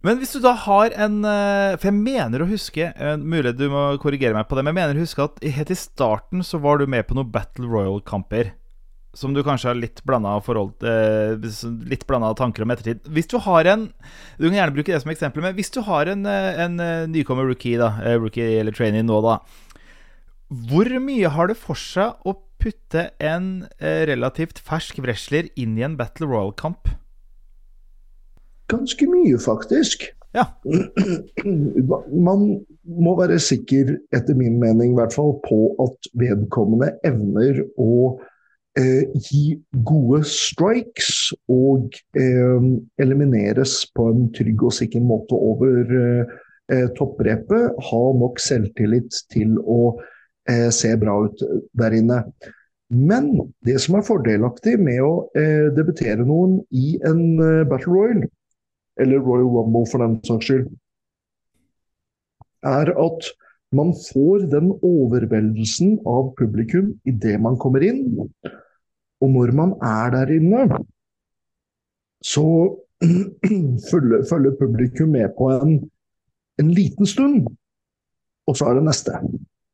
Men 0.05 0.19
hvis 0.21 0.35
du 0.35 0.39
da 0.43 0.51
har 0.53 0.93
en 1.01 1.15
eh, 1.25 1.75
For 1.79 1.89
jeg 1.89 1.97
mener 1.97 2.43
å 2.43 2.47
huske 2.47 2.91
Mulig 3.17 3.55
du 3.57 3.65
må 3.73 3.87
korrigere 3.99 4.37
meg 4.37 4.45
på 4.45 4.53
det, 4.53 4.61
men 4.61 4.69
jeg 4.69 4.77
mener 4.77 4.99
å 4.99 5.01
huske 5.01 5.25
at 5.25 5.41
helt 5.57 5.71
i 5.73 5.77
starten 5.79 6.45
så 6.45 6.59
var 6.61 6.77
du 6.77 6.85
med 6.89 7.07
på 7.09 7.17
noen 7.17 7.31
Battle 7.33 7.65
Royal-kamper 7.71 8.51
som 9.15 9.33
du 9.33 9.41
kanskje 9.43 9.71
har 9.71 9.77
litt 9.79 10.01
blanda 10.07 10.35
eh, 10.35 12.33
tanker 12.35 12.65
om 12.65 12.73
ettertid. 12.73 13.05
Hvis 13.07 13.29
du 13.31 13.37
har 13.39 13.67
en 13.71 13.87
Du 14.37 14.47
kan 14.47 14.57
gjerne 14.57 14.75
bruke 14.75 14.91
det 14.91 15.01
som 15.01 15.11
eksempel, 15.11 15.41
men 15.41 15.55
hvis 15.55 15.71
du 15.71 15.81
har 15.87 16.11
en, 16.11 16.25
eh, 16.25 16.63
en 16.65 16.79
eh, 16.79 17.07
nykommer 17.07 17.47
rookie, 17.47 17.79
da, 17.79 17.95
eh, 18.03 18.17
rookie 18.19 18.59
eller 18.59 18.75
trainee 18.75 19.03
nå, 19.03 19.21
da 19.23 19.39
Hvor 20.49 20.91
mye 20.99 21.31
har 21.31 21.47
det 21.47 21.57
for 21.57 21.79
seg 21.79 22.19
å 22.25 22.35
putte 22.59 23.11
en 23.19 23.67
relativt 23.79 24.59
fersk 24.63 24.97
wrestler 25.03 25.49
inn 25.59 25.75
i 25.77 25.83
en 25.85 25.97
Battle 25.97 26.25
Royal-kamp? 26.25 26.87
Ganske 28.71 29.05
mye, 29.09 29.37
faktisk. 29.37 30.07
Ja. 30.33 30.47
Man 32.27 32.47
må 32.85 33.15
være 33.19 33.37
sikker, 33.43 33.97
etter 34.15 34.37
min 34.37 34.57
mening 34.61 34.93
i 34.93 34.99
hvert 34.99 35.13
fall, 35.13 35.35
på 35.45 35.75
at 35.83 36.09
vedkommende 36.17 36.95
evner 37.05 37.61
å 37.77 38.15
gi 38.75 39.55
gode 39.87 40.23
strikes 40.27 41.31
og 41.51 41.95
eh, 42.19 42.65
elimineres 42.99 43.77
på 43.95 44.09
en 44.11 44.25
trygg 44.35 44.65
og 44.67 44.75
sikker 44.75 45.03
måte 45.03 45.37
over 45.37 45.95
eh, 45.95 46.89
topprepet. 46.97 47.79
Ha 47.89 48.03
nok 48.19 48.41
selvtillit 48.43 49.21
til 49.31 49.55
å 49.61 49.95
eh, 50.49 50.67
se 50.75 50.91
bra 50.99 51.21
ut 51.27 51.45
der 51.79 51.95
inne. 51.95 52.19
Men 52.89 53.31
det 53.65 53.79
som 53.81 53.97
er 53.97 54.05
fordelaktig 54.05 54.75
med 54.81 55.01
å 55.01 55.13
eh, 55.37 55.71
debutere 55.73 56.25
noen 56.27 56.59
i 56.75 56.97
en 57.07 57.39
eh, 57.39 57.63
Battle 57.69 57.93
Royal, 57.95 58.27
eller 59.01 59.23
Royal 59.23 59.49
Rumble 59.55 59.87
for 59.89 60.03
den 60.03 60.19
saks 60.27 60.51
skyld, 60.51 60.67
er 62.65 62.91
at 62.91 63.31
man 63.75 63.91
får 63.97 64.45
den 64.51 64.69
overveldelsen 64.85 65.97
av 66.07 66.29
publikum 66.37 66.93
idet 67.09 67.39
man 67.41 67.57
kommer 67.61 67.83
inn. 67.83 68.29
Og 69.23 69.31
når 69.31 69.53
man 69.55 69.75
er 69.81 70.11
der 70.13 70.31
inne, 70.35 70.63
så 72.23 72.45
følger, 73.91 74.25
følger 74.29 74.57
publikum 74.59 75.09
med 75.09 75.29
på 75.37 75.49
en, 75.49 75.91
en, 76.59 76.71
liten 76.71 77.05
stund. 77.05 77.47
Og 78.47 78.57
så 78.57 78.65
er 78.65 78.73
det 78.73 78.83
neste. 78.83 79.11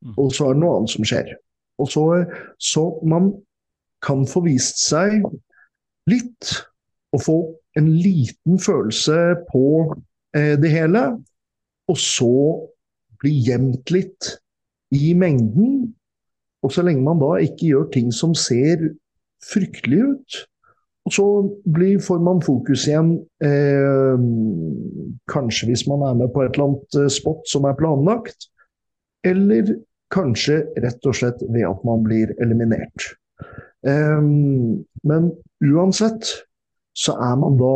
Mm. 0.01 0.13
Og 0.17 0.31
så 0.33 0.45
er 0.45 0.53
det 0.53 0.63
noe 0.63 0.77
annet 0.77 0.93
som 0.93 1.07
skjer. 1.07 1.33
Og 1.81 1.89
så, 1.91 2.05
så 2.59 2.83
man 3.07 3.31
kan 4.05 4.25
få 4.27 4.43
vist 4.45 4.81
seg 4.81 5.21
litt, 6.09 6.53
og 7.11 7.21
få 7.21 7.37
en 7.77 7.89
liten 8.01 8.59
følelse 8.59 9.17
på 9.51 9.65
eh, 10.35 10.55
det 10.59 10.71
hele, 10.71 11.03
og 11.91 11.97
så 11.99 12.33
bli 13.21 13.33
gjemt 13.45 13.91
litt 13.93 14.31
i 14.95 15.13
mengden. 15.17 15.91
Og 16.61 16.73
så 16.73 16.83
lenge 16.85 17.03
man 17.05 17.21
da 17.21 17.35
ikke 17.43 17.71
gjør 17.71 17.89
ting 17.93 18.11
som 18.15 18.33
ser 18.37 18.91
fryktelig 19.45 20.01
ut, 20.13 20.39
og 21.07 21.15
så 21.15 21.27
blir, 21.65 22.01
får 22.03 22.19
man 22.21 22.41
fokus 22.45 22.85
igjen, 22.89 23.15
eh, 23.41 24.25
kanskje 25.31 25.71
hvis 25.71 25.87
man 25.89 26.05
er 26.05 26.19
med 26.19 26.33
på 26.33 26.43
et 26.43 26.53
eller 26.53 26.69
annet 26.69 26.99
eh, 27.01 27.09
spot 27.09 27.47
som 27.49 27.65
er 27.65 27.77
planlagt, 27.79 28.51
eller 29.25 29.73
kanskje 30.13 30.61
rett 30.83 31.09
og 31.09 31.17
slett 31.17 31.41
ved 31.49 31.65
at 31.69 31.81
man 31.87 32.05
blir 32.05 32.35
eliminert. 32.43 33.09
Eh, 33.87 34.21
men 34.21 35.31
uansett 35.65 36.35
så 36.97 37.15
er 37.17 37.37
man 37.41 37.57
da 37.57 37.75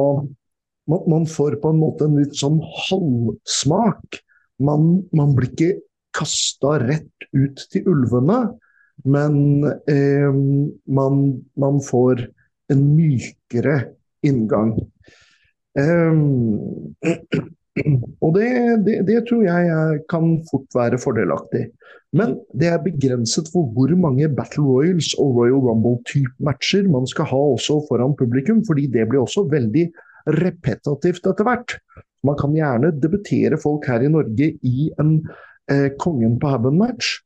man, 0.86 1.02
man, 1.10 1.26
får 1.26 1.58
på 1.64 1.72
en 1.74 1.82
måte 1.82 2.06
en 2.06 2.20
litt 2.20 2.36
sånn 2.38 2.60
halvsmak. 2.62 4.20
Man, 4.62 5.00
man 5.18 5.34
blir 5.34 5.50
ikke 5.50 5.72
kasta 6.16 6.78
rett 6.84 7.26
ut 7.34 7.64
til 7.74 7.90
ulvene, 7.90 8.44
men 9.04 9.64
eh, 9.92 10.32
man, 10.88 11.22
man, 11.60 11.82
får 11.84 12.28
en 12.72 12.82
mykere 12.96 13.76
inngang. 14.26 14.74
Eh, 15.78 16.14
og 18.24 18.38
det, 18.38 18.50
det, 18.88 19.02
det, 19.10 19.20
tror 19.28 19.44
jeg 19.44 20.00
kan 20.10 20.38
fort 20.50 20.78
være 20.78 21.02
fordelaktig. 21.02 21.68
Men 22.16 22.38
det 22.56 22.70
er 22.72 22.84
begrenset 22.84 23.50
for 23.52 23.68
hvor 23.76 23.92
mange 24.00 24.30
Battle 24.32 24.64
Royals 24.64 25.12
og 25.20 25.36
Royal 25.42 25.60
Rumble-type 25.66 26.32
matcher 26.40 26.88
man 26.88 27.08
skal 27.12 27.28
ha 27.28 27.42
også 27.56 27.82
foran 27.90 28.16
publikum, 28.16 28.64
fordi 28.68 28.88
det 28.94 29.10
blir 29.10 29.26
også 29.26 29.44
veldig 29.52 29.90
repetativt 30.40 31.28
etter 31.28 31.46
hvert. 31.46 31.76
Man 32.26 32.38
kan 32.40 32.56
gjerne 32.56 32.94
debutere 33.02 33.60
folk 33.62 33.86
her 33.90 34.06
i 34.06 34.10
Norge 34.10 34.54
i 34.64 34.90
en 35.02 35.18
eh, 35.72 35.92
Kongen 36.00 36.40
på 36.40 36.50
haugen-match. 36.50 37.20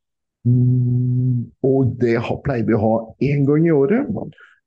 Mm, 0.48 1.50
og 1.66 1.96
det 2.00 2.16
pleier 2.46 2.64
vi 2.68 2.76
å 2.76 2.80
ha 2.80 2.94
én 3.26 3.44
gang 3.48 3.66
i 3.66 3.74
året. 3.74 4.08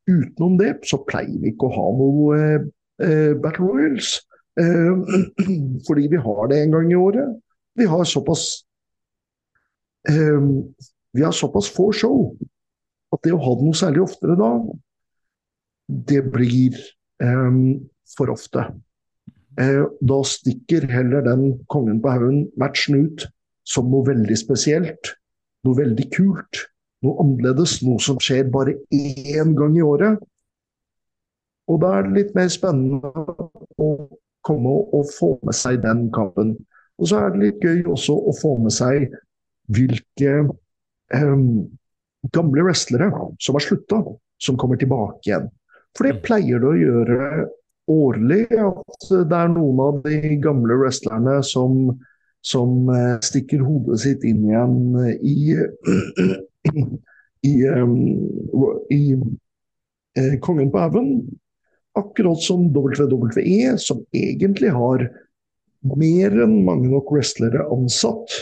Utenom 0.09 0.57
det 0.59 0.75
så 0.89 0.99
pleier 1.07 1.39
vi 1.41 1.53
ikke 1.53 1.69
å 1.69 1.75
ha 1.77 1.87
noe 1.97 2.37
eh, 2.37 2.67
eh 3.01 3.33
Battle 3.41 3.71
Royals. 3.71 4.19
Eh, 4.59 4.93
fordi 5.87 6.07
vi 6.11 6.21
har 6.21 6.47
det 6.51 6.61
en 6.61 6.75
gang 6.77 6.91
i 6.91 6.99
året. 6.99 7.39
Vi 7.79 7.89
har 7.89 8.05
såpass 8.05 8.65
eh, 10.09 10.41
Vi 11.13 11.21
har 11.23 11.33
såpass 11.33 11.69
få 11.73 11.91
show 11.93 12.33
at 13.13 13.21
det 13.25 13.33
å 13.33 13.41
ha 13.41 13.53
det 13.57 13.65
noe 13.67 13.77
særlig 13.77 14.01
oftere 14.01 14.33
da, 14.37 14.49
det 16.09 16.23
blir 16.33 16.77
eh, 17.21 17.59
for 18.17 18.33
ofte. 18.33 18.69
Eh, 19.61 19.83
da 20.01 20.21
stikker 20.25 20.87
heller 20.89 21.21
den 21.25 21.59
Kongen 21.69 22.01
på 22.01 22.09
haugen-matchen 22.09 22.97
ut 23.05 23.27
som 23.69 23.91
noe 23.91 24.05
veldig 24.07 24.37
spesielt. 24.37 25.13
Noe 25.63 25.79
veldig 25.79 26.09
kult 26.11 26.67
noe 27.03 27.19
annerledes, 27.23 27.77
noe 27.83 28.01
som 28.01 28.19
skjer 28.21 28.49
bare 28.53 28.77
én 28.95 29.53
gang 29.57 29.75
i 29.77 29.85
året. 29.85 30.21
Og 31.71 31.79
da 31.83 31.97
er 31.97 32.07
det 32.07 32.17
litt 32.17 32.35
mer 32.37 32.51
spennende 32.51 33.11
å 33.79 33.89
komme 34.43 34.75
og 34.97 35.07
få 35.11 35.35
med 35.43 35.55
seg 35.55 35.81
den 35.83 36.09
kampen. 36.15 36.55
Og 36.99 37.09
så 37.09 37.23
er 37.23 37.33
det 37.33 37.43
litt 37.43 37.63
gøy 37.63 37.83
også 37.91 38.15
å 38.15 38.35
få 38.39 38.57
med 38.63 38.75
seg 38.75 39.07
hvilke 39.73 40.33
um, 41.15 41.63
gamle 42.35 42.65
wrestlere 42.67 43.09
som 43.41 43.57
har 43.57 43.63
slutta, 43.63 44.01
som 44.43 44.59
kommer 44.59 44.79
tilbake 44.79 45.23
igjen. 45.27 45.49
For 45.95 46.07
det 46.07 46.23
pleier 46.25 46.59
det 46.59 46.69
å 46.69 46.79
gjøre 46.79 47.47
årlig, 47.93 48.45
at 48.51 49.07
det 49.11 49.39
er 49.39 49.51
noen 49.51 49.81
av 49.83 50.01
de 50.05 50.35
gamle 50.43 50.77
wrestlerne 50.79 51.39
som, 51.47 51.95
som 52.43 52.89
uh, 52.91 53.17
stikker 53.23 53.63
hodet 53.63 54.01
sitt 54.03 54.25
inn 54.27 54.43
igjen 54.49 54.75
i 55.23 55.55
i, 57.49 57.53
i 58.93 59.01
i 60.13 60.37
Kongen 60.41 60.71
på 60.71 60.81
haugen. 60.81 61.09
Akkurat 61.97 62.41
som 62.41 62.69
WWE, 62.73 63.77
som 63.77 64.01
egentlig 64.13 64.71
har 64.73 65.07
mer 65.97 66.35
enn 66.45 66.63
mange 66.65 66.89
nok 66.89 67.11
wrestlere 67.13 67.65
ansatt 67.73 68.33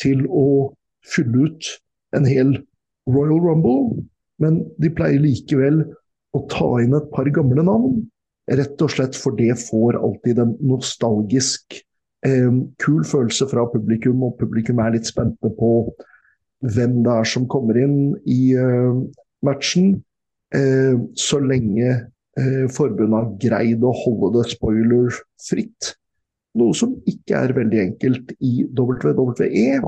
til 0.00 0.24
å 0.28 0.72
fylle 1.04 1.48
ut 1.48 1.70
en 2.16 2.28
hel 2.28 2.56
Royal 3.10 3.40
Rumble. 3.44 4.04
Men 4.40 4.62
de 4.80 4.90
pleier 4.92 5.20
likevel 5.22 5.82
å 6.34 6.44
ta 6.50 6.68
inn 6.82 6.96
et 6.96 7.10
par 7.14 7.28
gamle 7.34 7.64
navn. 7.66 8.04
Rett 8.50 8.80
og 8.84 8.92
slett 8.92 9.16
for 9.16 9.36
det 9.36 9.54
får 9.60 9.96
alltid 10.00 10.40
en 10.42 10.56
nostalgisk, 10.64 11.78
eh, 11.78 11.84
kul 12.80 13.04
følelse 13.04 13.46
fra 13.50 13.66
publikum, 13.68 14.22
og 14.24 14.38
publikum 14.40 14.78
er 14.80 14.94
litt 14.94 15.08
spente 15.10 15.50
på 15.58 15.70
hvem 16.72 17.02
det 17.04 17.12
er 17.12 17.28
som 17.28 17.48
kommer 17.50 17.78
inn 17.80 17.98
i 18.30 18.54
uh, 18.56 19.02
matchen, 19.44 19.98
uh, 20.56 20.96
så 21.18 21.40
lenge 21.42 21.90
uh, 22.40 22.64
forbundet 22.72 23.18
har 23.18 23.34
greid 23.42 23.84
å 23.84 23.92
holde 24.04 24.32
det 24.38 24.46
spoiler-fritt. 24.54 25.92
Noe 26.60 26.76
som 26.78 26.94
ikke 27.10 27.36
er 27.40 27.56
veldig 27.56 27.80
enkelt 27.88 28.32
i 28.38 28.54
WWE, 28.78 29.82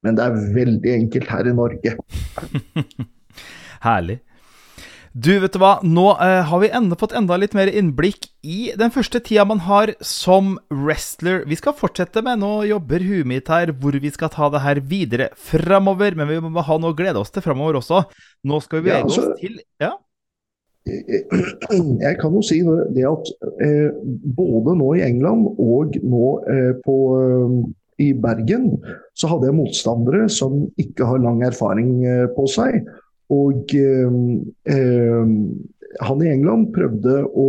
men 0.00 0.16
det 0.16 0.26
er 0.26 0.42
veldig 0.56 0.94
enkelt 0.96 1.30
her 1.30 1.50
i 1.50 1.54
Norge. 1.54 1.94
Herlig. 3.86 4.20
Du, 5.10 5.32
vet 5.42 5.50
du 5.50 5.58
hva? 5.58 5.80
Nå 5.82 6.04
uh, 6.20 6.42
har 6.46 6.60
vi 6.62 6.68
enda 6.70 6.94
fått 6.98 7.16
enda 7.18 7.34
litt 7.40 7.54
mer 7.58 7.66
innblikk 7.66 8.28
i 8.46 8.70
den 8.78 8.92
første 8.94 9.18
tida 9.26 9.42
man 9.48 9.64
har 9.66 9.90
som 10.06 10.52
wrestler. 10.70 11.42
Vi 11.50 11.58
skal 11.58 11.74
fortsette 11.74 12.22
med 12.22 12.38
Nå 12.38 12.52
jobber 12.68 13.02
huet 13.02 13.26
mitt 13.26 13.50
her 13.50 13.72
hvor 13.74 13.98
vi 13.98 14.12
skal 14.14 14.30
ta 14.30 14.46
det 14.54 14.62
her 14.62 14.78
videre 14.92 15.32
framover. 15.34 16.14
Men 16.14 16.30
vi 16.30 16.38
må 16.44 16.62
ha 16.62 16.78
noe 16.78 16.94
å 16.94 16.98
glede 16.98 17.18
oss 17.18 17.34
til 17.34 17.42
framover 17.42 17.80
også. 17.80 18.04
Nå 18.46 18.62
skal 18.62 18.78
vi 18.78 18.86
bevege 18.86 19.02
ja, 19.02 19.08
altså, 19.08 19.26
oss 19.26 19.42
til 19.42 19.58
Ja? 19.82 19.96
Jeg 22.06 22.16
kan 22.22 22.38
jo 22.38 22.40
si 22.46 22.62
det 22.94 23.04
at 23.10 23.34
eh, 23.66 23.90
både 24.38 24.78
nå 24.78 24.94
i 24.96 25.04
England 25.04 25.50
og 25.60 25.98
nå 26.00 26.30
eh, 26.54 26.72
på, 26.86 26.96
eh, 27.18 27.58
i 28.06 28.12
Bergen, 28.16 28.72
så 29.12 29.28
hadde 29.28 29.50
jeg 29.50 29.58
motstandere 29.58 30.24
som 30.32 30.62
ikke 30.80 31.04
har 31.04 31.20
lang 31.20 31.42
erfaring 31.44 31.98
eh, 32.06 32.26
på 32.32 32.46
seg. 32.48 32.80
Og 33.30 33.74
eh, 33.78 34.16
eh, 34.74 35.34
han 36.00 36.24
i 36.24 36.32
England 36.32 36.70
prøvde 36.74 37.22
å 37.28 37.48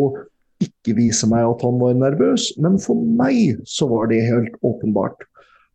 ikke 0.62 0.96
vise 0.98 1.28
meg 1.30 1.48
at 1.48 1.64
han 1.66 1.80
var 1.82 1.98
nervøs, 1.98 2.52
men 2.62 2.78
for 2.82 2.98
meg 2.98 3.62
så 3.70 3.88
var 3.90 4.12
det 4.12 4.22
helt 4.28 4.58
åpenbart. 4.66 5.26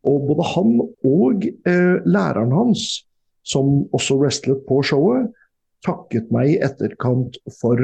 Og 0.07 0.29
både 0.29 0.47
han 0.53 0.77
og 0.85 1.47
eh, 1.67 1.97
læreren 2.07 2.55
hans, 2.55 2.87
som 3.47 3.87
også 3.95 4.19
wrestlet 4.21 4.63
på 4.67 4.81
showet, 4.87 5.31
takket 5.87 6.31
meg 6.35 6.55
i 6.55 6.61
etterkant 6.67 7.39
for 7.61 7.81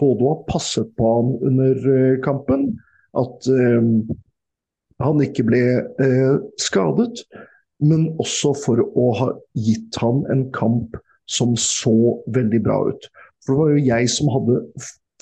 både 0.00 0.24
å 0.24 0.32
ha 0.32 0.38
passet 0.48 0.88
på 0.98 1.12
han 1.18 1.34
under 1.50 1.90
eh, 1.92 2.20
kampen, 2.24 2.70
at 3.16 3.48
eh, 3.52 3.90
han 5.04 5.22
ikke 5.24 5.44
ble 5.48 5.62
eh, 6.02 6.36
skadet, 6.60 7.24
men 7.84 8.08
også 8.22 8.54
for 8.56 8.80
å 8.80 9.10
ha 9.18 9.28
gitt 9.60 9.98
han 10.00 10.24
en 10.32 10.46
kamp 10.56 10.96
som 11.30 11.56
så 11.60 11.96
veldig 12.34 12.62
bra 12.64 12.78
ut. 12.90 13.08
For 13.44 13.54
det 13.54 13.60
var 13.60 13.74
jo 13.74 13.88
jeg 13.90 14.10
som 14.12 14.30
hadde 14.34 14.60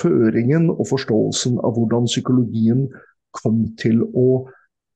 føringen 0.01 0.71
og 0.75 0.87
forståelsen 0.91 1.59
av 1.65 1.77
hvordan 1.77 2.09
psykologien 2.11 2.87
kom 3.37 3.65
til 3.81 4.03
å 4.15 4.45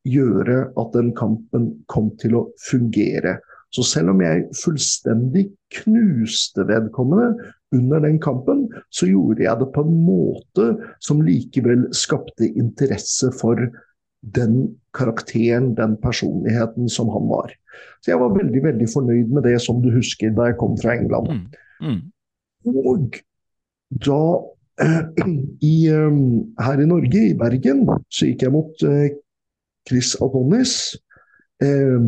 gjøre 0.09 0.63
at 0.79 0.95
den 0.95 1.13
kampen 1.19 1.71
kom 1.91 2.11
til 2.21 2.39
å 2.39 2.47
fungere. 2.69 3.39
Så 3.75 3.85
selv 3.85 4.15
om 4.15 4.23
jeg 4.25 4.47
fullstendig 4.57 5.51
knuste 5.83 6.65
vedkommende 6.69 7.53
under 7.77 8.01
den 8.01 8.17
kampen, 8.23 8.65
så 8.89 9.11
gjorde 9.11 9.45
jeg 9.45 9.61
det 9.61 9.69
på 9.75 9.85
en 9.85 9.99
måte 10.07 10.71
som 11.05 11.21
likevel 11.25 11.85
skapte 11.97 12.49
interesse 12.49 13.29
for 13.37 13.61
den 14.23 14.77
karakteren, 14.97 15.75
den 15.79 15.97
personligheten 16.03 16.89
som 16.89 17.09
han 17.15 17.29
var. 17.31 17.53
Så 18.03 18.13
jeg 18.13 18.21
var 18.21 18.37
veldig 18.37 18.63
veldig 18.65 18.89
fornøyd 18.93 19.35
med 19.35 19.47
det, 19.47 19.59
som 19.63 19.83
du 19.83 19.91
husker, 19.95 20.33
da 20.35 20.51
jeg 20.51 20.59
kom 20.61 20.77
fra 20.81 20.97
England. 20.99 21.31
Mm. 21.31 21.91
Mm. 21.91 22.01
Og 22.87 23.19
da 24.07 24.23
eh, 24.83 25.29
i, 25.73 25.77
um, 25.95 26.55
her 26.63 26.83
i 26.83 26.89
Norge, 26.89 27.25
i 27.31 27.37
Bergen, 27.39 27.87
så 28.11 28.31
gikk 28.31 28.47
jeg 28.47 28.55
mot 28.55 28.87
eh, 28.89 29.13
Chris 29.89 30.15
Adonis. 30.23 30.75
Eh, 31.63 31.99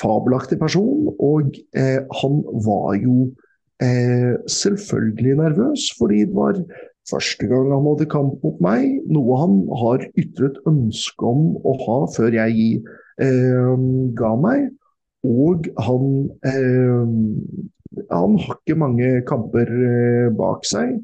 fabelaktig 0.00 0.58
person. 0.58 1.10
Og 1.18 1.58
eh, 1.76 2.00
han 2.22 2.40
var 2.66 2.98
jo 2.98 3.30
eh, 3.82 4.34
selvfølgelig 4.50 5.36
nervøs, 5.42 5.90
fordi 5.98 6.24
det 6.26 6.34
var 6.34 6.62
første 7.08 7.48
gang 7.50 7.70
han 7.72 7.86
hadde 7.86 8.08
kamp 8.12 8.42
mot 8.44 8.58
meg, 8.64 8.98
noe 9.10 9.38
han 9.40 9.60
har 9.82 10.04
ytret 10.20 10.58
ønske 10.68 11.28
om 11.28 11.54
å 11.66 11.74
ha 11.84 11.98
før 12.14 12.36
jeg 12.36 12.82
eh, 13.22 13.86
ga 14.18 14.32
meg. 14.40 14.68
Og 15.26 15.66
han, 15.82 16.12
eh, 16.46 18.02
han 18.12 18.36
har 18.44 18.58
ikke 18.60 18.78
mange 18.78 19.14
kamper 19.28 19.72
eh, 19.72 20.28
bak 20.38 20.66
seg. 20.68 20.98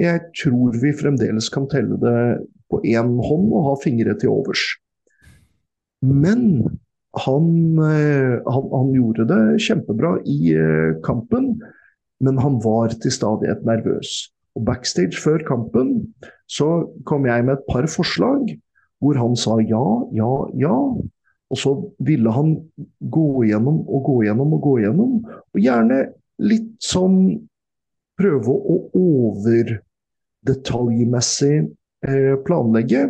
Jeg 0.00 0.22
tror 0.38 0.78
vi 0.80 0.94
fremdeles 0.96 1.50
kan 1.52 1.68
telle 1.68 1.98
det 2.00 2.20
på 2.70 2.80
én 2.86 3.16
hånd 3.20 3.50
og 3.50 3.66
ha 3.66 3.74
fingre 3.82 4.14
til 4.18 4.32
overs. 4.32 4.62
Men 6.00 6.70
han, 7.26 7.46
eh, 7.84 8.38
han, 8.46 8.68
han, 8.72 8.92
gjorde 8.94 9.26
det 9.28 9.42
kjempebra 9.66 10.14
i 10.24 10.54
eh, 10.54 10.92
kampen, 11.04 11.56
men 12.20 12.38
han 12.40 12.60
var 12.64 12.94
til 13.02 13.12
stadighet 13.12 13.66
nervøs. 13.66 14.30
Og 14.58 14.64
Backstage 14.66 15.20
før 15.22 15.38
kampen 15.46 16.14
så 16.50 16.88
kom 17.06 17.26
jeg 17.28 17.44
med 17.46 17.58
et 17.58 17.68
par 17.70 17.86
forslag 17.90 18.56
hvor 19.00 19.16
han 19.16 19.36
sa 19.38 19.56
ja, 19.64 19.86
ja, 20.12 20.46
ja. 20.60 20.76
Og 21.50 21.58
så 21.58 21.92
ville 22.06 22.30
han 22.30 22.70
gå 23.00 23.42
igjennom 23.46 23.88
og 23.88 24.04
gå 24.06 24.22
igjennom 24.22 24.52
og 24.54 24.60
gå 24.62 24.78
igjennom. 24.82 25.24
Og 25.26 25.58
gjerne 25.58 26.12
litt 26.44 26.76
sånn 26.84 27.48
prøve 28.20 28.52
å 28.52 28.90
overdetaljmessig 29.00 31.56
eh, 32.06 32.34
planlegge. 32.46 33.02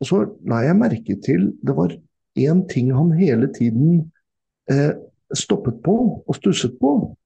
Og 0.00 0.04
så 0.10 0.16
la 0.50 0.58
jeg 0.66 0.80
merke 0.82 1.14
til 1.24 1.42
det 1.64 1.74
var 1.78 1.90
én 2.36 2.60
ting 2.68 2.92
han 2.92 3.10
hele 3.16 3.48
tiden 3.54 4.12
eh, 4.68 4.92
stoppet 5.32 5.82
på 5.86 5.94
og 6.26 6.34
stusset 6.36 6.76
på. 6.82 7.16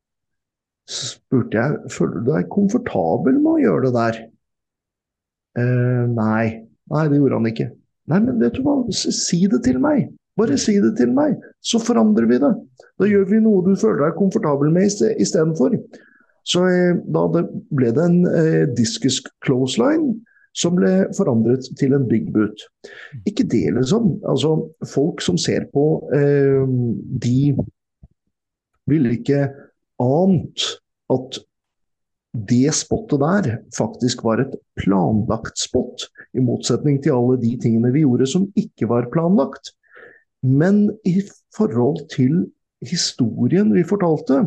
Så 0.91 1.13
spurte 1.15 1.61
jeg 1.61 1.93
føler 1.95 2.25
du 2.25 2.33
deg 2.33 2.49
komfortabel 2.51 3.39
med 3.39 3.53
å 3.53 3.61
gjøre 3.63 3.85
det 3.87 3.93
der. 3.97 4.23
Eh, 5.61 6.07
nei. 6.11 6.47
Nei, 6.91 7.05
det 7.11 7.21
gjorde 7.21 7.39
han 7.39 7.51
ikke. 7.53 7.69
Nei, 8.11 8.19
men 8.25 8.41
vet 8.43 8.57
du 8.59 8.65
hva, 8.67 8.81
si 8.91 9.45
det 9.51 9.63
til 9.67 9.79
meg. 9.83 10.09
Bare 10.39 10.57
si 10.59 10.77
det 10.83 10.95
til 10.99 11.13
meg, 11.15 11.37
så 11.63 11.79
forandrer 11.83 12.27
vi 12.31 12.39
det. 12.43 12.51
Da 12.99 13.09
gjør 13.09 13.27
vi 13.29 13.43
noe 13.45 13.63
du 13.67 13.75
føler 13.79 14.07
deg 14.07 14.19
komfortabel 14.19 14.73
med 14.75 14.89
istedenfor. 14.91 15.77
Så 16.49 16.65
eh, 16.71 16.99
da 17.13 17.27
det 17.35 17.45
ble 17.77 17.93
det 17.95 18.07
en 18.07 18.21
eh, 18.31 18.67
diskus 18.75 19.21
close 19.45 19.79
line 19.81 20.17
som 20.57 20.75
ble 20.75 21.07
forandret 21.15 21.69
til 21.79 21.95
en 21.95 22.09
big 22.11 22.31
boot. 22.35 22.65
Ikke 23.29 23.47
det, 23.47 23.69
liksom. 23.77 24.17
Altså, 24.27 24.57
folk 24.91 25.23
som 25.23 25.39
ser 25.39 25.69
på, 25.75 25.85
eh, 26.17 26.65
de 27.23 27.55
vil 28.91 29.11
ikke 29.13 29.45
ant 30.01 30.67
at 31.13 31.41
det 32.31 32.71
spottet 32.79 33.21
der 33.21 33.49
faktisk 33.75 34.23
var 34.23 34.43
et 34.45 34.55
planlagt 34.79 35.59
spott, 35.59 36.07
i 36.35 36.43
motsetning 36.43 37.01
til 37.03 37.17
alle 37.17 37.41
de 37.43 37.57
tingene 37.59 37.91
vi 37.95 38.05
gjorde 38.05 38.29
som 38.31 38.47
ikke 38.59 38.87
var 38.91 39.11
planlagt. 39.11 39.73
Men 40.47 40.89
i 41.05 41.21
forhold 41.57 42.05
til 42.15 42.45
historien 42.87 43.75
vi 43.75 43.85
fortalte, 43.85 44.45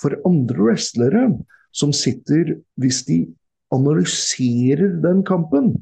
for 0.00 0.16
andre 0.26 0.68
wrestlere 0.68 1.28
som 1.74 1.92
sitter 1.94 2.58
Hvis 2.78 3.02
de 3.06 3.24
analyserer 3.74 5.00
den 5.02 5.24
kampen, 5.26 5.72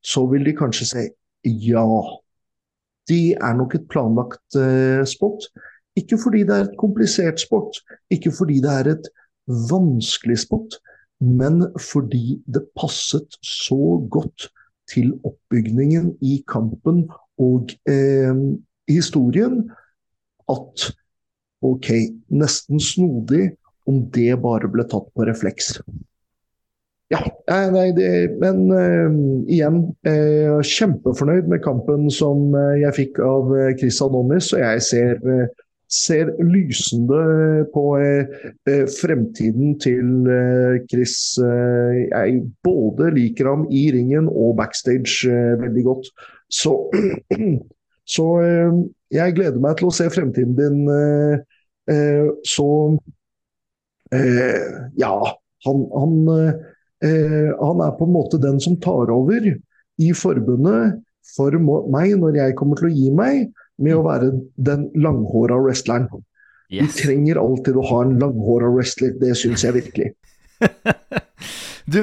så 0.00 0.26
vil 0.30 0.46
de 0.46 0.54
kanskje 0.56 0.86
si 0.86 1.04
ja. 1.44 1.84
De 3.08 3.34
er 3.34 3.56
nok 3.58 3.74
et 3.74 3.88
planlagt 3.90 4.56
uh, 4.56 5.04
spot. 5.04 5.44
Ikke 5.96 6.18
fordi 6.20 6.44
det 6.44 6.54
er 6.54 6.66
et 6.66 6.78
komplisert 6.80 7.40
sport, 7.40 7.78
ikke 8.12 8.32
fordi 8.34 8.60
det 8.64 8.72
er 8.72 8.92
et 8.96 9.08
vanskelig 9.70 10.38
spot, 10.44 10.76
men 11.20 11.62
fordi 11.80 12.42
det 12.52 12.66
passet 12.76 13.38
så 13.40 13.96
godt 14.10 14.50
til 14.92 15.14
oppbygningen 15.24 16.12
i 16.22 16.42
kampen 16.48 17.06
og 17.42 17.72
eh, 17.88 18.36
historien 18.88 19.64
at 20.52 20.90
ok, 21.64 21.88
nesten 22.28 22.80
snodig 22.80 23.50
om 23.86 24.04
det 24.14 24.34
bare 24.42 24.68
ble 24.70 24.84
tatt 24.86 25.08
på 25.14 25.26
refleks. 25.26 25.76
Ja, 27.10 27.20
nei, 27.70 27.92
det, 27.94 28.08
men 28.42 28.64
uh, 28.74 29.18
igjen, 29.46 29.78
uh, 30.08 30.58
kjempefornøyd 30.58 31.46
med 31.52 31.62
kampen 31.62 32.08
som 32.10 32.50
uh, 32.56 32.74
jeg 32.80 32.96
fikk 32.96 33.20
av 33.22 33.52
Chris 33.78 34.00
Anonis, 34.02 34.50
Og 34.56 34.64
jeg 34.64 34.82
ser, 34.82 35.20
ser 35.92 36.32
lysende 36.42 37.66
på 37.72 37.84
fremtiden 38.96 39.76
til 39.78 40.26
Chris. 40.90 41.38
jeg 41.38 42.40
både 42.66 43.12
liker 43.14 43.50
ham 43.52 43.66
i 43.70 43.84
ringen 43.94 44.26
og 44.26 44.56
backstage 44.58 45.30
veldig 45.60 45.84
godt. 45.86 46.10
Så, 46.50 46.74
så 48.14 48.26
jeg 49.14 49.36
gleder 49.38 49.62
meg 49.62 49.78
til 49.78 49.90
å 49.90 49.94
se 49.94 50.08
fremtiden 50.10 50.56
din. 50.58 50.82
så 52.42 52.70
ja, 54.98 55.14
han, 55.66 55.86
han 55.94 56.16
eh, 57.04 57.50
han 57.60 57.82
er 57.84 57.96
på 57.98 58.06
en 58.06 58.14
måte 58.14 58.40
den 58.42 58.60
som 58.62 58.78
tar 58.80 59.10
over 59.12 59.50
i 59.96 60.10
forbundet 60.16 61.00
for 61.34 61.56
meg 61.92 62.14
når 62.20 62.40
jeg 62.40 62.56
kommer 62.58 62.78
til 62.78 62.88
å 62.90 62.94
gi 62.94 63.10
meg, 63.14 63.46
med 63.82 63.96
å 63.96 64.04
være 64.06 64.30
den 64.56 64.88
langhåra 64.96 65.58
wrestleren. 65.60 66.08
Yes. 66.70 66.96
Vi 66.96 67.02
trenger 67.04 67.40
alltid 67.40 67.76
å 67.78 67.84
ha 67.90 68.02
en 68.04 68.16
langhåra 68.20 68.70
wrestler, 68.74 69.14
det 69.20 69.36
syns 69.38 69.64
jeg 69.66 69.76
virkelig. 69.76 70.12
du 71.92 72.00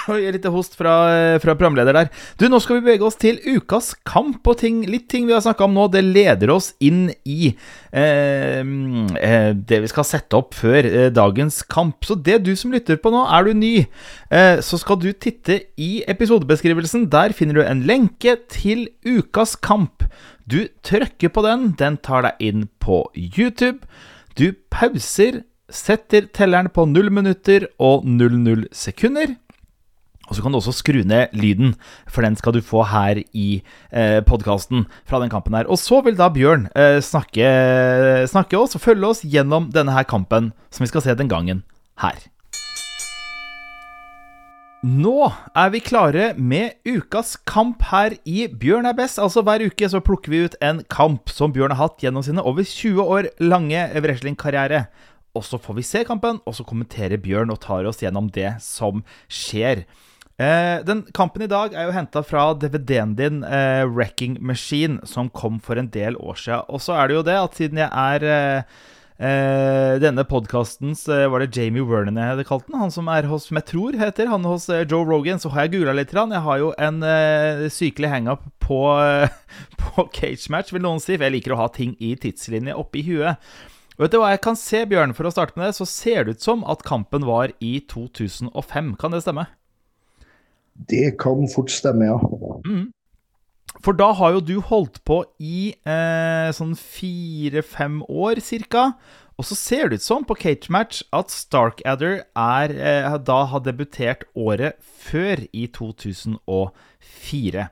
Oi, 0.12 0.20
litt 0.32 0.46
host 0.48 0.76
fra, 0.78 0.92
fra, 1.42 1.54
programleder 1.58 1.96
der. 1.96 2.10
Du, 2.40 2.46
Nå 2.50 2.60
skal 2.62 2.78
vi 2.78 2.84
bevege 2.86 3.06
oss 3.06 3.18
til 3.20 3.40
ukas 3.44 3.92
kamp, 4.08 4.40
og 4.48 4.60
ting, 4.62 4.82
litt 4.88 5.08
ting 5.12 5.26
vi 5.28 5.34
har 5.34 5.42
snakka 5.44 5.66
om 5.66 5.76
nå, 5.76 5.88
det 5.92 6.02
leder 6.06 6.52
oss 6.54 6.70
inn 6.84 7.10
i 7.28 7.52
eh, 7.92 8.62
eh, 8.62 9.50
det 9.54 9.80
vi 9.84 9.90
skal 9.90 10.06
sette 10.08 10.38
opp 10.38 10.56
før 10.58 10.88
eh, 10.88 11.08
dagens 11.14 11.60
kamp. 11.68 12.00
Så 12.06 12.16
det 12.16 12.40
du 12.46 12.52
som 12.58 12.72
lytter 12.74 13.00
på 13.02 13.12
nå, 13.12 13.26
er 13.28 13.48
du 13.48 13.52
ny, 13.58 13.74
eh, 14.32 14.62
så 14.64 14.80
skal 14.80 15.00
du 15.02 15.10
titte 15.12 15.60
i 15.80 15.90
episodebeskrivelsen. 16.10 17.08
Der 17.12 17.36
finner 17.36 17.60
du 17.60 17.64
en 17.66 17.84
lenke 17.88 18.38
til 18.52 18.88
ukas 19.04 19.56
kamp. 19.60 20.06
Du 20.50 20.64
trykker 20.86 21.30
på 21.34 21.44
den, 21.46 21.70
den 21.78 22.00
tar 22.02 22.24
deg 22.26 22.40
inn 22.50 22.66
på 22.82 23.04
YouTube. 23.14 23.84
Du 24.38 24.50
pauser 24.72 25.42
setter 25.70 26.26
telleren 26.34 26.70
på 26.74 26.86
0 26.88 27.12
minutter 27.14 27.68
og 27.78 28.06
00 28.08 28.66
sekunder. 28.74 29.36
Og 30.30 30.38
så 30.38 30.44
kan 30.44 30.54
du 30.54 30.60
også 30.60 30.76
skru 30.78 31.02
ned 31.02 31.34
lyden, 31.34 31.74
for 32.06 32.22
den 32.22 32.38
skal 32.38 32.54
du 32.54 32.62
få 32.62 32.84
her 32.86 33.18
i 33.34 33.48
eh, 33.90 34.20
podkasten 34.22 34.86
fra 35.02 35.18
den 35.18 35.32
kampen 35.32 35.58
her. 35.58 35.66
Og 35.66 35.80
så 35.82 35.98
vil 36.06 36.18
da 36.18 36.30
Bjørn 36.30 36.68
eh, 36.78 37.02
snakke, 37.02 37.50
snakke 38.30 38.58
oss 38.58 38.78
og 38.78 38.84
følge 38.86 39.10
oss 39.10 39.24
gjennom 39.26 39.72
denne 39.74 39.96
her 39.96 40.06
kampen 40.06 40.52
som 40.70 40.86
vi 40.86 40.92
skal 40.92 41.02
se 41.02 41.18
den 41.18 41.30
gangen 41.30 41.64
her. 41.98 42.30
Nå 44.80 45.26
er 45.52 45.72
vi 45.74 45.82
klare 45.84 46.30
med 46.40 46.78
ukas 46.88 47.34
kamp 47.44 47.82
her 47.90 48.14
i 48.24 48.46
Bjørn 48.48 48.86
er 48.88 48.94
best. 48.96 49.18
Altså 49.20 49.42
Hver 49.44 49.66
uke 49.66 49.90
så 49.92 50.00
plukker 50.00 50.32
vi 50.32 50.44
ut 50.46 50.56
en 50.64 50.80
kamp 50.88 51.28
som 51.28 51.52
Bjørn 51.52 51.74
har 51.74 51.90
hatt 51.90 52.00
gjennom 52.06 52.24
sine 52.24 52.40
over 52.40 52.64
20 52.64 53.02
år 53.02 53.28
lange 53.42 53.82
wrestlingkarriere. 53.98 54.86
Og 55.36 55.44
så 55.44 55.60
får 55.60 55.76
vi 55.76 55.84
se 55.86 56.00
kampen, 56.08 56.40
og 56.48 56.56
så 56.56 56.64
kommenterer 56.66 57.20
Bjørn 57.20 57.52
og 57.52 57.60
tar 57.62 57.84
oss 57.90 58.00
gjennom 58.00 58.30
det 58.32 58.54
som 58.64 59.04
skjer. 59.28 59.84
Eh, 60.40 60.78
den 60.84 61.02
Kampen 61.12 61.42
i 61.44 61.50
dag 61.50 61.74
er 61.76 61.84
jo 61.84 61.92
henta 61.92 62.22
fra 62.24 62.54
DVD-en 62.56 63.12
din, 63.16 63.42
eh, 63.44 63.84
'Wrecking 63.84 64.38
Machine', 64.40 65.04
som 65.04 65.28
kom 65.28 65.60
for 65.60 65.76
en 65.76 65.88
del 65.88 66.16
år 66.16 66.34
siden. 66.34 66.64
Og 66.68 66.80
så 66.80 66.96
er 66.96 67.08
det 67.08 67.14
jo 67.14 67.22
det 67.22 67.36
at 67.36 67.54
siden 67.54 67.76
jeg 67.76 67.90
er 67.92 68.24
eh, 68.24 68.62
eh 69.20 69.98
denne 70.00 70.24
podkastens 70.24 71.06
eh, 71.08 71.28
Var 71.28 71.40
det 71.40 71.54
Jamie 71.54 71.84
Vernon 71.84 72.16
jeg 72.16 72.24
hadde 72.24 72.48
kalt 72.48 72.66
den? 72.66 72.80
Han 72.80 72.90
som 72.90 73.06
er 73.08 73.28
hos, 73.28 73.48
som 73.48 73.56
jeg 73.56 73.66
tror 73.66 73.92
heter, 73.92 74.28
han 74.28 74.44
hos 74.44 74.70
eh, 74.70 74.86
Joe 74.90 75.04
Rogan. 75.04 75.38
Så 75.38 75.50
har 75.50 75.68
jeg 75.68 75.72
googla 75.72 75.92
litt. 75.92 76.08
Jeg 76.14 76.40
har 76.40 76.58
jo 76.58 76.72
en 76.78 77.02
sykelig 77.68 78.08
hangup 78.08 78.40
på, 78.60 78.80
på 79.82 80.08
cage 80.10 80.48
match, 80.48 80.72
vil 80.72 80.80
noen 80.80 81.00
si. 81.00 81.18
For 81.18 81.24
jeg 81.28 81.36
liker 81.36 81.52
å 81.52 81.60
ha 81.60 81.68
ting 81.68 81.96
i 82.00 82.16
tidslinje 82.16 82.72
oppi 82.72 83.04
huet. 83.04 83.36
Vet 83.98 84.10
du 84.10 84.16
hva 84.16 84.32
jeg 84.32 84.40
kan 84.40 84.56
se, 84.56 84.86
Bjørn? 84.88 85.12
For 85.12 85.28
å 85.28 85.30
starte 85.36 85.52
med 85.60 85.68
det, 85.68 85.76
så 85.76 85.84
ser 85.84 86.24
det 86.24 86.38
ut 86.38 86.40
som 86.40 86.64
at 86.64 86.80
kampen 86.80 87.28
var 87.28 87.52
i 87.60 87.84
2005. 87.92 88.96
Kan 88.96 89.12
det 89.12 89.20
stemme? 89.20 89.44
Det 90.88 91.18
kan 91.20 91.48
fort 91.52 91.70
stemme, 91.70 92.08
ja. 92.08 92.18
Mm. 92.64 92.88
For 93.84 93.96
da 93.96 94.10
har 94.16 94.34
jo 94.34 94.40
du 94.44 94.56
holdt 94.64 94.98
på 95.08 95.22
i 95.38 95.72
eh, 95.88 96.50
sånn 96.56 96.74
fire-fem 96.76 98.00
år 98.08 98.40
cirka. 98.44 98.90
Og 99.40 99.46
så 99.48 99.56
ser 99.56 99.88
det 99.88 100.00
ut 100.00 100.04
som 100.04 100.24
på 100.28 100.36
Cage 100.36 100.68
Match 100.72 101.00
at 101.16 101.32
Starkadder 101.32 102.18
er, 102.36 102.74
eh, 102.76 103.16
da 103.24 103.38
har 103.48 103.62
debutert 103.64 104.26
året 104.36 104.76
før, 104.82 105.46
i 105.56 105.64
2004. 105.72 107.68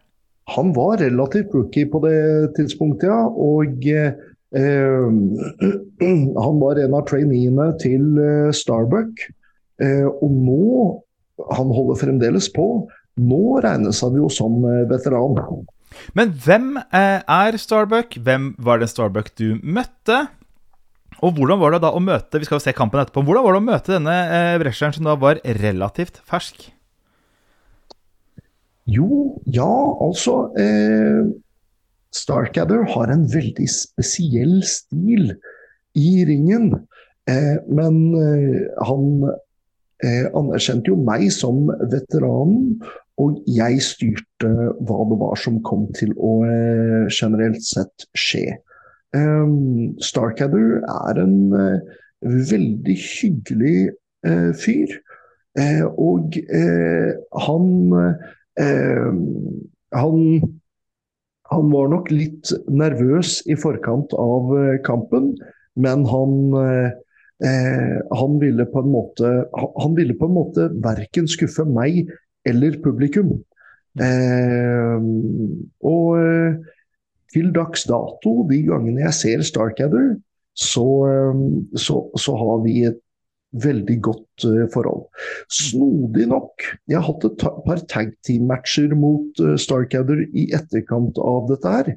Han 0.55 0.73
var 0.73 0.97
relativt 1.03 1.53
rookie 1.53 1.85
på 1.93 2.01
det 2.07 2.55
tidspunktet, 2.57 3.11
ja. 3.11 3.29
Og 3.29 3.85
eh, 3.85 4.13
han 6.47 6.63
var 6.63 6.81
en 6.81 6.97
av 6.97 7.05
traineene 7.11 7.69
til 7.83 8.17
eh, 8.23 8.49
Starbuck. 8.57 9.29
Eh, 9.83 10.07
og 10.09 10.33
nå 10.33 11.05
Han 11.55 11.69
holder 11.71 12.01
fremdeles 12.01 12.49
på. 12.51 12.89
Nå 13.19 13.59
regnes 13.65 14.01
han 14.05 14.17
jo 14.19 14.31
som 14.33 14.63
eh, 14.69 14.87
veteran. 14.91 15.39
Men 16.17 16.33
hvem 16.45 16.75
eh, 16.79 17.21
er 17.23 17.59
Starbuck? 17.61 18.19
Hvem 18.23 18.53
var 18.63 18.83
det 18.83 18.91
Starbuck 18.93 19.33
du 19.39 19.59
møtte? 19.63 20.27
Og 21.25 21.35
hvordan 21.35 21.59
var 21.59 21.75
det 21.75 21.81
da 21.83 21.91
å 21.97 22.03
møte 22.03 22.39
Vi 22.39 22.47
skal 22.47 22.61
jo 22.61 22.65
se 22.69 22.75
kampen 22.77 23.01
etterpå. 23.03 23.25
Hvordan 23.27 23.47
var 23.47 23.57
det 23.57 23.63
å 23.63 23.69
møte 23.69 23.97
denne 23.97 24.17
eh, 24.37 24.57
wrestleren 24.63 24.95
som 24.99 25.09
da 25.09 25.17
var 25.19 25.43
relativt 25.59 26.21
fersk? 26.29 26.69
Jo, 28.89 29.37
ja, 29.45 29.69
altså 30.01 30.47
eh, 30.57 31.27
Starcadder 32.15 32.87
har 32.95 33.11
en 33.13 33.27
veldig 33.29 33.67
spesiell 33.69 34.63
stil 34.65 35.35
i 35.99 36.25
ringen. 36.29 36.71
Eh, 37.29 37.59
men 37.69 37.99
eh, 38.17 38.63
han 38.89 39.11
eh, 39.29 40.27
anerkjente 40.33 40.93
jo 40.93 40.97
meg 41.05 41.27
som 41.35 41.67
veteranen, 41.69 42.79
og 43.19 43.39
jeg 43.51 43.83
styrte 43.83 44.51
hva 44.87 44.99
det 45.11 45.19
var 45.21 45.39
som 45.43 45.59
kom 45.67 45.89
til 45.97 46.15
å 46.15 46.39
eh, 46.47 47.09
generelt 47.11 47.65
sett 47.67 48.07
skje. 48.19 48.59
Um, 49.17 49.97
Starkadder 50.05 50.83
er 50.85 51.19
en 51.23 51.39
uh, 51.55 51.81
veldig 52.23 52.97
hyggelig 53.01 53.91
uh, 54.29 54.53
fyr. 54.59 54.93
Uh, 55.59 55.87
og 55.99 56.37
han 57.43 57.67
han 59.95 60.19
han 61.49 61.71
var 61.73 61.89
nok 61.89 62.11
litt 62.13 62.51
nervøs 62.69 63.39
i 63.49 63.57
forkant 63.59 64.13
av 64.19 64.51
kampen, 64.87 65.31
men 65.79 66.03
han 66.11 66.33
han 68.19 68.39
ville 68.43 68.67
på 68.67 68.83
en 68.83 68.91
måte 68.91 69.31
han 69.55 69.95
ville 69.95 70.19
på 70.19 70.27
en 70.27 70.37
måte 70.37 70.67
verken 70.85 71.31
skuffe 71.31 71.65
meg 71.71 72.11
eller 72.47 72.79
publikum. 72.85 73.33
og 75.83 76.19
til 77.33 77.51
dags 77.53 77.85
dato, 77.89 78.33
de 78.49 78.63
gangene 78.69 79.05
jeg 79.05 79.17
ser 79.17 79.45
Starkadder, 79.47 80.15
så, 80.59 80.87
um, 81.31 81.69
så, 81.77 82.01
så 82.19 82.35
har 82.39 82.65
vi 82.65 82.81
et 82.89 82.99
veldig 83.63 83.97
godt 84.05 84.47
uh, 84.49 84.65
forhold. 84.73 85.05
Snodig 85.53 86.27
nok, 86.33 86.65
jeg 86.91 86.99
har 86.99 87.07
hatt 87.07 87.27
et 87.29 87.45
par 87.67 87.83
tag 87.91 88.13
team-matcher 88.27 88.95
mot 88.99 89.43
uh, 89.45 89.55
Starkadder 89.61 90.25
i 90.33 90.49
etterkant 90.57 91.21
av 91.23 91.47
dette 91.53 91.75
her. 91.77 91.93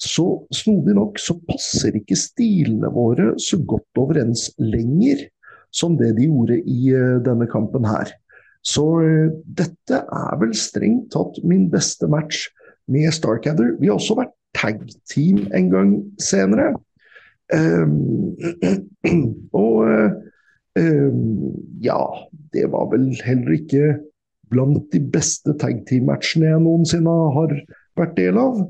Så 0.00 0.46
snodig 0.56 0.94
nok 0.96 1.20
så 1.20 1.36
passer 1.44 1.98
ikke 1.98 2.16
stilene 2.16 2.88
våre 2.94 3.34
så 3.42 3.58
godt 3.68 4.00
overens 4.00 4.48
lenger 4.56 5.26
som 5.76 5.98
det 6.00 6.14
de 6.16 6.30
gjorde 6.30 6.56
i 6.64 6.94
uh, 6.94 7.18
denne 7.26 7.50
kampen 7.52 7.84
her. 7.86 8.14
Så 8.66 8.84
dette 9.44 10.02
er 10.04 10.40
vel 10.40 10.52
strengt 10.58 11.12
tatt 11.14 11.38
min 11.48 11.68
beste 11.72 12.08
match 12.10 12.48
med 12.90 13.12
Starcather. 13.14 13.76
Vi 13.80 13.88
har 13.88 13.96
også 13.96 14.18
vært 14.18 14.34
tag-team 14.58 15.46
en 15.56 15.70
gang 15.72 15.92
senere. 16.22 16.74
Um, 17.54 18.36
og 19.64 19.88
um, 20.78 21.22
ja, 21.82 22.00
det 22.54 22.68
var 22.74 22.90
vel 22.92 23.10
heller 23.24 23.56
ikke 23.56 23.96
blant 24.50 24.90
de 24.92 25.00
beste 25.12 25.54
tag-team-matchene 25.58 26.50
jeg 26.50 26.62
noensinne 26.64 27.16
har 27.36 27.54
vært 27.98 28.16
del 28.18 28.38
av. 28.40 28.60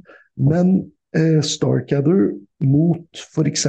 Men 0.41 0.76
uh, 1.16 1.41
Starcather 1.45 2.30
mot 2.61 3.24
f.eks. 3.24 3.66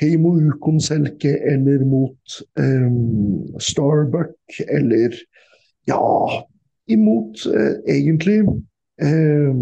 Heimo 0.00 0.34
Ukonselke 0.40 1.34
eller 1.52 1.84
mot 1.84 2.40
eh, 2.58 2.90
Starbuck 3.60 4.60
eller 4.68 5.16
ja, 5.88 6.46
imot 6.88 7.46
eh, 7.46 7.76
egentlig 7.96 8.40
eh, 9.02 9.54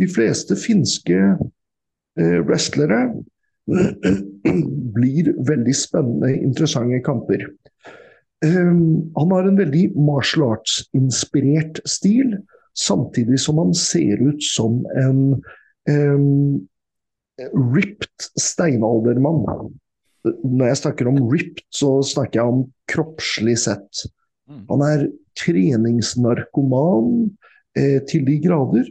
de 0.00 0.08
fleste 0.10 0.56
finske 0.58 1.20
eh, 2.18 2.38
wrestlere 2.46 3.04
blir 4.94 5.30
veldig 5.46 5.74
spennende, 5.76 6.32
interessante 6.34 6.98
kamper. 7.06 7.44
Um, 8.44 9.12
han 9.18 9.30
har 9.34 9.46
en 9.46 9.58
veldig 9.58 9.90
martial 10.00 10.46
arts-inspirert 10.48 11.82
stil, 11.88 12.38
samtidig 12.74 13.38
som 13.42 13.60
han 13.60 13.74
ser 13.76 14.22
ut 14.24 14.42
som 14.42 14.80
en 14.96 15.20
um, 15.90 16.68
ripped 17.74 18.30
steinaldermann. 18.40 19.70
Når 20.24 20.66
jeg 20.68 20.80
snakker 20.82 21.08
om 21.08 21.20
ripped, 21.30 21.64
så 21.72 21.98
snakker 22.04 22.40
jeg 22.40 22.54
om 22.54 22.64
kroppslig 22.90 23.56
sett. 23.62 24.04
Mm. 24.50 24.64
Han 24.68 24.84
er 24.84 25.06
treningsnarkoman 25.40 27.30
eh, 27.78 28.00
til 28.10 28.26
de 28.28 28.36
grader. 28.44 28.90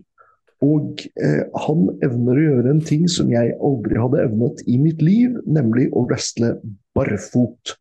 Og 0.66 1.06
eh, 1.22 1.45
han 1.64 1.86
evner 2.04 2.36
å 2.36 2.47
gjøre 2.47 2.74
en 2.74 2.82
ting 2.84 3.06
som 3.12 3.30
jeg 3.32 3.54
aldri 3.64 4.00
hadde 4.00 4.26
evnet 4.26 4.64
i 4.68 4.80
mitt 4.82 5.04
liv, 5.04 5.38
nemlig 5.47 5.88
å 5.95 6.04
wrestle 6.10 6.58
barfot. 6.97 7.78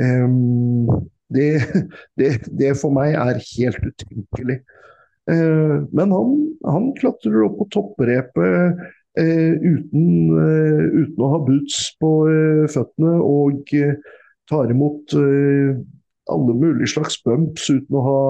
Um, 0.00 0.88
det, 1.34 1.60
det, 2.18 2.32
det, 2.48 2.74
for 2.80 2.94
meg 2.94 3.14
er 3.18 3.38
helt 3.52 3.86
utenkelig. 3.86 4.60
Uh, 5.28 5.84
men 5.92 6.14
han, 6.14 6.36
han, 6.66 6.92
klatrer 6.98 7.44
opp 7.44 7.58
på 7.60 7.68
topprepet 7.74 8.86
uten, 9.18 10.08
uh, 10.30 10.84
uten, 10.94 11.18
å 11.18 11.30
ha 11.32 11.38
boots 11.42 11.80
på 11.98 12.10
føttene 12.70 13.16
og 13.18 13.72
tar 14.48 14.70
imot 14.70 15.16
alle 15.18 16.54
mulige 16.54 16.92
slags 16.94 17.18
bumps 17.24 17.66
uten 17.72 17.98
å 17.98 18.04
ha 18.06 18.20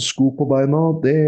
sko 0.00 0.30
på 0.38 0.46
beina. 0.50 0.80
Det 1.04 1.18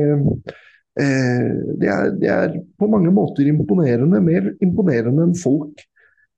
Eh, 1.01 1.53
det, 1.81 1.89
er, 1.89 2.11
det, 2.21 2.29
er, 2.29 2.59
på 2.79 2.89
mange 2.91 3.13
måter 3.15 3.49
imponerende. 3.49 4.21
Mer 4.25 4.51
imponerende 4.65 5.29
enn 5.29 5.37
folk 5.39 5.85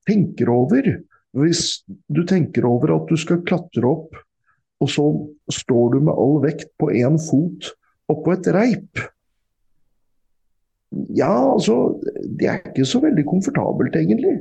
tenker 0.07 0.51
over. 0.53 0.87
Hvis 1.35 1.83
du 1.85 2.23
tenker 2.27 2.67
over 2.69 2.95
at 2.95 3.11
du 3.11 3.19
skal 3.19 3.43
klatre 3.47 3.89
opp, 3.89 4.15
og 4.83 4.91
så 4.91 5.07
står 5.51 5.95
du 5.95 5.99
med 6.07 6.15
all 6.15 6.39
vekt 6.43 6.71
på 6.79 6.91
én 6.95 7.19
fot 7.19 7.73
oppå 8.11 8.35
et 8.35 8.47
reip. 8.55 9.03
Ja, 11.17 11.53
altså 11.53 11.99
Det 12.39 12.47
er 12.47 12.61
ikke 12.61 12.85
så 12.85 13.01
veldig 13.03 13.25
komfortabelt, 13.27 13.95
egentlig. 13.95 14.39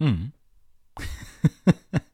Mm. 0.00 0.30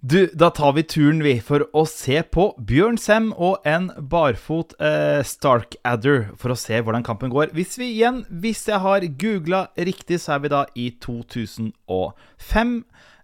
Du, 0.00 0.30
da 0.32 0.48
tar 0.48 0.72
vi 0.72 0.82
turen, 0.88 1.18
vi, 1.20 1.34
for 1.44 1.66
å 1.76 1.82
se 1.84 2.22
på 2.32 2.46
Bjørn 2.56 2.96
Sem 2.96 3.26
og 3.36 3.66
en 3.68 3.90
barfot 4.08 4.72
eh, 4.80 5.20
Starkadder, 5.28 6.30
for 6.40 6.54
å 6.54 6.56
se 6.56 6.78
hvordan 6.80 7.04
kampen 7.04 7.28
går. 7.28 7.52
Hvis 7.52 7.76
vi 7.76 7.90
igjen, 7.98 8.22
hvis 8.32 8.64
jeg 8.70 8.80
har 8.80 9.04
googla 9.20 9.66
riktig, 9.76 10.22
så 10.22 10.38
er 10.38 10.40
vi 10.46 10.52
da 10.54 10.62
i 10.72 10.86
2005. 11.04 12.72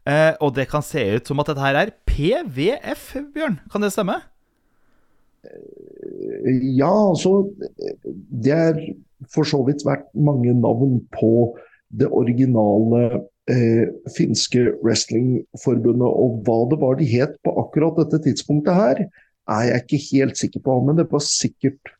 Eh, 0.04 0.32
og 0.36 0.52
det 0.58 0.68
kan 0.68 0.84
se 0.84 1.00
ut 1.16 1.32
som 1.32 1.40
at 1.40 1.48
dette 1.48 1.64
her 1.64 1.80
er 1.80 1.94
PVF, 2.12 3.08
Bjørn. 3.32 3.56
Kan 3.72 3.86
det 3.86 3.94
stemme? 3.96 4.20
Ja, 6.76 6.92
altså 7.10 7.48
Det 8.44 8.52
er 8.52 8.80
for 9.32 9.48
så 9.48 9.62
vidt 9.66 9.84
vært 9.86 10.06
mange 10.14 10.52
navn 10.54 11.00
på 11.14 11.56
det 11.96 12.08
originale 12.12 13.22
eh, 13.50 13.86
finske 14.16 14.68
wrestlingforbundet. 14.82 16.06
Og 16.06 16.42
hva 16.46 16.58
det 16.70 16.80
var 16.82 16.98
de 17.00 17.08
het 17.10 17.36
på 17.46 17.54
akkurat 17.62 17.98
dette 18.02 18.22
tidspunktet 18.26 18.76
her, 18.76 19.06
er 19.46 19.68
jeg 19.70 19.84
ikke 19.84 20.02
helt 20.10 20.40
sikker 20.40 20.64
på. 20.66 20.80
Men 20.84 21.00
det 21.00 21.08
var 21.10 21.24
sikkert 21.24 21.94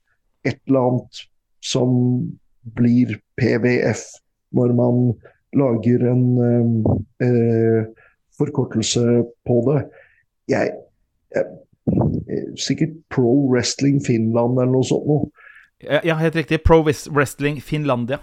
et 0.47 0.59
eller 0.69 0.91
annet 0.91 1.23
som 1.65 1.91
blir 2.77 3.17
PVF 3.41 4.05
når 4.57 4.75
man 4.77 5.01
lager 5.57 6.05
en 6.11 6.25
eh, 6.47 7.27
eh, 7.27 8.11
forkortelse 8.37 9.23
på 9.47 9.61
det. 9.71 9.87
Jeg, 10.53 10.75
jeg, 11.35 11.47
Sikkert 12.59 12.97
Pro 13.13 13.47
Wrestling 13.51 14.01
Finland 14.03 14.59
eller 14.59 14.73
noe 14.73 14.87
sånt 14.87 15.07
noe. 15.07 15.29
Ja, 15.85 16.17
helt 16.17 16.37
riktig. 16.39 16.63
Pro 16.65 16.81
Wrestling 16.83 17.61
Finlandia. 17.61 18.19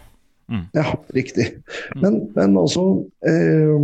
Mm. 0.49 0.65
Ja, 0.73 0.99
riktig. 1.15 1.63
Men, 1.95 2.31
men 2.35 2.57
altså 2.57 3.05
eh, 3.25 3.77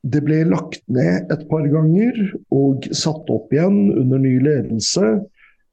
Det 0.00 0.22
ble 0.24 0.38
lagt 0.48 0.80
ned 0.88 1.28
et 1.28 1.42
par 1.50 1.66
ganger 1.68 2.16
og 2.56 2.86
satt 2.96 3.28
opp 3.28 3.52
igjen 3.52 3.90
under 3.92 4.22
ny 4.22 4.38
ledelse 4.40 5.10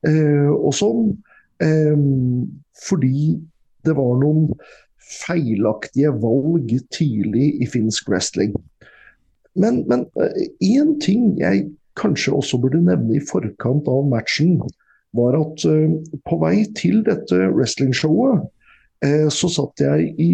eh, 0.04 0.50
og 0.52 0.74
sånn. 0.76 1.14
Eh, 1.64 1.96
fordi 2.84 3.38
det 3.88 3.96
var 3.96 4.20
noen 4.20 4.52
feilaktige 5.08 6.12
valg 6.20 6.74
tidlig 6.92 7.54
i 7.64 7.70
finsk 7.72 8.10
wrestling. 8.12 8.52
Men 9.56 9.86
én 9.88 10.92
eh, 10.92 10.98
ting 11.02 11.38
jeg 11.40 11.70
kanskje 11.98 12.36
også 12.38 12.60
burde 12.62 12.84
nevne 12.86 13.18
i 13.18 13.24
forkant 13.24 13.90
av 13.92 14.06
matchen, 14.10 14.60
var 15.18 15.38
at 15.40 15.66
uh, 15.66 15.98
på 16.28 16.40
vei 16.44 16.68
til 16.78 17.02
dette 17.08 17.50
wrestlingshowet 17.56 18.46
Eh, 19.06 19.28
så 19.30 19.50
satt 19.52 19.82
jeg 19.84 20.14
i 20.18 20.32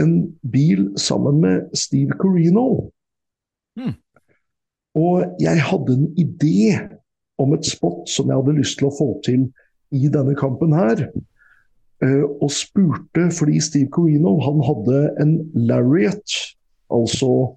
en 0.00 0.14
bil 0.50 0.88
sammen 0.98 1.40
med 1.44 1.76
Steve 1.78 2.16
Corino. 2.18 2.90
Mm. 3.78 3.94
Og 4.98 5.36
jeg 5.40 5.62
hadde 5.62 5.94
en 5.94 6.08
idé 6.18 6.78
om 7.38 7.54
et 7.54 7.66
spot 7.66 8.08
som 8.10 8.28
jeg 8.28 8.40
hadde 8.40 8.56
lyst 8.58 8.80
til 8.80 8.90
å 8.90 8.96
få 8.96 9.10
til 9.24 9.46
i 9.94 10.10
denne 10.10 10.34
kampen 10.38 10.74
her. 10.74 11.10
uh, 12.00 12.24
og 12.40 12.50
spurte 12.50 13.28
fordi 13.36 13.60
Steve 13.60 13.90
Corino 13.92 14.38
han 14.40 14.62
hadde 14.64 15.00
en 15.20 15.34
lariat, 15.54 16.36
altså 16.90 17.56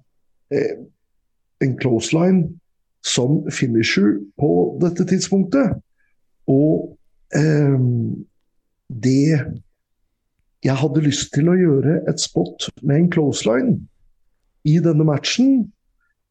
en 0.54 1.72
clothesline, 1.80 2.52
som 3.04 3.42
finisher 3.52 4.18
på 4.40 4.50
dette 4.82 5.06
tidspunktet. 5.08 5.76
Og 6.50 6.96
eh, 7.36 7.78
det 8.88 9.28
Jeg 10.64 10.80
hadde 10.80 11.02
lyst 11.04 11.28
til 11.34 11.50
å 11.52 11.58
gjøre 11.58 11.98
et 12.08 12.20
spot 12.22 12.70
med 12.80 12.96
en 12.96 13.08
clothesline 13.12 13.74
i 14.64 14.78
denne 14.80 15.04
matchen. 15.04 15.66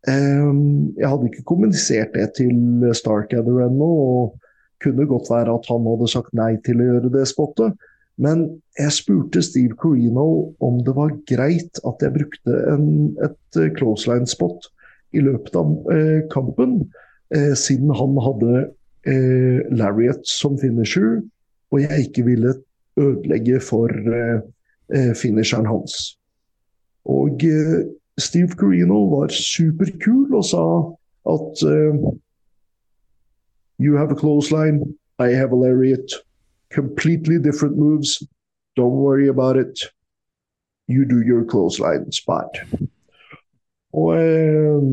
Eh, 0.10 0.54
jeg 0.98 1.06
hadde 1.06 1.30
ikke 1.30 1.46
kommunisert 1.52 2.16
det 2.18 2.32
til 2.40 2.88
Starcather 2.98 3.68
ennå, 3.68 3.86
og 3.86 4.40
kunne 4.82 5.06
godt 5.08 5.30
være 5.30 5.54
at 5.54 5.70
han 5.70 5.86
hadde 5.86 6.10
sagt 6.12 6.34
nei 6.34 6.56
til 6.66 6.82
å 6.82 6.90
gjøre 6.90 7.14
det 7.14 7.28
spottet. 7.30 7.78
Men 8.18 8.46
jeg 8.78 8.94
spurte 8.94 9.42
Steve 9.46 9.78
Corino 9.78 10.56
om 10.62 10.82
det 10.86 10.94
var 10.98 11.14
greit 11.30 11.80
at 11.86 12.02
jeg 12.02 12.14
brukte 12.18 12.58
en, 12.74 12.88
et 13.22 13.62
clothesline-spot 13.78 14.70
i 15.14 15.22
løpet 15.24 15.56
av 15.58 15.74
eh, 15.94 16.22
kampen, 16.34 16.80
eh, 17.36 17.54
siden 17.58 17.94
han 17.94 18.18
hadde 18.22 18.66
eh, 19.10 19.62
Lariat 19.74 20.26
som 20.28 20.58
finisher, 20.62 21.22
og 21.74 21.82
jeg 21.82 22.10
ikke 22.10 22.26
ville 22.28 22.56
ødelegge 23.00 23.58
for 23.64 23.90
finisheren 25.18 25.66
hans. 25.66 26.20
Og 27.10 27.42
Steve 28.22 28.54
Carino 28.60 29.00
var 29.10 29.34
superkul 29.34 30.36
og 30.38 30.46
sa 30.46 30.66
at 31.34 31.64
You 33.82 33.98
have 33.98 34.12
a 34.12 34.16
clothesline, 34.16 34.94
I 35.18 35.30
have 35.30 35.52
a 35.52 35.56
lariat. 35.56 36.14
Completely 36.70 37.40
different 37.40 37.76
moves. 37.76 38.22
Don't 38.78 39.02
worry 39.02 39.28
about 39.28 39.58
it. 39.58 39.80
You 40.88 41.06
do 41.06 41.22
your 41.22 41.44
clothesline 41.44 42.12
spot. 42.12 42.56
Og 43.94 44.14
eh, 44.18 44.86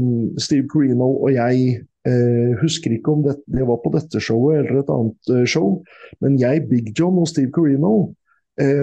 Steve 0.43 0.69
Carino 0.69 1.13
og 1.15 1.33
jeg 1.33 1.81
eh, 2.07 2.51
husker 2.61 2.97
ikke 2.97 3.15
om 3.15 3.23
det, 3.25 3.39
det, 3.49 3.65
var 3.69 3.81
på 3.85 3.93
dette 3.95 4.21
showet 4.21 4.61
eller 4.61 4.83
et 4.83 4.93
annet 4.93 5.33
eh, 5.35 5.47
show, 5.49 5.79
men 6.21 6.37
jeg, 6.41 6.67
Big 6.69 6.93
John 6.99 7.21
og 7.21 7.31
Steve 7.31 7.53
Carino 7.55 8.15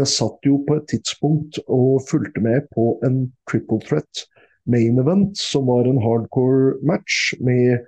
satt 0.09 0.47
jo 0.47 0.55
på 0.65 0.73
et 0.79 0.87
tidspunkt 0.89 1.59
og 1.69 1.99
fulgte 2.07 2.41
med 2.41 2.63
på 2.73 2.95
en 3.05 3.27
triple 3.45 3.77
threat 3.85 4.23
main 4.67 4.99
event, 4.99 5.37
som 5.37 5.67
var 5.69 5.87
en 5.87 5.99
hardcore 6.01 6.75
match 6.87 7.35
med 7.43 7.83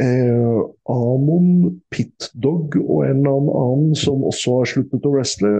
eh, 0.00 0.58
Amon, 0.90 1.78
Pitdog 1.94 2.76
og 2.82 3.04
en 3.06 3.22
eller 3.22 3.52
annen 3.62 3.94
som 3.98 4.24
også 4.26 4.60
har 4.60 4.72
sluttet 4.72 5.08
å 5.08 5.14
wrestle. 5.14 5.52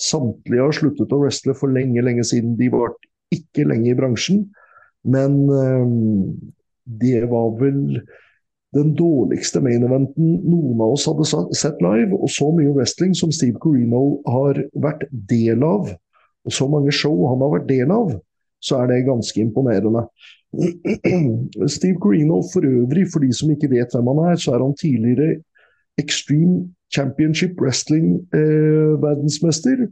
Samtlige 0.00 0.64
har 0.64 0.76
sluttet 0.76 1.12
å 1.14 1.20
wrestle 1.22 1.54
for 1.58 1.72
lenge, 1.72 2.02
lenge 2.02 2.24
siden. 2.26 2.56
De 2.60 2.70
var 2.72 2.94
ikke 3.34 3.66
lenge 3.68 3.92
i 3.92 3.98
bransjen. 3.98 4.46
Men 5.04 5.50
um, 5.50 6.52
det 6.84 7.30
var 7.30 7.60
vel 7.60 8.00
den 8.74 8.94
dårligste 8.98 9.60
main-eventen 9.62 10.40
noen 10.42 10.80
av 10.82 10.92
oss 10.96 11.06
hadde 11.08 11.24
sett 11.54 11.82
live. 11.84 12.16
Og 12.16 12.30
så 12.32 12.50
mye 12.54 12.72
wrestling 12.74 13.14
som 13.16 13.32
Steve 13.32 13.58
Corino 13.62 14.20
har 14.28 14.54
vært 14.74 15.02
del 15.30 15.62
av, 15.66 15.88
og 16.44 16.52
så 16.52 16.68
mange 16.68 16.92
show 16.92 17.26
han 17.30 17.40
har 17.44 17.50
vært 17.58 17.68
del 17.70 17.90
av, 17.94 18.12
så 18.64 18.72
er 18.82 18.86
det 18.90 19.08
ganske 19.08 19.40
imponerende. 19.40 20.02
Steve 21.76 21.98
Corino 22.02 22.36
for 22.52 22.62
øvrig, 22.66 23.06
for 23.12 23.20
de 23.24 23.30
som 23.34 23.50
ikke 23.52 23.72
vet 23.72 23.90
hvem 23.94 24.08
han 24.12 24.20
er, 24.32 24.36
så 24.40 24.48
er 24.54 24.60
han 24.64 24.80
tidligere 24.80 25.28
Extreme 26.00 26.56
Championship 26.94 27.52
Wrestling-verdensmester. 27.60 29.76
Eh, 29.82 29.88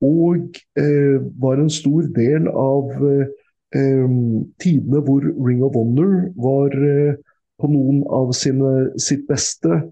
og 0.00 0.56
eh, 0.80 1.18
var 1.40 1.56
en 1.60 1.72
stor 1.72 2.02
del 2.16 2.48
av 2.48 2.84
eh, 3.04 3.26
tidene 3.70 5.02
hvor 5.06 5.22
Ring 5.22 5.62
of 5.62 5.76
Honor 5.78 6.30
var 6.34 6.74
eh, 6.74 7.18
på 7.60 7.70
noen 7.70 8.02
av 8.10 8.32
sine, 8.36 8.90
sitt 8.98 9.26
beste. 9.28 9.82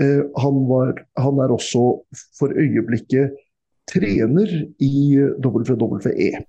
Eh, 0.00 0.22
han, 0.42 0.60
var, 0.70 1.04
han 1.18 1.40
er 1.42 1.54
også 1.54 1.84
for 2.38 2.54
øyeblikket 2.54 3.34
trener 3.90 4.50
i 4.82 4.94
WWE. 5.44 6.44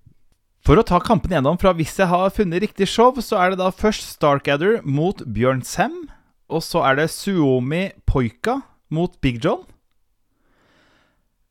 For 0.65 0.81
å 0.81 0.85
ta 0.87 0.97
kampen 1.03 1.35
gjennom 1.35 1.59
fra 1.61 1.75
hvis 1.77 1.93
jeg 1.99 2.09
har 2.09 2.33
funnet 2.33 2.63
riktig 2.63 2.87
show, 2.89 3.13
så 3.21 3.37
er 3.41 3.53
det 3.53 3.61
da 3.61 3.69
først 3.73 4.15
Starkadder 4.15 4.79
mot 4.81 5.21
Bjørn 5.25 5.61
Sem. 5.65 6.05
Og 6.49 6.61
så 6.65 6.81
er 6.85 6.99
det 6.99 7.11
Suomi 7.13 7.89
Poika 8.05 8.59
mot 8.93 9.13
Big 9.21 9.41
John. 9.43 9.65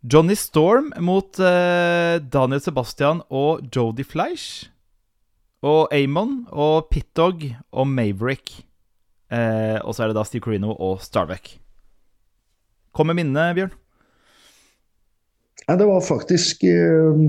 Johnny 0.05 0.37
Storm 0.37 0.91
mot 1.01 1.39
eh, 1.41 2.21
Daniel 2.21 2.61
Sebastian 2.61 3.23
og 3.33 3.65
Jodie 3.73 4.05
Fleisch. 4.05 4.69
Og 5.65 5.95
Amon 5.97 6.43
og 6.53 6.91
Pitdog 6.93 7.47
og 7.73 7.87
Maverick. 7.89 8.53
Eh, 9.33 9.79
og 9.81 9.95
så 9.95 10.05
er 10.05 10.13
det 10.13 10.19
da 10.19 10.27
Steve 10.29 10.45
Corino 10.45 10.75
og 10.77 11.01
Starbuck. 11.03 11.55
Kom 12.95 13.09
med 13.11 13.19
minnet, 13.19 13.57
Bjørn? 13.57 13.73
Ja, 15.65 15.77
det 15.81 15.87
var 15.89 16.03
faktisk 16.05 16.65
eh, 16.69 17.21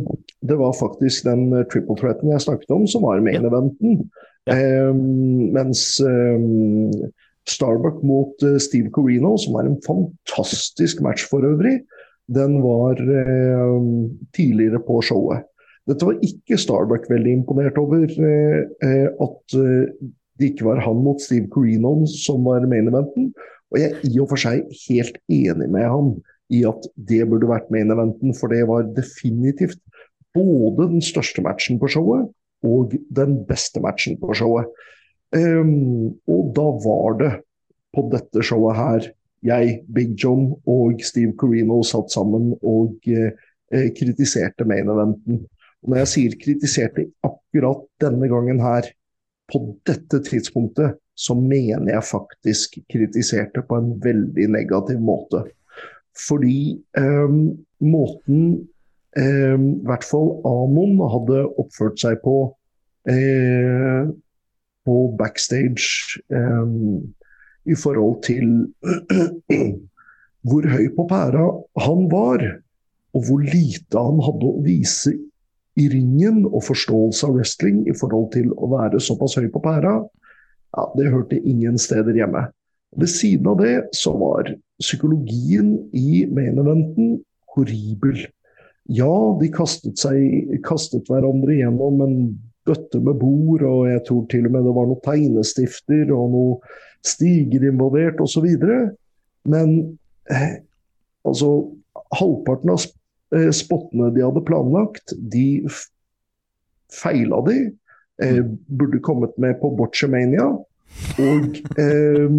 Det 0.43 0.57
var 0.59 0.75
faktisk 0.75 1.23
den 1.23 1.53
eh, 1.53 1.65
triple 1.71 1.95
threaten 1.99 2.31
jeg 2.33 2.43
snakket 2.43 2.73
om, 2.75 2.83
som 2.87 3.05
var 3.07 3.23
main 3.23 3.47
eventen. 3.47 4.09
Ja. 4.45 4.57
Um, 4.91 5.53
mens 5.55 5.95
eh, 6.05 6.43
Starbuck 7.49 8.03
mot 8.05 8.43
uh, 8.45 8.59
Steve 8.61 8.91
Corino, 8.93 9.35
som 9.41 9.55
er 9.57 9.69
en 9.69 9.79
fantastisk 9.85 11.01
match 11.01 11.25
for 11.29 11.45
øvrig, 11.45 11.79
den 12.29 12.59
var 12.61 12.97
tidligere 14.33 14.79
på 14.85 14.99
showet. 15.05 15.45
Dette 15.85 16.07
var 16.07 16.21
ikke 16.25 16.57
Starbuck 16.57 17.09
veldig 17.11 17.33
imponert 17.41 17.77
over. 17.81 18.05
Eh, 18.09 18.61
eh, 18.85 19.09
at 19.09 19.57
eh, 19.59 19.91
det 20.39 20.51
ikke 20.51 20.67
var 20.67 20.81
han 20.83 21.03
mot 21.05 21.21
Steve 21.21 21.47
Corino 21.53 21.97
som 22.09 22.47
var 22.47 22.65
main 22.69 22.89
eventen. 22.89 23.29
Og 23.71 23.79
jeg 23.79 23.91
er 23.91 24.07
i 24.07 24.21
og 24.21 24.31
for 24.31 24.41
seg 24.41 24.65
helt 24.87 25.19
enig 25.31 25.69
med 25.71 25.85
han 25.89 26.15
i 26.53 26.61
at 26.67 26.87
det 27.09 27.23
burde 27.29 27.49
vært 27.49 27.71
main 27.73 27.89
eventen, 27.93 28.35
for 28.37 28.53
det 28.53 28.65
var 28.69 28.85
definitivt 28.97 29.79
både 30.35 30.89
den 30.91 31.01
største 31.01 31.41
matchen 31.45 31.79
på 31.81 31.89
showet 31.89 32.27
og 32.65 32.93
den 33.15 33.39
beste 33.47 33.81
matchen 33.81 34.19
på 34.21 34.35
showet. 34.37 34.69
Um, 35.35 36.15
og 36.29 36.51
da 36.55 36.65
var 36.85 37.17
det 37.19 37.31
på 37.95 38.05
dette 38.11 38.43
showet 38.45 38.77
her 38.77 39.07
jeg, 39.45 39.81
Big 39.93 40.15
John 40.21 40.53
og 40.65 41.01
Steve 41.05 41.35
Corino 41.37 41.81
satt 41.85 42.09
sammen 42.13 42.53
og 42.65 42.97
eh, 43.09 43.89
kritiserte 43.97 44.65
main 44.65 44.89
eventen. 44.89 45.43
Og 45.85 45.91
når 45.93 46.01
jeg 46.01 46.11
sier 46.11 46.37
kritiserte 46.41 47.05
akkurat 47.25 47.85
denne 48.01 48.29
gangen 48.31 48.61
her, 48.63 48.89
på 49.45 49.59
dette 49.85 50.17
tidspunktet, 50.25 50.95
så 51.13 51.35
mener 51.37 51.91
jeg 51.93 52.07
faktisk 52.09 52.79
kritiserte 52.89 53.61
på 53.61 53.77
en 53.77 53.91
veldig 54.01 54.47
negativ 54.55 54.97
måte. 54.97 55.43
Fordi 56.17 56.81
eh, 56.97 57.35
måten 57.85 58.39
eh, 59.13 59.53
i 59.53 59.85
hvert 59.85 60.07
fall 60.07 60.31
Amon 60.49 60.97
hadde 61.13 61.43
oppført 61.61 62.01
seg 62.01 62.17
på 62.25 62.39
eh, 63.05 64.09
på 64.85 64.95
backstage 65.17 66.19
um, 66.29 67.01
i 67.65 67.73
forhold 67.73 68.19
til 68.25 68.51
hvor 70.45 70.67
høy 70.69 70.91
på 70.93 71.07
pæra 71.09 71.47
han 71.87 72.05
var, 72.11 72.43
og 73.17 73.23
hvor 73.25 73.41
lite 73.41 73.97
han 73.97 74.21
hadde 74.21 74.51
å 74.51 74.61
vise 74.65 75.15
i 75.75 75.87
ringen 75.91 76.45
og 76.45 76.63
forståelse 76.69 77.27
av 77.27 77.35
wrestling 77.35 77.83
i 77.89 77.95
forhold 77.97 78.31
til 78.35 78.51
å 78.55 78.69
være 78.71 79.01
såpass 79.03 79.35
høy 79.39 79.49
på 79.51 79.61
pæra, 79.63 79.97
ja, 80.75 80.85
det 80.95 81.11
hørte 81.11 81.39
ingen 81.39 81.77
steder 81.79 82.15
hjemme. 82.15 82.47
Ved 82.95 83.11
siden 83.11 83.47
av 83.51 83.59
det 83.59 83.75
så 83.95 84.13
var 84.19 84.53
psykologien 84.79 85.75
i 85.95 86.23
main 86.31 86.59
eventen 86.61 87.17
horribel. 87.55 88.25
Ja, 88.91 89.11
de 89.39 89.49
kastet, 89.51 89.97
seg, 89.99 90.59
kastet 90.67 91.09
hverandre 91.09 91.57
gjennom 91.57 92.03
en 92.05 92.17
bøtte 92.65 93.01
med 93.03 93.19
bord, 93.21 93.63
og 93.65 93.87
jeg 93.89 94.03
tror 94.07 94.25
til 94.31 94.47
og 94.47 94.55
med 94.55 94.67
det 94.67 94.75
var 94.75 94.89
noen 94.89 95.05
tegnestifter 95.05 96.11
og 96.15 96.29
noen 96.33 96.75
stiger 97.05 97.67
involvert 97.69 98.21
osv. 98.23 98.47
Men 99.45 99.75
eh, 100.31 100.61
altså 101.27 101.51
halvparten 102.15 102.73
av 102.73 102.85
spottene 103.55 104.11
de 104.15 104.23
hadde 104.23 104.43
planlagt, 104.47 105.13
de 105.17 105.65
feila 106.93 107.41
de. 107.47 107.57
Eh, 108.23 108.43
burde 108.67 108.99
kommet 109.03 109.37
med 109.37 109.59
på 109.61 109.73
Botchamania. 109.75 110.45
Og, 111.19 111.57
eh, 111.79 112.29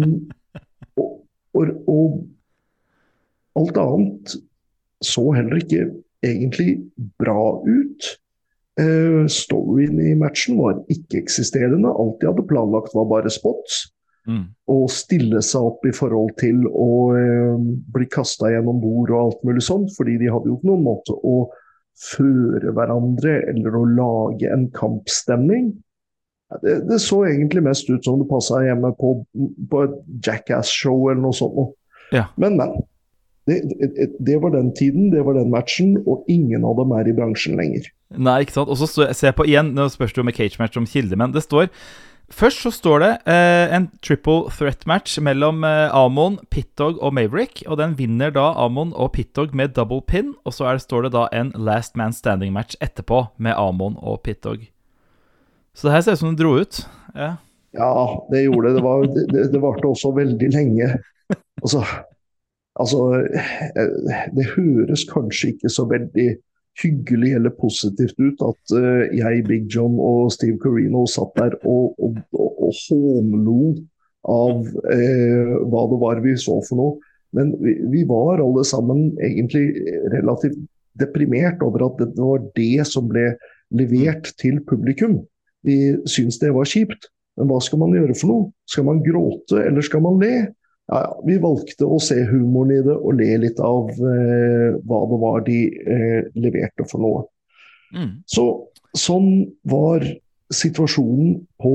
og, 0.97 1.11
og, 1.53 1.67
og, 1.87 2.23
alt 3.57 3.77
annet 3.81 4.37
så 5.05 5.23
heller 5.33 5.61
ikke 5.61 5.89
egentlig 6.25 6.79
bra 7.21 7.59
ut. 7.61 8.09
Eh, 8.81 9.25
storyen 9.29 10.01
i 10.01 10.15
matchen 10.17 10.57
var 10.61 10.81
ikke-eksisterende. 10.93 11.93
Alt 11.93 12.21
de 12.21 12.31
hadde 12.31 12.47
planlagt 12.49 12.97
var 12.97 13.09
bare 13.09 13.33
spots. 13.33 13.87
Mm. 14.27 14.43
Og 14.73 14.89
stille 14.91 15.39
seg 15.45 15.69
opp 15.69 15.85
i 15.87 15.93
forhold 15.95 16.33
til 16.41 16.65
å 16.67 16.91
eh, 17.15 17.63
bli 17.95 18.07
kasta 18.11 18.51
gjennom 18.51 18.81
bord 18.83 19.13
og 19.13 19.21
alt 19.21 19.45
mulig 19.47 19.63
sånt. 19.63 19.93
Fordi 19.95 20.17
de 20.19 20.31
hadde 20.33 20.51
jo 20.51 20.57
ikke 20.59 20.71
noen 20.71 20.85
måte 20.89 21.15
å 21.15 21.37
føre 21.97 22.73
hverandre 22.75 23.39
eller 23.49 23.77
å 23.77 23.85
lage 23.89 24.51
en 24.53 24.67
kampstemning. 24.75 25.71
Det, 26.63 26.77
det 26.87 26.99
så 27.03 27.23
egentlig 27.27 27.63
mest 27.65 27.89
ut 27.89 28.05
som 28.05 28.21
det 28.21 28.29
passa 28.29 28.61
hjemme 28.63 28.93
på, 28.99 29.17
på 29.71 29.81
et 29.83 29.97
Jackass-show 30.27 31.09
eller 31.09 31.23
noe 31.25 31.35
sånt. 31.35 31.73
Ja. 32.15 32.29
Men, 32.39 32.59
men. 32.59 32.77
Det, 33.47 33.61
det, 33.79 34.09
det, 34.27 34.33
var 34.43 34.51
den 34.51 34.73
tiden, 34.75 35.05
det 35.13 35.21
var 35.23 35.37
den 35.37 35.47
matchen, 35.47 35.93
og 36.03 36.25
ingen 36.27 36.65
av 36.67 36.73
dem 36.81 36.91
er 36.97 37.07
i 37.07 37.13
bransjen 37.15 37.55
lenger. 37.55 37.85
Nei, 38.11 38.41
ikke 38.43 38.57
sant. 38.57 38.71
Og 38.71 38.75
så 38.81 38.89
ser 38.91 39.29
jeg 39.29 39.37
på 39.37 39.45
igjen, 39.47 39.69
nå 39.75 39.85
spørs 39.91 40.11
det 40.11 40.19
jo 40.19 40.25
med 40.27 40.35
cage-match 40.35 40.75
om 40.79 40.87
kildemenn. 40.87 41.31
det 41.31 41.45
står 41.45 41.69
Først 42.27 42.59
så 42.65 42.71
står 42.75 42.99
det 42.99 43.11
eh, 43.31 43.71
en 43.71 43.85
triple 44.03 44.51
threat 44.51 44.81
match 44.89 45.15
mellom 45.23 45.63
eh, 45.63 45.87
Amon, 45.95 46.35
Pittog 46.51 46.99
og 46.99 47.13
Maverick. 47.15 47.61
Og 47.67 47.79
den 47.79 47.95
vinner 47.95 48.33
da 48.35 48.49
Amon 48.59 48.91
og 48.95 49.13
Pittog 49.15 49.55
med 49.55 49.77
double 49.77 50.01
pin. 50.03 50.33
Og 50.43 50.53
så 50.53 50.67
det, 50.67 50.83
står 50.83 51.07
det 51.07 51.13
da 51.15 51.27
en 51.31 51.53
last 51.55 51.95
man 51.95 52.11
standing-match 52.11 52.75
etterpå 52.83 53.29
med 53.39 53.55
Amon 53.55 53.95
og 54.03 54.19
Pittog. 54.27 54.67
Så 55.71 55.87
det 55.87 55.95
her 55.95 56.03
ser 56.03 56.17
ut 56.17 56.23
som 56.23 56.33
den 56.33 56.39
dro 56.41 56.57
ut. 56.59 56.81
Ja, 57.15 57.37
ja 57.77 57.93
det 58.33 58.43
gjorde 58.43 58.67
det. 58.67 58.75
Det, 58.75 58.83
var, 58.83 59.07
det, 59.07 59.47
det 59.53 59.63
varte 59.63 59.87
også 59.87 60.11
veldig 60.17 60.51
lenge. 60.51 60.91
Altså, 61.63 61.79
altså 62.75 63.05
eh, 63.23 64.27
Det 64.35 64.49
høres 64.51 65.07
kanskje 65.09 65.55
ikke 65.55 65.71
så 65.71 65.87
veldig 65.87 66.27
hyggelig 66.81 67.33
eller 67.37 67.53
positivt 67.57 68.19
ut 68.19 68.41
at 68.45 68.73
uh, 68.75 69.03
jeg, 69.15 69.43
Big 69.47 69.67
John 69.73 69.97
og 70.01 70.31
Steve 70.35 70.59
Carino 70.61 71.05
satt 71.09 71.33
der 71.39 71.57
og, 71.63 71.95
og, 71.97 72.19
og, 72.37 72.63
og 72.67 72.81
hånlo 72.85 73.73
av 74.27 74.63
uh, 74.65 75.53
hva 75.69 75.83
det 75.91 75.99
var 76.03 76.23
vi 76.25 76.35
så 76.39 76.59
for 76.67 76.79
noe. 76.79 76.97
Men 77.35 77.53
vi, 77.61 77.75
vi, 77.91 78.05
var 78.07 78.41
alle 78.41 78.63
sammen 78.67 79.11
egentlig 79.23 79.65
relativt 80.13 80.57
deprimert 80.97 81.61
over 81.65 81.89
at 81.89 81.99
det 82.01 82.13
var 82.17 82.45
det 82.55 82.87
som 82.89 83.09
ble 83.11 83.33
levert 83.75 84.31
til 84.39 84.61
publikum. 84.65 85.19
Vi 85.67 85.97
syntes 86.07 86.39
det 86.41 86.53
var 86.55 86.69
kjipt. 86.69 87.09
Men 87.37 87.51
hva 87.51 87.59
skal 87.61 87.81
man 87.83 87.93
gjøre 87.93 88.15
for 88.17 88.31
noe? 88.31 88.45
Skal 88.69 88.87
man 88.87 89.03
gråte, 89.05 89.59
eller 89.61 89.85
skal 89.85 90.01
man 90.01 90.17
le? 90.21 90.31
Ja, 90.87 91.01
vi 91.27 91.35
valgte 91.43 91.87
å 91.87 91.99
se 91.99 92.21
humoren 92.29 92.77
i 92.77 92.83
det 92.85 92.95
og 92.95 93.17
le 93.19 93.33
litt 93.43 93.59
av 93.63 93.91
eh, 93.91 94.77
hva 94.87 95.01
det 95.11 95.19
var 95.23 95.41
de 95.47 95.59
eh, 95.67 96.29
leverte 96.39 96.87
for 96.87 97.03
noe. 97.03 97.25
Mm. 97.95 98.21
Så 98.29 98.45
sånn 98.97 99.31
var 99.67 100.05
situasjonen 100.53 101.41
på 101.61 101.73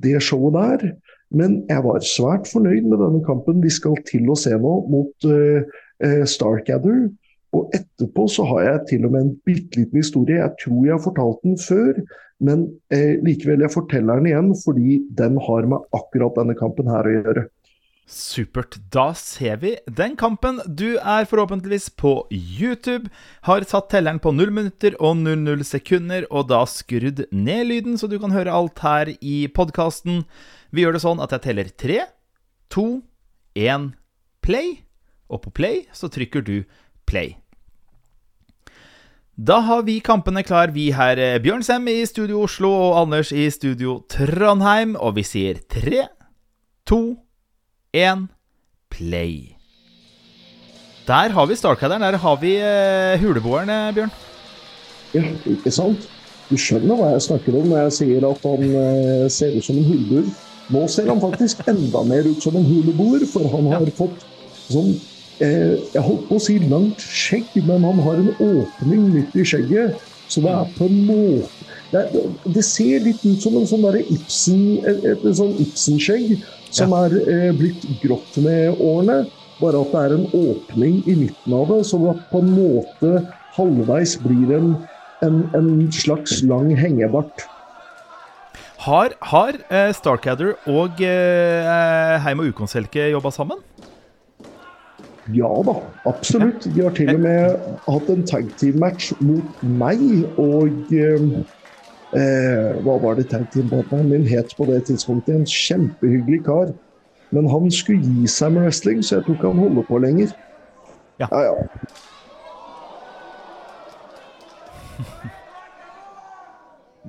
det 0.00 0.16
showet 0.24 0.56
der. 0.56 0.94
Men 1.34 1.58
jeg 1.68 1.82
var 1.84 2.04
svært 2.06 2.48
fornøyd 2.48 2.86
med 2.86 3.00
denne 3.02 3.20
kampen 3.26 3.62
vi 3.64 3.72
skal 3.72 3.96
til 4.08 4.30
å 4.30 4.38
se 4.38 4.54
nå 4.54 4.74
mot 4.90 5.28
eh, 5.28 5.66
eh 6.04 6.24
Og 7.54 7.70
etterpå 7.74 8.26
så 8.28 8.44
har 8.44 8.62
jeg 8.64 8.86
til 8.88 9.04
og 9.06 9.12
med 9.12 9.20
en 9.20 9.34
bitte 9.46 9.78
liten 9.78 9.98
historie. 9.98 10.40
Jeg 10.40 10.56
tror 10.64 10.86
jeg 10.86 10.94
har 10.94 11.04
fortalt 11.04 11.42
den 11.44 11.58
før, 11.58 12.00
men 12.40 12.66
eh, 12.90 13.20
likevel 13.22 13.60
jeg 13.62 13.70
forteller 13.70 14.18
den 14.18 14.26
igjen 14.26 14.54
fordi 14.64 15.04
den 15.10 15.38
har 15.38 15.66
med 15.66 15.84
akkurat 15.94 16.34
denne 16.34 16.56
kampen 16.58 16.90
her 16.90 17.06
å 17.06 17.14
gjøre. 17.14 17.44
Supert. 18.04 18.76
Da 18.92 19.14
ser 19.16 19.56
vi 19.62 19.74
den 19.88 20.12
kampen. 20.20 20.60
Du 20.68 20.98
er 21.00 21.24
forhåpentligvis 21.24 21.88
på 21.96 22.26
YouTube. 22.30 23.08
Har 23.48 23.64
satt 23.64 23.88
telleren 23.94 24.20
på 24.20 24.32
0 24.32 24.52
minutter 24.52 24.96
og 25.00 25.16
00 25.22 25.64
sekunder, 25.64 26.26
og 26.30 26.50
da 26.52 26.64
skrudd 26.68 27.24
ned 27.32 27.64
lyden, 27.70 27.96
så 27.96 28.10
du 28.10 28.18
kan 28.20 28.34
høre 28.34 28.52
alt 28.52 28.84
her 28.84 29.14
i 29.20 29.46
podkasten. 29.48 30.26
Vi 30.70 30.84
gjør 30.84 30.98
det 30.98 31.04
sånn 31.06 31.22
at 31.24 31.32
jeg 31.32 31.46
teller 31.46 31.72
tre, 31.80 32.02
to, 32.68 33.00
én, 33.56 33.94
play. 34.44 34.84
Og 35.32 35.40
på 35.46 35.54
play 35.56 35.82
så 35.96 36.12
trykker 36.12 36.44
du 36.44 36.58
play. 37.08 37.38
Da 39.34 39.62
har 39.66 39.82
vi 39.88 39.96
kampene 40.04 40.44
klar, 40.46 40.70
vi 40.76 40.92
her. 40.94 41.18
Eh, 41.18 41.40
Bjørn 41.42 41.64
Sem 41.66 41.88
i 41.90 42.04
studio 42.06 42.44
Oslo 42.44 42.68
og 42.70 43.00
Anders 43.00 43.32
i 43.32 43.48
studio 43.50 44.02
Trondheim. 44.12 44.92
Og 44.94 45.16
vi 45.16 45.24
sier 45.26 45.58
tre, 45.72 46.04
to, 46.86 47.23
én, 47.94 48.26
play. 48.90 49.54
Der 51.06 51.28
har 51.28 51.46
vi 51.46 51.54
Starcaderen. 51.54 52.02
Der 52.02 52.16
har 52.16 52.36
vi 52.36 52.56
uh, 52.56 53.20
huleboeren, 53.20 53.70
eh, 53.70 53.94
Bjørn. 53.94 54.10
Ja, 55.14 55.22
ikke 55.46 55.70
sant? 55.70 56.08
Du 56.50 56.56
skjønner 56.60 56.98
hva 56.98 57.12
jeg 57.14 57.22
snakker 57.28 57.56
om 57.56 57.68
når 57.70 57.86
jeg 57.86 57.96
sier 57.98 58.26
at 58.28 58.42
han 58.44 58.64
uh, 58.74 59.30
ser 59.30 59.54
ut 59.56 59.64
som 59.64 59.78
en 59.78 59.88
huleboer. 59.88 60.30
Nå 60.74 60.86
ser 60.88 61.10
han 61.12 61.20
faktisk 61.20 61.60
enda 61.72 62.02
mer 62.08 62.26
ut 62.26 62.42
som 62.42 62.56
en 62.56 62.66
huleboer, 62.66 63.26
for 63.30 63.48
han 63.52 63.68
har 63.72 63.84
ja. 63.86 63.94
fått 63.98 64.24
sånn 64.64 64.94
eh, 65.44 65.76
Jeg 65.92 66.02
holdt 66.06 66.26
på 66.30 66.38
å 66.38 66.42
si 66.42 66.56
langt 66.70 67.04
skjegg, 67.04 67.52
men 67.68 67.84
han 67.84 68.00
har 68.06 68.20
en 68.22 68.32
åpning 68.40 69.06
midt 69.12 69.36
i 69.36 69.44
skjegget. 69.46 70.00
Så 70.28 70.42
det 70.44 70.52
er 70.52 70.74
på 70.78 70.88
en 70.88 71.00
måte 71.06 71.50
Det, 71.92 72.00
det 72.50 72.64
ser 72.66 73.04
litt 73.04 73.20
ut 73.22 73.42
som 73.42 73.54
en 73.58 73.66
sånn 73.70 73.84
Ibsen, 74.00 74.62
et, 74.82 75.04
et, 75.04 75.20
et 75.20 75.36
sånn 75.38 75.52
Ibsen-skjegg 75.62 76.40
som 76.74 76.90
ja. 76.90 77.04
er 77.06 77.14
eh, 77.22 77.50
blitt 77.54 77.84
grått 78.02 78.40
med 78.42 78.80
årene. 78.82 79.24
Bare 79.60 79.84
at 79.84 79.92
det 79.92 80.00
er 80.00 80.14
en 80.16 80.26
åpning 80.34 80.96
i 81.06 81.14
midten 81.20 81.54
av 81.54 81.68
det, 81.70 81.84
som 81.86 82.08
at 82.10 82.24
på 82.32 82.42
en 82.42 82.50
måte 82.56 83.12
halvveis 83.54 84.16
blir 84.24 84.56
en, 84.56 84.72
en, 85.22 85.44
en 85.54 85.68
slags 85.94 86.40
lang 86.42 86.72
hengebart. 86.74 87.46
Har, 88.84 89.14
har 89.30 89.56
eh, 89.70 89.92
Starcadder 89.96 90.56
og 90.68 90.98
eh, 91.00 92.18
Heim 92.26 92.42
og 92.42 92.50
Ukonselke 92.50 93.06
jobba 93.14 93.30
sammen? 93.32 93.62
Ja 95.32 95.48
da, 95.64 95.78
absolutt. 96.04 96.66
De 96.74 96.82
har 96.84 96.92
til 96.92 97.14
og 97.14 97.20
med 97.24 97.54
hatt 97.86 98.10
en 98.12 98.26
tag 98.28 98.50
team-match 98.60 99.14
mot 99.24 99.62
meg 99.64 100.02
og 100.36 100.92
eh, 100.92 101.44
Eh, 102.14 102.74
hva 102.86 102.94
var 103.02 103.16
det 103.18 103.26
tag 103.32 103.48
team-partneren 103.50 104.06
min 104.12 104.26
het 104.30 104.52
på 104.54 104.68
det 104.68 104.84
tidspunktet? 104.86 105.34
En 105.34 105.46
kjempehyggelig 105.50 106.44
kar. 106.46 106.68
Men 107.34 107.48
han 107.50 107.70
skulle 107.74 108.06
gi 108.06 108.28
seg 108.30 108.52
med 108.54 108.68
wrestling, 108.68 109.00
så 109.02 109.16
jeg 109.16 109.24
tror 109.24 109.34
ikke 109.34 109.50
han 109.50 109.62
holder 109.64 109.88
på 109.88 109.98
lenger. 109.98 110.34
Ja, 111.18 111.26
ja. 111.32 111.40
ja. 111.48 111.64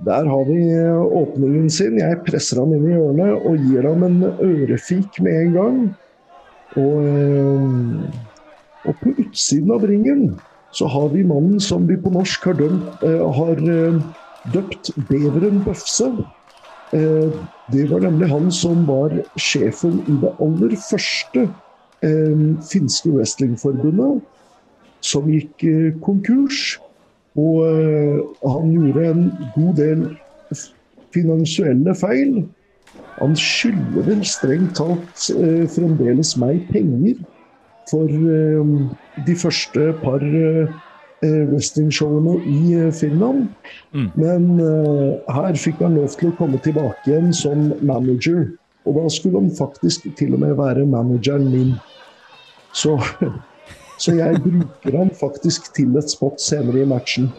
Der 0.06 0.26
har 0.30 0.44
vi 0.50 0.58
eh, 0.74 1.06
åpningen 1.22 1.70
sin. 1.70 2.00
Jeg 2.02 2.24
presser 2.26 2.64
ham 2.64 2.74
inn 2.74 2.90
i 2.90 2.96
hjørnet 2.98 3.46
og 3.46 3.62
gir 3.62 3.86
ham 3.86 4.04
en 4.10 4.18
ørefik 4.26 5.22
med 5.22 5.38
en 5.44 5.54
gang. 5.54 5.78
Og, 6.76 7.06
eh, 7.08 8.86
og 8.86 9.00
på 9.02 9.16
utsiden 9.16 9.72
av 9.72 9.86
ringen 9.88 10.36
så 10.76 10.90
har 10.92 11.10
vi 11.14 11.24
mannen 11.24 11.60
som 11.64 11.88
vi 11.88 11.96
på 11.96 12.12
norsk 12.12 12.50
har 12.50 12.58
dømt 12.60 13.04
eh, 13.08 13.24
har 13.40 13.62
døpt 14.54 14.92
Beveren 15.10 15.64
Bøfse. 15.66 16.12
Eh, 16.94 17.32
det 17.72 17.90
var 17.92 18.00
nemlig 18.00 18.30
han 18.30 18.52
som 18.52 18.86
var 18.88 19.14
sjefen 19.42 20.00
i 20.06 20.18
det 20.22 20.32
aller 20.42 20.76
første 20.80 21.48
eh, 22.06 22.44
finske 22.70 23.12
wrestlingforbundet, 23.12 24.22
som 25.02 25.30
gikk 25.32 25.66
eh, 25.66 25.94
konkurs. 26.06 26.78
Og 27.36 27.66
han 28.48 28.70
gjorde 28.72 29.10
en 29.10 29.24
god 29.58 29.74
del 29.76 30.04
finansielle 31.12 31.92
feil. 32.00 32.46
Han 33.20 33.36
skylder 33.40 34.10
vel 34.10 34.26
strengt 34.28 34.76
talt 34.78 35.28
fremdeles 35.72 36.34
meg 36.42 36.66
penger 36.72 37.22
for 37.90 38.12
de 39.26 39.36
første 39.40 39.86
par 40.02 40.24
Eh, 41.26 41.46
westernshowene 41.52 42.36
i 42.44 42.74
eh, 42.74 42.92
Finland. 42.92 43.48
Mm. 43.94 44.10
Men 44.20 44.48
uh, 44.60 45.16
her 45.32 45.56
fikk 45.56 45.80
han 45.80 45.96
lov 45.96 46.12
til 46.20 46.30
å 46.30 46.36
komme 46.36 46.60
tilbake 46.64 47.08
igjen 47.08 47.32
som 47.34 47.70
manager. 47.88 48.50
Og 48.86 49.00
da 49.00 49.06
skulle 49.14 49.40
han 49.40 49.54
faktisk 49.56 50.10
til 50.20 50.36
og 50.36 50.44
med 50.44 50.58
være 50.60 50.84
manageren 50.90 51.48
min. 51.54 51.72
Så, 52.76 52.98
så 54.04 54.18
jeg 54.20 54.44
bruker 54.44 55.00
han 55.00 55.14
faktisk 55.16 55.72
til 55.78 55.96
et 55.98 56.12
spot 56.12 56.44
senere 56.44 56.84
i 56.84 56.90
matchen. 56.90 57.32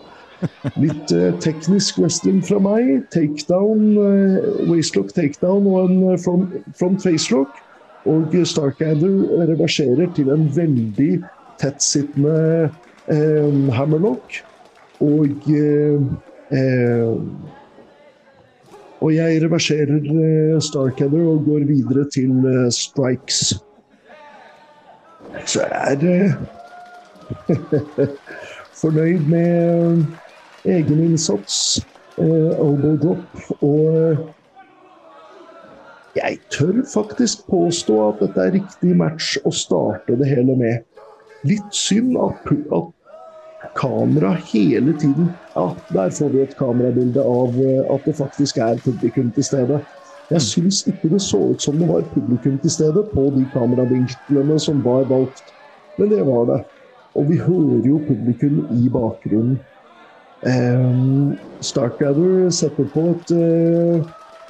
Litt 0.76 1.12
uh, 1.14 1.30
teknisk 1.40 2.00
wrestling 2.00 2.42
fra 2.44 2.60
meg. 2.62 3.06
Takedown, 3.14 3.96
uh, 3.96 4.66
waistlock 4.70 5.14
takedown 5.16 5.68
og 5.70 5.90
en 5.90 6.18
front, 6.22 6.58
front 6.78 7.02
facelock. 7.04 7.62
Og 8.06 8.34
Starkadder 8.46 9.46
reverserer 9.48 10.12
til 10.14 10.30
en 10.30 10.46
veldig 10.54 11.24
tettsittende 11.58 12.70
eh, 13.10 13.72
Hammerlock. 13.74 14.38
Og 15.02 15.48
eh, 15.50 15.98
og 19.00 19.14
jeg 19.14 19.42
reverserer 19.44 19.96
eh, 20.00 20.60
Starcadder 20.62 21.26
og 21.28 21.44
går 21.44 21.66
videre 21.68 22.06
til 22.10 22.30
eh, 22.48 22.70
Strikes. 22.72 23.54
Så 25.44 25.60
jeg 25.60 25.98
er 26.02 26.06
eh, 26.12 26.32
fornøyd 28.80 29.28
med 29.28 30.04
egeninnsats, 30.66 31.80
eh, 32.18 32.50
elbow 32.56 32.96
drop 33.02 33.62
og 33.62 34.34
jeg 36.16 36.38
tør 36.50 36.80
faktisk 36.94 37.44
påstå 37.50 37.96
at 38.08 38.20
dette 38.22 38.40
er 38.40 38.54
riktig 38.54 38.94
match 38.96 39.34
å 39.44 39.52
starte 39.52 40.16
det 40.16 40.28
hele 40.30 40.54
med. 40.56 40.84
Litt 41.44 41.74
synd 41.76 42.16
at, 42.16 42.52
at 42.72 43.72
kamera 43.76 44.32
hele 44.48 44.94
tiden 45.00 45.28
Ja, 45.56 45.66
der 45.92 46.10
får 46.12 46.32
vi 46.32 46.40
et 46.44 46.56
kamerabilde 46.56 47.20
av 47.20 47.60
eh, 47.60 47.84
at 47.94 48.08
det 48.08 48.16
faktisk 48.16 48.58
er 48.60 48.80
publikum 48.84 49.30
til 49.36 49.44
stede. 49.44 49.80
Jeg 50.30 50.42
syns 50.42 50.82
ikke 50.90 51.08
det 51.12 51.20
så 51.22 51.38
ut 51.52 51.62
som 51.62 51.76
det 51.80 51.88
var 51.88 52.02
publikum 52.14 52.58
til 52.64 52.72
stede 52.72 53.04
på 53.12 53.28
de 53.36 53.44
kameravinklene 53.52 54.58
som 54.60 54.82
var 54.84 55.06
valgt. 55.08 55.52
Men 55.98 56.10
det 56.12 56.26
var 56.26 56.44
det. 56.50 56.60
Og 57.16 57.30
vi 57.30 57.38
hører 57.40 57.88
jo 57.88 58.00
publikum 58.08 58.58
i 58.76 58.90
bakgrunnen. 58.92 59.56
Um, 60.44 61.38
Starkgather 61.60 62.50
setter 62.50 62.84
på 62.92 63.00
et, 63.00 63.30
uh, 63.30 64.04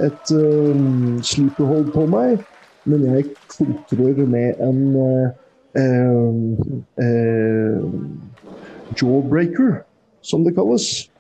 et 0.07 0.33
um, 0.35 1.23
sleeperhold 1.23 1.93
på 1.95 2.07
meg, 2.11 2.43
men 2.85 3.05
jeg 3.07 3.29
kontrer 3.53 4.27
med 4.27 4.55
en 4.61 4.97
jawbreaker, 8.97 9.83
som 10.23 10.45
det 10.45 10.55
kalles. 10.57 11.11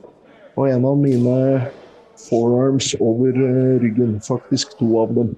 Og 0.56 0.70
en 0.70 0.86
av 0.88 0.96
mine 0.98 1.36
forearms 2.28 2.94
over 3.00 3.36
ryggen. 3.82 4.20
Faktisk 4.24 4.78
to 4.78 4.98
av 5.02 5.12
dem. 5.14 5.34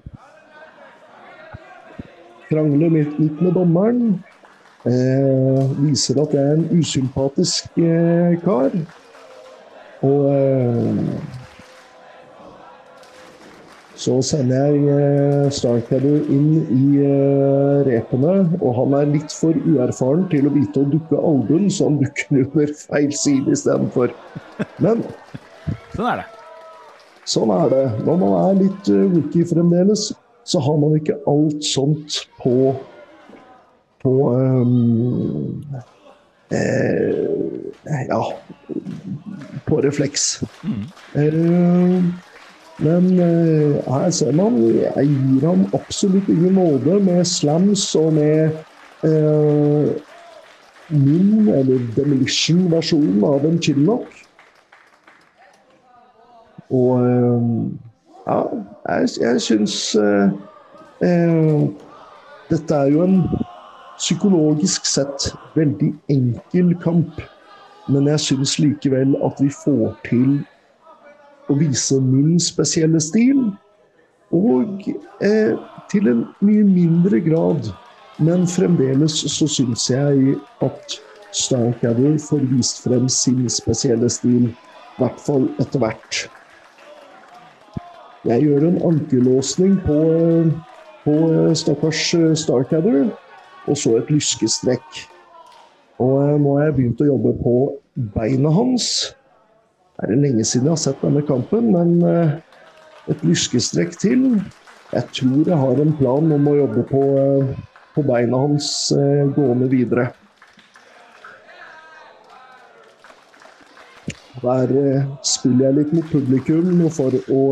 Krangler 2.49 2.89
litt 3.19 3.41
med 3.41 3.53
dommeren. 3.53 4.23
Eh, 4.87 5.63
viser 5.83 6.21
at 6.23 6.33
jeg 6.33 6.39
er 6.39 6.55
en 6.55 6.69
usympatisk 6.79 7.75
eh, 7.83 8.37
kar. 8.45 8.71
Og 10.07 10.29
eh, 10.31 10.99
så 13.99 14.15
sender 14.23 14.77
jeg 14.79 15.51
Starcadder 15.57 16.29
inn 16.31 16.51
i 16.71 17.01
eh, 17.03 17.81
repene, 17.89 18.35
og 18.61 18.77
han 18.77 18.95
er 19.01 19.11
litt 19.11 19.35
for 19.35 19.57
uerfaren 19.67 20.23
til 20.31 20.47
å 20.47 20.53
vite 20.55 20.83
å 20.85 20.87
dukke 20.93 21.19
albuen, 21.19 21.67
så 21.67 21.89
han 21.89 21.99
dukker 21.99 22.39
under 22.39 22.75
feil 22.85 23.11
side 23.11 23.57
istedenfor. 23.57 24.15
Men 24.79 25.03
Sånn 25.95 26.07
er 26.13 26.21
det. 26.21 26.29
Sånn 27.29 27.51
er 27.53 27.73
det. 27.73 27.83
Når 28.07 28.21
man 28.23 28.37
er 28.39 28.61
litt 28.63 28.87
rookie 28.89 29.49
fremdeles, 29.49 30.09
så 30.47 30.61
har 30.63 30.79
man 30.81 30.95
ikke 30.97 31.19
alt 31.29 31.65
sånt 31.67 32.23
på 32.39 32.71
på 33.99 34.31
um, 34.31 35.65
eh, 36.55 37.19
Ja 37.85 38.23
på 39.69 39.81
refleks. 39.81 40.43
Mm. 40.63 40.83
Uh, 41.15 42.03
men 42.79 43.19
uh, 43.19 43.93
her 43.93 44.09
ser 44.09 44.31
man 44.31 44.61
jeg 44.63 45.07
gir 45.07 45.47
ham 45.47 45.65
absolutt 45.73 46.29
ingen 46.29 46.53
nåde 46.53 46.99
med 47.03 47.25
slams 47.25 47.95
og 47.95 48.13
med 48.13 48.49
uh, 49.03 49.89
min, 50.89 51.49
eller 51.49 51.79
demolition-versjonen 51.95 53.23
av 53.23 53.45
en 53.45 53.61
chinlock. 53.61 54.07
Og 56.69 57.01
ja, 58.27 58.39
jeg, 58.89 59.07
jeg 59.21 59.41
syns 59.41 59.75
Dette 62.49 62.75
er 62.75 62.91
jo 62.93 63.01
en 63.05 63.23
psykologisk 63.97 64.85
sett 64.85 65.31
veldig 65.57 65.89
enkel 66.13 66.75
kamp. 66.83 67.21
Men 67.89 68.07
jeg 68.11 68.21
syns 68.27 68.57
likevel 68.61 69.15
at 69.25 69.41
vi 69.41 69.49
får 69.63 69.95
til 70.05 70.37
å 71.49 71.57
vise 71.57 71.97
min 72.03 72.37
spesielle 72.41 73.01
stil. 73.01 73.41
Og 74.35 74.85
eh, 75.25 75.55
til 75.89 76.09
en 76.11 76.25
mye 76.45 76.65
mindre 76.67 77.21
grad. 77.25 77.71
Men 78.19 78.45
fremdeles 78.47 79.15
så 79.33 79.47
syns 79.49 79.87
jeg 79.89 80.35
at 80.65 80.99
Starcadder 81.33 82.17
får 82.21 82.41
vist 82.51 82.83
frem 82.83 83.07
sin 83.09 83.45
spesielle 83.49 84.09
stil. 84.11 84.49
I 84.49 85.01
hvert 85.01 85.21
fall 85.23 85.47
etter 85.61 85.81
hvert. 85.81 86.25
Jeg 88.27 88.43
gjør 88.43 88.65
en 88.67 88.81
ankelåsning 88.89 89.77
på, 89.85 89.99
på 91.05 91.15
stakkars 91.55 92.01
Starcadder, 92.41 93.13
og 93.69 93.79
så 93.79 93.95
et 94.01 94.11
lyskestrekk. 94.11 95.05
Og 95.99 96.39
nå 96.39 96.55
har 96.55 96.69
jeg 96.69 96.75
begynt 96.77 97.01
å 97.03 97.09
jobbe 97.09 97.33
på 97.41 97.55
beina 98.15 98.51
hans. 98.55 98.85
Det 99.99 100.07
er 100.07 100.21
lenge 100.21 100.45
siden 100.47 100.69
jeg 100.69 100.77
har 100.77 100.79
sett 100.85 101.01
denne 101.03 101.25
kampen, 101.27 101.73
men 101.75 101.97
et 103.11 103.25
lyskestrekk 103.27 103.97
til. 103.99 104.23
Jeg 104.93 105.11
tror 105.17 105.43
jeg 105.43 105.59
har 105.59 105.81
en 105.83 105.91
plan 105.99 106.31
om 106.37 106.47
å 106.47 106.55
jobbe 106.55 106.85
på, 106.87 107.03
på 107.97 108.05
beina 108.07 108.39
hans 108.45 108.71
gående 109.35 109.67
videre. 109.73 110.07
Der 114.39 114.71
spiller 115.27 115.67
jeg 115.67 115.77
litt 115.81 115.95
mot 115.97 116.11
publikum 116.13 116.85
for 116.95 117.19
å 117.27 117.43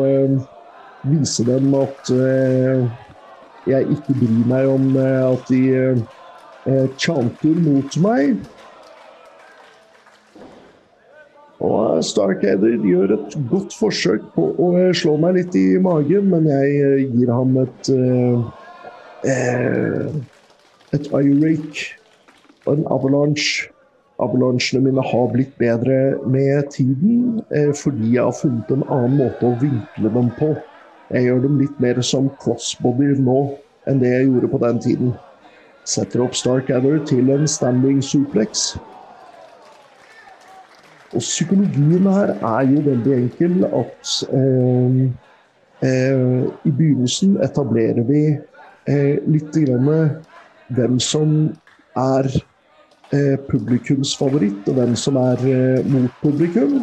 vise 1.03 1.44
dem 1.49 1.74
at 1.76 2.14
jeg 3.68 3.98
ikke 3.98 4.15
bryr 4.22 4.45
meg 4.48 4.72
om 4.72 4.94
at 5.03 5.52
de 5.52 5.65
uh, 6.68 6.88
chanter 6.99 7.57
mot 7.64 7.99
meg. 8.03 8.38
Og 11.64 12.03
Starkader 12.06 12.77
gjør 12.85 13.15
et 13.15 13.38
godt 13.49 13.73
forsøk 13.80 14.27
på 14.35 14.52
å 14.61 14.68
slå 14.94 15.15
meg 15.22 15.39
litt 15.39 15.57
i 15.57 15.80
magen, 15.81 16.30
men 16.30 16.45
jeg 16.52 17.07
gir 17.15 17.31
ham 17.34 17.57
et 17.64 17.89
et 20.94 21.10
eye-rake 21.11 21.88
og 22.65 22.77
en 22.77 22.85
avalanche. 22.94 23.72
Avalansjene 24.22 24.81
mine 24.85 25.03
har 25.06 25.27
blitt 25.34 25.53
bedre 25.61 26.18
med 26.26 26.72
tiden 26.73 27.41
fordi 27.77 28.15
jeg 28.15 28.23
har 28.23 28.34
funnet 28.34 28.72
en 28.73 28.85
annen 28.89 29.18
måte 29.19 29.45
å 29.45 29.57
vinkle 29.61 30.14
dem 30.14 30.31
på. 30.39 30.56
Jeg 31.14 31.27
gjør 31.27 31.44
dem 31.45 31.60
litt 31.61 31.77
mer 31.84 32.02
som 32.02 32.31
crossbody 32.41 33.14
nå 33.22 33.38
enn 33.88 34.02
det 34.02 34.10
jeg 34.15 34.30
gjorde 34.30 34.49
på 34.52 34.61
den 34.65 34.81
tiden. 34.84 35.14
Setter 35.88 36.26
opp 36.26 36.36
Starcadder 36.36 37.00
til 37.08 37.30
en 37.32 37.48
standing 37.48 38.02
suplex. 38.04 38.76
Og 41.16 41.24
psykologien 41.24 42.10
her 42.12 42.34
er 42.36 42.66
jo 42.68 42.82
veldig 42.90 43.14
enkel 43.16 43.64
at 43.66 44.12
eh, 44.36 44.98
eh, 45.88 46.44
i 46.68 46.72
begynnelsen 46.72 47.38
etablerer 47.46 48.04
vi 48.10 48.24
eh, 48.36 49.16
litt 49.32 49.56
grann 49.56 49.88
hvem 50.76 51.00
som 51.00 51.32
er 51.96 52.28
eh, 53.16 53.38
publikums 53.48 54.12
favoritt, 54.20 54.68
og 54.68 54.82
hvem 54.82 54.96
som 55.00 55.16
er 55.22 55.46
eh, 55.48 55.86
mot 55.88 56.12
publikum. 56.22 56.82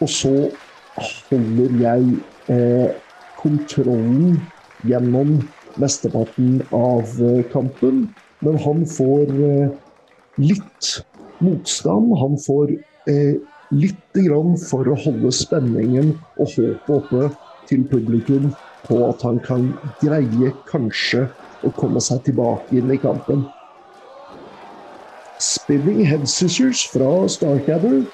Og 0.00 0.08
så 0.08 0.32
holder 1.28 1.76
jeg 1.82 2.16
eh, 2.48 2.88
kontrollen 3.42 4.40
gjennom 4.88 5.36
mesteparten 5.80 6.60
av 6.74 7.08
kampen. 7.52 8.06
Men 8.44 8.58
han 8.64 8.84
får 8.86 9.32
litt 10.40 10.90
motstand. 11.44 12.12
Han 12.20 12.36
får 12.46 12.76
lite 13.74 14.26
grann 14.26 14.54
for 14.60 14.88
å 14.90 14.98
holde 15.06 15.32
spenningen 15.34 16.14
og 16.38 16.52
håpet 16.54 16.94
oppe 16.94 17.28
til 17.68 17.84
publikum 17.88 18.50
på 18.84 19.00
at 19.08 19.22
han 19.24 19.40
kan 19.44 19.70
greie 20.02 20.52
kanskje 20.68 21.24
å 21.64 21.72
komme 21.78 22.02
seg 22.04 22.20
tilbake 22.26 22.76
inn 22.76 22.92
i 22.92 23.00
kampen. 23.00 23.46
Spinning 25.40 26.04
head 26.06 26.28
scissors 26.28 26.84
fra 26.92 27.24
Starcadder. 27.32 28.04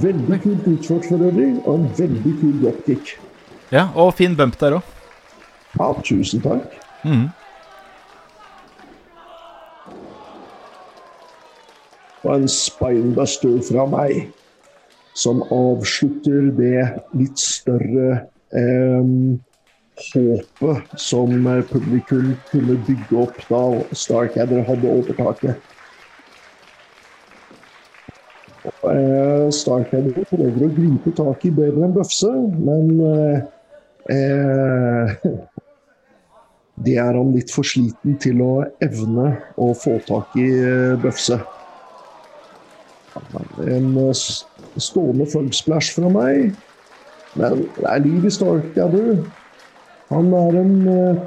Veldig 0.00 0.38
kult 0.40 0.66
utført 0.72 1.04
for 1.10 1.20
øvrig, 1.20 1.50
og 1.66 1.74
en 1.74 1.86
veldig 1.98 2.32
kul 2.40 2.56
dropkick. 2.62 3.14
Ja, 3.72 3.90
og 3.92 4.14
fin 4.16 4.36
bump 4.36 4.56
der 4.60 4.78
òg. 4.80 4.88
Ja, 5.78 5.92
tusen 6.04 6.42
takk. 6.44 6.74
Mm. 7.04 7.28
Og 12.22 12.34
en 12.36 12.48
spinebuster 12.48 13.56
fra 13.66 13.86
meg, 13.90 14.28
som 15.18 15.42
avslutter 15.52 16.52
det 16.56 16.84
litt 17.18 17.40
større 17.40 18.22
eh, 18.54 19.08
håpet 20.12 20.94
som 21.00 21.34
publikum 21.70 22.32
kunne 22.50 22.78
bygge 22.86 23.18
opp 23.24 23.42
da 23.48 23.62
Starcadder 23.96 24.64
hadde 24.68 24.88
overtaket. 24.88 25.68
Eh, 28.62 29.48
Starcadder 29.52 30.24
prøver 30.30 30.66
å 30.68 30.72
gripe 30.76 31.14
tak 31.18 31.46
i 31.48 31.52
bedre 31.54 31.88
enn 31.88 31.96
Bøfse, 31.96 32.32
men 32.62 32.86
eh, 34.10 35.16
det 36.84 36.96
er 37.00 37.16
han 37.18 37.32
litt 37.34 37.52
for 37.52 37.66
sliten 37.66 38.16
til 38.22 38.40
å 38.44 38.52
evne 38.84 39.34
å 39.60 39.72
få 39.78 39.98
tak 40.08 40.34
i 40.40 40.48
eh, 40.48 40.94
Bøfse. 41.02 41.38
En 43.68 43.90
stående 44.80 45.26
fug 45.28 45.52
splash 45.54 45.92
fra 45.96 46.08
meg, 46.12 46.54
men 47.36 47.64
det 47.76 47.88
er 47.88 48.02
liv 48.04 48.26
i 48.28 48.32
du. 48.94 49.04
Han 50.12 50.32
er 50.36 50.58
en 50.60 50.74
uh, 50.88 51.20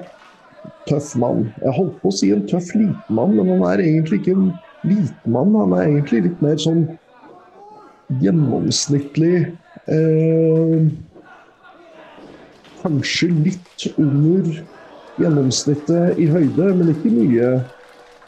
tøff 0.89 1.13
mann. 1.21 1.47
Jeg 1.61 1.73
holdt 1.77 1.97
på 2.01 2.11
å 2.11 2.15
si 2.15 2.31
en 2.33 2.45
tøff 2.49 2.73
liten 2.77 3.17
mann, 3.17 3.35
men 3.37 3.49
han 3.53 3.65
er 3.69 3.83
egentlig 3.85 4.21
ikke 4.21 4.35
en 4.35 4.51
liten 4.85 5.33
mann. 5.33 5.55
Han 5.57 5.73
er 5.77 5.87
egentlig 5.87 6.25
litt 6.27 6.43
mer 6.45 6.57
sånn 6.61 6.85
gjennomsnittlig 8.21 9.35
eh, 9.89 10.85
Kanskje 12.83 13.31
litt 13.33 13.85
under 13.97 14.59
gjennomsnittet 15.19 16.19
i 16.21 16.27
høyde, 16.31 16.69
men 16.75 16.93
ikke 16.93 17.13
mye 17.13 17.49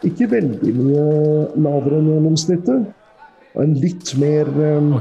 Ikke 0.05 0.27
veldig 0.29 0.71
mye 0.77 1.03
lavere 1.57 1.97
enn 1.97 2.09
gjennomsnittet. 2.11 2.83
Og 3.55 3.63
en 3.63 3.71
litt 3.81 4.11
mer 4.21 4.45
um, 4.77 4.91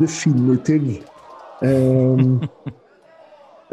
definitiv 0.00 0.86
um, 1.60 2.40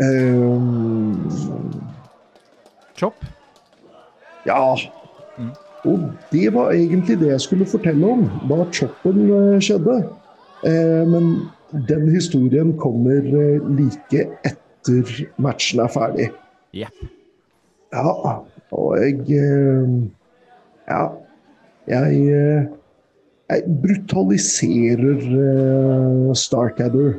Chop? 3.00 3.16
Ja. 4.46 4.76
Mm. 5.38 5.54
Og 5.86 6.00
det 6.34 6.54
var 6.54 6.72
egentlig 6.76 7.20
det 7.22 7.32
jeg 7.32 7.42
skulle 7.48 7.70
fortelle 7.70 8.12
om 8.12 8.28
da 8.50 8.66
choppen 8.76 9.32
uh, 9.32 9.56
skjedde. 9.64 9.98
Uh, 10.68 11.04
men 11.10 11.26
den 11.88 12.10
historien 12.12 12.78
kommer 12.78 13.24
uh, 13.24 13.72
like 13.80 14.28
etter 14.44 15.04
matchen 15.40 15.80
er 15.80 15.88
ferdig. 15.96 16.28
Yep. 16.76 17.21
Ja, 17.94 18.12
og 18.72 18.98
jeg 19.02 19.20
Ja. 20.90 21.08
Jeg, 21.88 22.68
jeg 23.50 23.64
brutaliserer 23.84 25.18
uh, 25.18 26.36
Starcadder. 26.36 27.14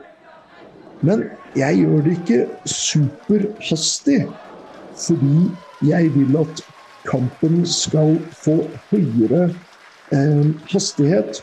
Men 1.03 1.25
jeg 1.57 1.77
gjør 1.77 2.05
det 2.07 2.13
ikke 2.19 2.47
superhastig, 2.65 4.21
fordi 5.07 5.51
jeg 5.89 6.15
vil 6.15 6.37
at 6.41 6.63
kampen 7.11 7.67
skal 7.67 8.17
få 8.45 8.63
høyere 8.93 9.51
hastighet 10.71 11.43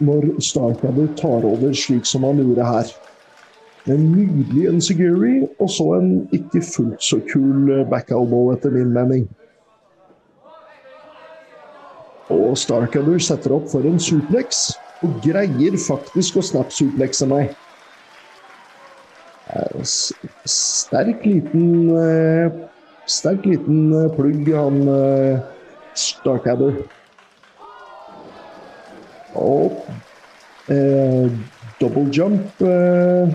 når 0.00 0.40
Starcadder 0.40 1.08
tar 1.16 1.44
over 1.44 1.72
slik 1.76 2.06
som 2.06 2.24
han 2.24 2.40
gjorde 2.40 2.66
her. 2.66 2.92
En 3.88 4.00
nydelig 4.12 4.68
Enziguri, 4.68 5.46
og 5.58 5.70
så 5.72 5.86
en 5.96 6.10
ikke 6.36 6.60
fullt 6.60 7.02
så 7.02 7.16
kul 7.30 7.70
eh, 7.72 7.86
backalbow, 7.88 8.50
etter 8.52 8.74
min 8.74 8.92
mening. 8.92 9.24
Og 12.30 12.58
Starcadder 12.60 13.18
setter 13.24 13.56
opp 13.56 13.70
for 13.72 13.86
en 13.88 13.98
suplex, 14.02 14.68
og 15.00 15.16
greier 15.24 15.78
faktisk 15.80 16.36
å 16.36 16.44
snap-suplexe 16.44 17.28
meg. 17.30 17.54
Sterk 20.46 21.24
liten 21.26 21.88
eh, 21.98 22.52
Sterk 23.10 23.48
liten 23.48 23.88
eh, 23.96 24.10
plugg, 24.14 24.50
han 24.54 24.84
Starcadder. 25.98 26.82
Og 29.40 29.80
eh, 30.68 31.32
double 31.80 32.06
jump 32.12 32.60
Eh, 32.60 33.28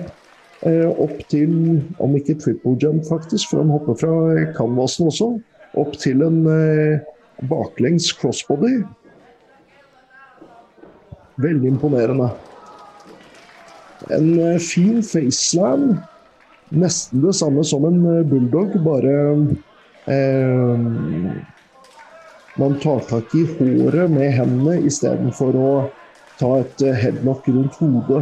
opp 0.65 1.19
til, 1.29 1.81
om 2.01 2.15
ikke 2.17 2.37
triple 2.41 2.73
jump 2.81 3.05
faktisk, 3.05 3.51
for 3.51 3.61
han 3.61 3.73
hopper 3.73 3.97
fra 3.99 4.45
canvasen 4.57 5.11
også, 5.11 5.27
opp 5.77 5.95
til 5.99 6.23
en 6.25 6.39
eh, 6.49 7.03
baklengs 7.49 8.11
crossbody. 8.17 8.79
Veldig 11.41 11.73
imponerende. 11.73 12.31
En 14.09 14.29
eh, 14.39 14.61
fin 14.63 15.03
facelam. 15.03 15.97
Nesten 16.73 17.21
det 17.21 17.35
samme 17.37 17.61
som 17.67 17.85
en 17.85 17.99
bulldog, 18.25 18.73
bare 18.85 19.17
eh, 20.09 20.87
Man 22.55 22.77
tar 22.79 23.03
tak 23.09 23.33
i 23.35 23.43
håret 23.57 24.07
med 24.13 24.31
hendene 24.31 24.77
istedenfor 24.87 25.57
å 25.59 25.71
ta 26.39 26.53
et 26.61 26.83
headlock 27.01 27.49
rundt 27.51 27.75
hodet. 27.81 28.21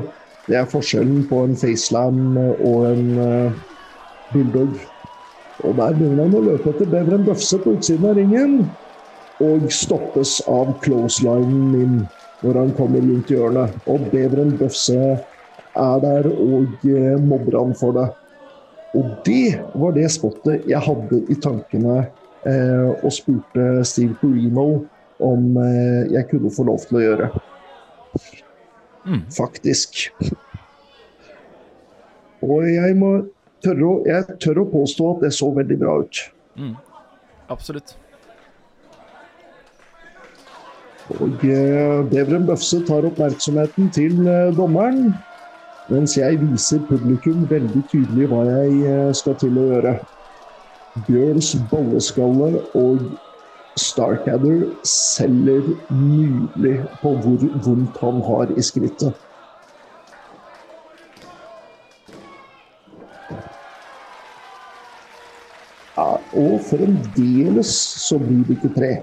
Det 0.50 0.58
er 0.60 0.68
forskjellen 0.68 1.24
på 1.30 1.46
en 1.48 1.56
facelam 1.56 2.36
og 2.38 2.88
en 2.90 3.06
uh, 3.16 3.54
bulldog. 4.34 4.76
Og 5.64 5.78
der 5.78 5.94
begynner 5.96 6.26
han 6.26 6.36
å 6.36 6.42
løpe 6.44 6.74
etter 6.74 6.90
Beveren 6.92 7.24
Bøfse 7.28 7.60
på 7.64 7.78
utsiden 7.78 8.10
av 8.10 8.18
ringen. 8.20 8.58
Og 9.44 9.70
stoppes 9.74 10.38
av 10.52 10.76
closelinen 10.84 11.70
min 11.72 12.02
når 12.44 12.60
han 12.60 12.74
kommer 12.76 13.06
rundt 13.06 13.32
hjørnet. 13.32 13.78
Og 13.88 14.10
Beveren 14.12 14.58
Bøfse 14.60 15.00
er 15.00 16.04
der 16.04 16.28
og 16.34 16.76
uh, 16.84 17.16
mobber 17.24 17.62
han 17.62 17.72
for 17.80 17.96
det. 17.96 18.10
Og 18.94 19.16
det 19.26 19.56
var 19.80 19.96
det 19.96 20.12
spottet 20.14 20.68
jeg 20.70 20.84
hadde 20.86 21.24
i 21.32 21.40
tankene 21.42 22.02
uh, 22.04 22.90
og 23.00 23.16
spurte 23.16 23.88
Steve 23.88 24.20
Perino 24.20 24.68
om 25.24 25.56
jeg 26.12 26.26
kunne 26.28 26.50
få 26.52 26.66
lov 26.68 26.82
til 26.84 26.98
å 27.00 27.04
gjøre. 27.06 27.28
Mm. 29.06 29.24
Faktisk. 29.36 30.06
Og 32.44 32.68
jeg 32.68 32.96
må 33.00 33.12
tørre 33.64 33.90
å, 33.90 33.98
jeg 34.08 34.40
tør 34.44 34.64
å 34.64 34.70
påstå 34.72 35.10
at 35.16 35.28
det 35.28 35.34
så 35.36 35.52
veldig 35.56 35.78
bra 35.80 36.00
ut. 36.04 36.24
Mm. 36.60 36.74
Absolutt. 37.54 37.96
Og 41.12 41.44
eh, 41.44 42.00
Beveren 42.10 42.48
Bøfse 42.48 42.80
tar 42.88 43.06
oppmerksomheten 43.08 43.90
til 43.96 44.28
eh, 44.28 44.54
dommeren, 44.56 45.12
mens 45.92 46.16
jeg 46.18 46.40
viser 46.40 46.80
publikum 46.88 47.44
veldig 47.50 47.84
tydelig 47.92 48.30
hva 48.32 48.46
jeg 48.48 48.78
eh, 48.88 49.12
skal 49.16 49.36
til 49.42 49.60
å 49.60 49.68
gjøre. 49.74 49.98
Bjørns 51.08 51.56
bolleskalle 51.72 52.64
og 52.80 53.04
Starcadder 53.80 54.68
selger 54.86 55.66
nydelig 55.90 56.76
på 57.02 57.14
hvor 57.24 57.46
vondt 57.66 57.98
han 58.04 58.20
har 58.28 58.52
i 58.54 58.66
skrittet. 58.66 59.18
Ja, 65.94 66.10
og 66.18 66.62
fremdeles 66.70 67.74
så 68.06 68.20
blir 68.22 68.46
det 68.46 68.60
ikke 68.60 68.74
tre. 68.78 68.94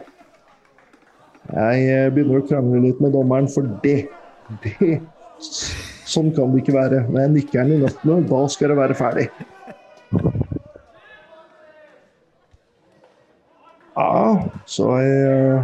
Jeg 1.51 1.87
eh, 1.91 2.09
begynner 2.15 2.43
å 2.43 2.47
krangle 2.47 2.83
litt 2.85 3.03
med 3.03 3.15
dommeren, 3.15 3.51
for 3.51 3.67
det, 3.83 4.05
det 4.63 5.01
Sånn 6.11 6.33
kan 6.35 6.51
det 6.53 6.65
ikke 6.65 6.75
være. 6.75 7.05
Når 7.09 7.23
jeg 7.23 7.33
nikker 7.37 7.63
den 7.63 7.77
i 7.79 7.83
nøttene, 7.85 8.19
da 8.29 8.41
skal 8.51 8.73
det 8.73 8.79
være 8.81 8.97
ferdig. 8.99 9.29
Ja, 13.99 14.51
så 14.71 14.91
jeg, 15.03 15.63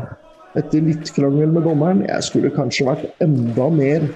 etter 0.58 0.82
litt 0.82 1.10
krangel 1.14 1.52
med 1.54 1.62
dommeren 1.62 2.02
Jeg 2.08 2.24
skulle 2.26 2.50
kanskje 2.54 2.88
vært 2.88 3.22
enda 3.22 3.68
mer 3.70 4.06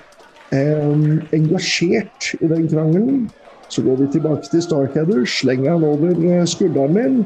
eh, 0.55 0.97
engasjert 1.37 2.33
i 2.41 2.51
den 2.51 2.67
krangelen. 2.71 3.29
Så 3.71 3.85
går 3.87 4.01
vi 4.01 4.09
tilbake 4.17 4.51
til 4.51 4.65
Starcadder, 4.65 5.23
slenger 5.29 5.77
han 5.77 5.87
over 5.87 6.17
eh, 6.27 6.47
skulderen 6.49 6.97
min 6.97 7.21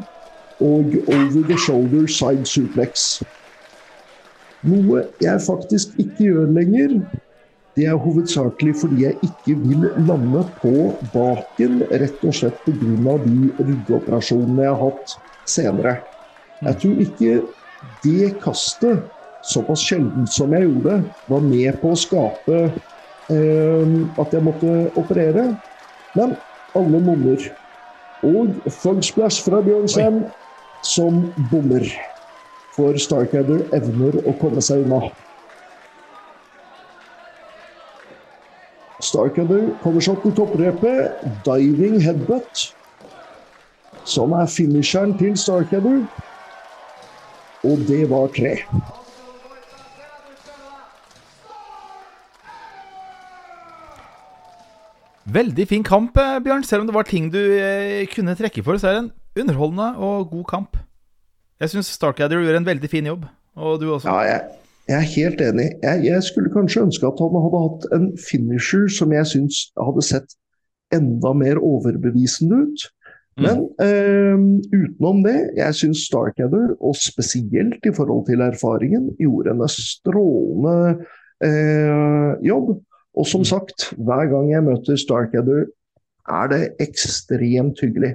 og 0.63 0.93
over 1.09 1.41
the 1.49 1.57
shoulder 1.59 2.07
side 2.07 2.47
suplex. 2.47 3.23
Noe 4.65 5.07
jeg 5.21 5.41
faktisk 5.45 5.97
ikke 5.99 6.29
gjør 6.29 6.53
lenger. 6.57 6.99
Det 7.75 7.89
er 7.91 7.99
hovedsakelig 7.99 8.77
fordi 8.81 9.03
jeg 9.03 9.19
ikke 9.27 9.57
vil 9.65 9.89
lande 10.07 10.45
på 10.61 10.93
baken, 11.17 11.83
rett 11.91 12.23
og 12.23 12.37
slett 12.39 12.61
pga. 12.69 13.17
de 13.25 13.51
ryggoperasjonene 13.59 14.63
jeg 14.63 14.77
har 14.77 14.83
hatt 14.85 15.17
senere. 15.49 15.97
Jeg 16.63 16.81
tror 16.81 17.03
ikke 17.03 17.35
det 18.05 18.31
kastet, 18.43 19.11
såpass 19.45 19.83
sjeldent 19.85 20.31
som 20.33 20.53
jeg 20.57 20.69
gjorde, 20.69 21.01
var 21.29 21.43
med 21.45 21.81
på 21.83 21.93
å 21.93 21.99
skape 22.01 22.61
eh, 22.65 23.83
at 24.23 24.37
jeg 24.37 24.45
måtte 24.45 24.77
operere. 24.97 25.51
Men 26.17 26.37
alle 26.79 27.01
monner. 27.05 27.45
Og 28.25 28.57
Fugsplash 28.81 29.45
fra 29.45 29.61
Bjørnsen 29.65 30.23
som 30.85 31.21
bommer. 31.37 31.85
For 32.75 32.97
Starcadder 32.99 33.69
evner 33.77 34.17
å 34.25 34.35
komme 34.41 34.63
seg 34.65 34.87
unna. 34.87 35.13
Starcadder 39.05 39.75
kommer 39.83 40.03
seg 40.03 40.17
opp 40.17 40.25
til 40.25 40.37
topprepet. 40.41 41.27
Diving 41.47 42.01
headbutt. 42.03 42.71
Som 44.09 44.35
er 44.37 44.49
finisheren 44.51 45.15
til 45.21 45.37
Starcadder 45.39 46.07
og 47.65 47.85
det 47.89 48.05
var 48.11 48.29
tre. 48.37 48.55
Veldig 55.35 55.65
fin 55.69 55.83
kamp, 55.83 56.17
eh, 56.21 56.39
Bjørn. 56.45 56.65
Selv 56.65 56.85
om 56.85 56.87
det 56.87 56.95
var 56.95 57.09
ting 57.09 57.31
du 57.33 57.41
eh, 57.41 58.05
kunne 58.13 58.37
trekke 58.37 58.63
for, 58.63 58.77
så 58.77 58.89
er 58.89 58.93
det 58.93 59.05
en 59.05 59.13
underholdende 59.41 59.97
og 59.97 60.31
god 60.31 60.45
kamp. 60.45 60.77
Jeg 61.61 61.73
syns 61.73 61.89
Starcadder 61.97 62.43
gjør 62.45 62.59
en 62.59 62.67
veldig 62.67 62.91
fin 62.91 63.07
jobb, 63.07 63.25
og 63.57 63.81
du 63.81 63.89
også. 63.95 64.11
Ja, 64.11 64.21
jeg, 64.29 64.41
jeg 64.89 64.97
er 64.99 65.13
helt 65.15 65.41
enig. 65.41 65.69
Jeg, 65.83 66.05
jeg, 66.05 66.23
skulle 66.23 66.53
kanskje 66.53 66.83
ønske 66.85 67.09
at 67.09 67.23
han 67.23 67.39
hadde 67.47 67.63
hatt 67.65 67.87
en 67.97 68.09
finisher 68.21 68.85
som 68.93 69.15
jeg 69.17 69.31
syns 69.31 69.61
hadde 69.81 70.05
sett 70.05 70.37
enda 70.93 71.33
mer 71.33 71.63
overbevisende 71.63 72.61
ut. 72.67 72.85
Mm. 73.35 73.45
Men 73.45 73.63
eh, 73.83 74.43
utenom 74.71 75.23
det, 75.25 75.39
jeg 75.57 75.79
syns 75.81 76.05
Starcadder, 76.07 76.75
og 76.79 76.95
spesielt 76.99 77.87
i 77.87 77.95
forhold 77.95 78.27
til 78.29 78.45
erfaringen, 78.47 79.11
gjorde 79.19 79.55
en 79.55 79.65
strålende 79.71 81.07
eh, 81.43 82.35
jobb. 82.47 82.77
Og 83.15 83.27
som 83.27 83.43
mm. 83.43 83.49
sagt, 83.51 83.89
hver 83.99 84.31
gang 84.31 84.53
jeg 84.53 84.67
møter 84.67 84.99
Starcadder 84.99 85.67
er 86.31 86.47
det 86.53 86.63
ekstremt 86.83 87.83
hyggelig. 87.83 88.15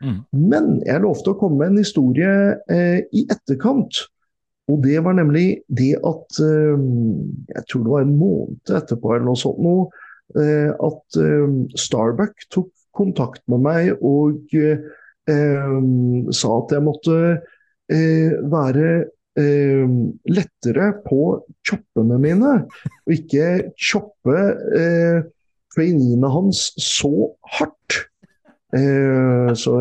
Mm. 0.00 0.22
Men 0.32 0.70
jeg 0.86 1.02
lovte 1.04 1.34
å 1.34 1.38
komme 1.38 1.60
med 1.60 1.74
en 1.74 1.82
historie 1.82 2.32
eh, 2.72 3.02
i 3.12 3.26
etterkant. 3.30 4.04
Og 4.70 4.78
det 4.84 5.00
var 5.04 5.16
nemlig 5.18 5.62
det 5.66 5.96
at 6.06 6.40
eh, 6.44 6.84
Jeg 7.56 7.64
tror 7.68 7.82
det 7.84 7.94
var 7.94 8.06
en 8.06 8.18
måned 8.18 8.74
etterpå 8.80 9.14
eller 9.14 9.26
noe 9.26 9.40
sånt 9.40 9.60
nå, 9.64 9.76
eh, 10.38 10.70
at 10.70 11.18
eh, 11.20 11.56
Starbuck 11.74 12.46
tok 12.54 12.70
kontakt 12.96 13.42
med 13.50 13.62
meg 13.64 13.92
og 14.00 14.54
eh, 14.58 15.78
sa 16.34 16.52
at 16.58 16.76
jeg 16.76 16.86
måtte 16.86 17.16
eh, 17.92 18.36
være 18.50 18.92
lettere 19.40 20.86
på 21.04 21.20
choppene 21.64 22.18
mine, 22.20 22.50
og 23.06 23.12
ikke 23.14 23.70
choppe 23.78 24.36
eh, 24.76 25.22
traineene 25.72 26.30
hans 26.34 26.70
så 26.82 27.30
hardt. 27.56 28.00
Eh, 28.76 29.50
så, 29.58 29.76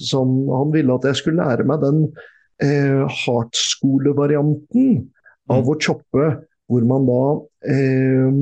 som 0.00 0.32
han 0.50 0.72
ville 0.74 0.94
at 0.94 1.04
jeg 1.10 1.20
skulle 1.20 1.42
lære 1.42 1.66
meg 1.68 1.82
den 1.84 2.00
eh, 2.62 3.02
hardtskole-varianten 3.22 5.04
av 5.52 5.62
mm. 5.62 5.70
å 5.70 5.78
choppe, 5.78 6.28
hvor 6.70 6.86
man 6.88 7.06
da 7.06 7.22
eh, 7.70 8.38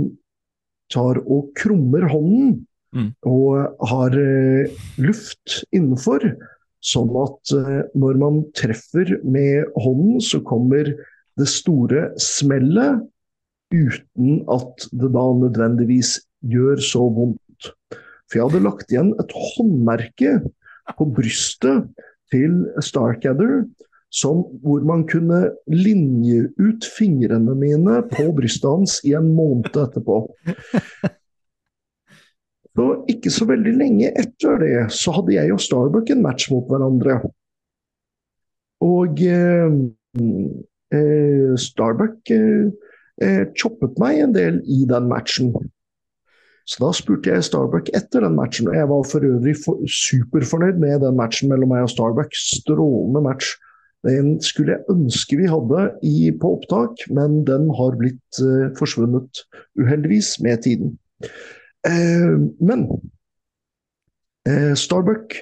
tar 0.92 1.20
og 1.24 1.50
krummer 1.58 2.06
hånden 2.12 2.62
mm. 2.96 3.10
og 3.28 3.88
har 3.90 4.16
eh, 4.18 4.72
luft 5.02 5.62
innenfor. 5.74 6.24
Sånn 6.82 7.12
at 7.20 7.54
eh, 7.56 7.80
når 7.98 8.20
man 8.20 8.40
treffer 8.58 9.16
med 9.22 9.70
hånden, 9.78 10.20
så 10.24 10.42
kommer 10.46 10.90
det 11.40 11.48
store 11.48 12.10
smellet 12.20 13.02
uten 13.72 14.42
at 14.52 14.88
det 14.92 15.12
da 15.14 15.26
nødvendigvis 15.38 16.18
gjør 16.52 16.82
så 16.84 17.06
vondt. 17.14 17.72
For 18.28 18.38
jeg 18.38 18.48
hadde 18.48 18.66
lagt 18.66 18.92
igjen 18.92 19.14
et 19.22 19.32
håndmerke 19.54 20.34
på 20.98 21.06
brystet 21.16 21.88
til 22.32 22.64
Starkadder 22.82 23.62
som, 24.12 24.42
hvor 24.60 24.84
man 24.84 25.06
kunne 25.08 25.46
linje 25.72 26.50
ut 26.60 26.84
fingrene 26.96 27.54
mine 27.56 28.02
på 28.12 28.28
brystet 28.36 28.68
hans 28.68 28.98
i 29.08 29.14
en 29.16 29.30
måned 29.36 29.72
etterpå. 29.72 30.18
Så 32.72 32.86
ikke 33.12 33.30
så 33.32 33.46
veldig 33.50 33.72
lenge 33.76 34.12
etter 34.16 34.56
det 34.62 34.76
så 34.96 35.12
hadde 35.18 35.34
jeg 35.34 35.52
og 35.52 35.60
Starbuck 35.60 36.10
en 36.12 36.22
match 36.24 36.48
mot 36.52 36.64
hverandre. 36.70 37.18
Og 38.82 39.20
eh, 39.28 39.74
eh, 40.96 41.52
Starbuck 41.60 42.32
eh, 42.32 42.72
eh 43.22 43.44
choppet 43.60 44.00
meg 44.00 44.22
en 44.24 44.34
del 44.34 44.62
i 44.64 44.82
den 44.88 45.10
matchen. 45.10 45.52
Så 46.64 46.80
da 46.80 46.92
spurte 46.94 47.30
jeg 47.30 47.44
Starbuck 47.44 47.90
etter 47.94 48.24
den 48.24 48.38
matchen, 48.38 48.70
og 48.70 48.78
jeg 48.78 48.88
var 48.88 49.04
for 49.10 49.26
øvrig 49.26 49.54
for, 49.64 49.82
superfornøyd 49.86 50.80
med 50.80 51.02
den 51.04 51.18
matchen 51.18 51.50
mellom 51.52 51.74
meg 51.74 51.84
og 51.86 51.92
Starbuck. 51.92 52.32
Strålende 52.38 53.22
match. 53.24 53.52
Den 54.06 54.40
skulle 54.42 54.76
jeg 54.76 54.90
ønske 54.90 55.36
vi 55.38 55.46
hadde 55.50 55.82
i, 56.02 56.30
på 56.34 56.56
opptak, 56.56 57.04
men 57.14 57.42
den 57.46 57.68
har 57.78 57.98
blitt 57.98 58.40
uh, 58.42 58.70
forsvunnet, 58.78 59.44
uheldigvis, 59.78 60.40
med 60.42 60.62
tiden. 60.64 60.96
Uh, 61.86 62.48
men 62.62 62.86
uh, 64.48 64.74
Starbuck 64.78 65.34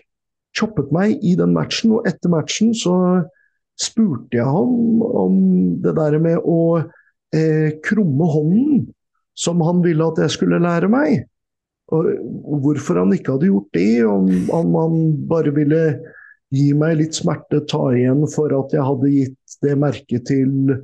choppet 0.57 0.89
meg 0.95 1.21
i 1.23 1.35
den 1.39 1.53
matchen, 1.55 1.93
og 1.97 2.09
etter 2.09 2.33
matchen 2.33 2.73
så 2.77 2.95
spurte 3.81 4.37
jeg 4.37 4.45
ham 4.45 5.01
om 5.01 5.37
det 5.81 5.95
der 5.97 6.19
med 6.21 6.43
å 6.43 6.83
krumme 7.87 8.27
hånden 8.27 8.81
som 9.39 9.61
han 9.62 9.85
ville 9.85 10.03
at 10.03 10.19
jeg 10.19 10.35
skulle 10.35 10.59
lære 10.59 10.89
meg. 10.91 11.21
Og 11.95 12.07
hvorfor 12.65 13.01
han 13.01 13.15
ikke 13.15 13.37
hadde 13.37 13.51
gjort 13.51 13.77
det, 13.79 14.05
om, 14.07 14.27
om 14.55 14.75
han 14.79 14.97
bare 15.31 15.53
ville 15.55 15.83
gi 16.55 16.71
meg 16.75 16.99
litt 17.01 17.19
smerte, 17.19 17.62
ta 17.71 17.91
igjen 17.95 18.25
for 18.31 18.53
at 18.55 18.75
jeg 18.75 18.87
hadde 18.87 19.12
gitt 19.15 19.59
det 19.65 19.77
merket 19.79 20.27
til 20.31 20.75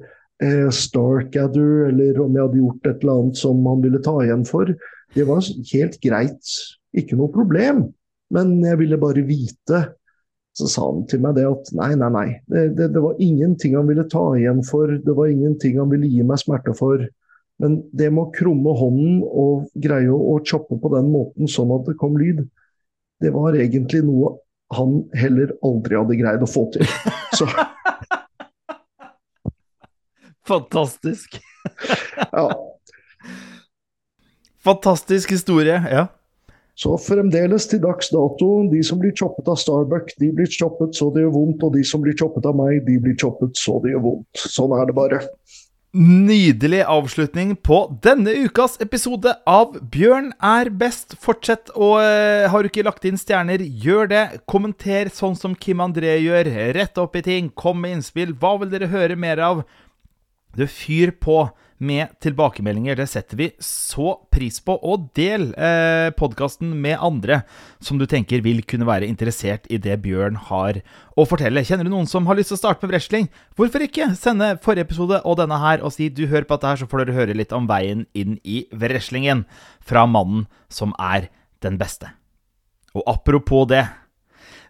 eh, 0.42 0.68
Starkadder, 0.74 1.88
eller 1.90 2.20
om 2.22 2.34
jeg 2.34 2.46
hadde 2.48 2.62
gjort 2.62 2.90
et 2.90 3.02
eller 3.02 3.20
annet 3.20 3.40
som 3.42 3.66
han 3.70 3.82
ville 3.86 4.02
ta 4.02 4.16
igjen 4.24 4.46
for. 4.48 4.70
Det 5.16 5.24
var 5.24 5.44
helt 5.72 6.00
greit, 6.02 6.56
ikke 6.96 7.16
noe 7.16 7.32
problem. 7.32 7.86
Men 8.34 8.58
jeg 8.64 8.80
ville 8.82 8.98
bare 9.00 9.24
vite. 9.26 9.82
Så 10.56 10.68
sa 10.72 10.86
han 10.88 11.04
til 11.08 11.20
meg 11.24 11.36
det 11.36 11.44
at 11.48 11.70
nei, 11.76 11.90
nei, 12.00 12.08
nei. 12.12 12.26
Det, 12.48 12.70
det, 12.78 12.90
det 12.94 13.02
var 13.04 13.20
ingenting 13.22 13.76
han 13.76 13.88
ville 13.88 14.06
ta 14.12 14.24
igjen 14.36 14.62
for. 14.64 14.92
Det 15.04 15.14
var 15.16 15.32
ingenting 15.32 15.78
han 15.80 15.92
ville 15.92 16.08
gi 16.08 16.24
meg 16.26 16.40
smerte 16.40 16.74
for. 16.76 17.04
Men 17.60 17.78
det 17.96 18.10
med 18.12 18.26
å 18.26 18.32
krumme 18.34 18.72
hånden 18.76 19.20
og 19.24 19.68
greie 19.80 20.12
å, 20.12 20.36
choppe 20.44 20.76
på 20.80 20.92
den 20.92 21.08
måten 21.12 21.48
sånn 21.48 21.72
at 21.76 21.88
det 21.88 21.96
kom 22.00 22.16
lyd, 22.20 22.44
det 23.24 23.32
var 23.32 23.56
egentlig 23.56 24.02
noe 24.04 24.36
han 24.76 24.98
heller 25.16 25.54
aldri 25.64 25.96
hadde 25.96 26.18
greid 26.18 26.44
å 26.44 26.50
få 26.50 26.66
til. 26.74 26.88
Så. 27.36 27.48
Fantastisk. 30.50 31.38
ja. 32.32 32.48
Fantastisk 34.66 35.30
historie, 35.36 35.78
ja. 35.90 36.08
Så 36.76 36.92
fremdeles 37.00 37.64
til 37.70 37.80
dags 37.80 38.10
dato, 38.12 38.48
de 38.68 38.82
som 38.84 38.98
blir 39.00 39.14
choppet 39.16 39.46
av 39.48 39.56
Starbuck, 39.56 40.10
de 40.20 40.28
blir 40.36 40.50
choppet 40.52 40.98
så 40.98 41.08
det 41.14 41.22
gjør 41.24 41.32
vondt, 41.38 41.62
og 41.64 41.72
de 41.78 41.84
som 41.88 42.02
blir 42.04 42.16
choppet 42.18 42.44
av 42.48 42.58
meg, 42.58 42.82
de 42.84 42.98
blir 43.00 43.16
choppet 43.16 43.56
så 43.56 43.78
det 43.80 43.94
gjør 43.94 44.02
vondt. 44.10 44.42
Sånn 44.56 44.74
er 44.76 44.90
det 44.90 44.96
bare. 44.98 45.22
Nydelig 45.96 46.82
avslutning 46.84 47.54
på 47.64 47.78
denne 48.04 48.34
ukas 48.44 48.74
episode 48.84 49.32
av 49.48 49.78
Bjørn 49.94 50.34
er 50.44 50.68
best. 50.68 51.14
Fortsett, 51.22 51.70
og 51.72 52.02
uh, 52.02 52.44
har 52.52 52.60
du 52.60 52.68
ikke 52.68 52.84
lagt 52.84 53.06
inn 53.08 53.16
stjerner, 53.16 53.64
gjør 53.64 54.10
det. 54.10 54.24
Kommenter 54.44 55.08
sånn 55.08 55.38
som 55.40 55.54
Kim 55.56 55.80
André 55.80 56.18
gjør. 56.20 56.50
Rett 56.76 57.00
opp 57.00 57.16
i 57.16 57.24
ting. 57.24 57.48
Kom 57.56 57.80
med 57.80 57.96
innspill. 57.96 58.36
Hva 58.36 58.58
vil 58.60 58.74
dere 58.74 58.90
høre 58.92 59.16
mer 59.16 59.40
av? 59.40 59.64
Du 60.52 60.66
fyr 60.68 61.14
på 61.16 61.46
med 61.78 62.12
tilbakemeldinger. 62.24 62.96
Det 62.96 63.08
setter 63.10 63.38
vi 63.38 63.48
så 63.62 64.14
pris 64.32 64.58
på. 64.64 64.76
Og 64.80 65.08
del 65.16 65.50
eh, 65.54 66.08
podkasten 66.16 66.72
med 66.82 66.98
andre 67.02 67.42
som 67.84 68.00
du 68.00 68.06
tenker 68.08 68.44
vil 68.44 68.62
kunne 68.68 68.88
være 68.88 69.08
interessert 69.08 69.68
i 69.72 69.80
det 69.82 69.98
Bjørn 70.04 70.38
har 70.48 70.80
å 71.16 71.26
fortelle. 71.28 71.64
Kjenner 71.66 71.88
du 71.88 71.92
noen 71.92 72.08
som 72.10 72.28
har 72.28 72.38
lyst 72.38 72.52
til 72.52 72.58
å 72.58 72.62
starte 72.62 72.86
med 72.86 72.94
wrestling? 72.94 73.28
Hvorfor 73.58 73.84
ikke 73.86 74.12
sende 74.18 74.54
forrige 74.64 74.88
episode 74.88 75.20
og 75.24 75.38
denne 75.40 75.60
her 75.62 75.84
og 75.84 75.94
si 75.96 76.08
du 76.08 76.26
hører 76.26 76.48
på 76.48 76.56
dette 76.56 76.72
her, 76.72 76.80
så 76.80 76.90
får 76.90 77.04
dere 77.04 77.18
høre 77.18 77.36
litt 77.36 77.54
om 77.56 77.68
veien 77.70 78.06
inn 78.16 78.38
i 78.44 78.64
wrestlingen 78.72 79.44
fra 79.84 80.06
mannen 80.08 80.48
som 80.72 80.96
er 81.00 81.30
den 81.64 81.80
beste. 81.80 82.10
Og 82.96 83.04
apropos 83.10 83.68
det 83.68 83.84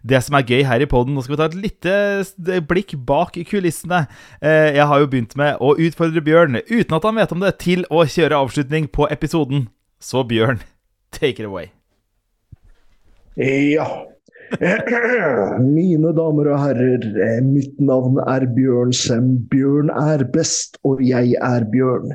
det 0.07 0.21
som 0.25 0.37
er 0.37 0.45
gøy 0.47 0.63
her 0.67 0.83
i 0.83 0.89
poden 0.89 1.15
Nå 1.15 1.23
skal 1.25 1.35
vi 1.35 1.39
ta 1.41 1.47
et 1.49 1.57
lite 1.61 2.61
blikk 2.69 2.95
bak 3.07 3.37
kulissene. 3.49 4.05
Eh, 4.41 4.75
jeg 4.77 4.87
har 4.89 5.03
jo 5.03 5.09
begynt 5.11 5.37
med 5.39 5.61
å 5.63 5.75
utfordre 5.75 6.23
Bjørn, 6.23 6.61
uten 6.69 6.97
at 6.97 7.07
han 7.07 7.19
vet 7.19 7.33
om 7.35 7.43
det, 7.43 7.55
til 7.63 7.85
å 7.91 8.05
kjøre 8.07 8.43
avslutning 8.43 8.89
på 8.93 9.09
episoden. 9.13 9.67
Så 9.99 10.23
Bjørn, 10.27 10.61
take 11.15 11.41
it 11.41 11.47
away. 11.49 11.71
Ja. 13.37 13.87
Mine 15.77 16.11
damer 16.15 16.49
og 16.53 16.61
herrer, 16.61 17.03
eh, 17.23 17.39
mitt 17.43 17.73
navn 17.83 18.19
er 18.23 18.45
Bjørn 18.55 18.93
Sem. 18.95 19.33
Bjørn 19.51 19.91
er 19.91 20.23
best, 20.33 20.79
og 20.87 21.01
jeg 21.03 21.35
er 21.43 21.65
Bjørn. 21.73 22.13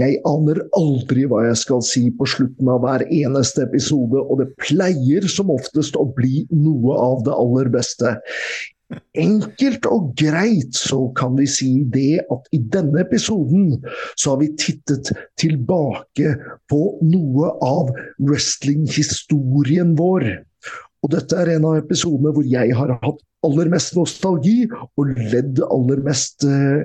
Jeg 0.00 0.18
aner 0.28 0.60
aldri 0.76 1.24
hva 1.30 1.46
jeg 1.46 1.60
skal 1.62 1.84
si 1.86 2.04
på 2.18 2.28
slutten 2.28 2.68
av 2.72 2.82
hver 2.84 3.06
eneste 3.08 3.64
episode, 3.64 4.20
og 4.20 4.42
det 4.42 4.50
pleier 4.60 5.28
som 5.30 5.52
oftest 5.54 5.96
å 5.96 6.04
bli 6.16 6.44
noe 6.52 6.98
av 7.00 7.24
det 7.28 7.38
aller 7.38 7.72
beste. 7.72 8.18
Enkelt 9.14 9.86
og 9.86 10.10
greit 10.18 10.74
så 10.74 11.04
kan 11.18 11.36
vi 11.38 11.46
si 11.50 11.70
det 11.94 12.24
at 12.26 12.48
i 12.54 12.58
denne 12.74 13.04
episoden 13.04 13.76
så 14.18 14.32
har 14.34 14.40
vi 14.42 14.50
tittet 14.58 15.12
tilbake 15.38 16.34
på 16.70 16.82
noe 17.06 17.52
av 17.62 17.92
wrestlinghistorien 18.18 19.94
vår. 19.98 20.26
Og 21.00 21.12
dette 21.14 21.36
er 21.40 21.54
en 21.54 21.66
av 21.70 21.78
episodene 21.80 22.32
hvor 22.36 22.46
jeg 22.46 22.74
har 22.76 22.92
hatt 23.00 23.20
aller 23.46 23.70
mest 23.72 23.96
nostalgi 23.96 24.68
og 24.70 25.14
ledd 25.32 25.62
aller 25.70 26.02
mest 26.04 26.44
eh, 26.44 26.84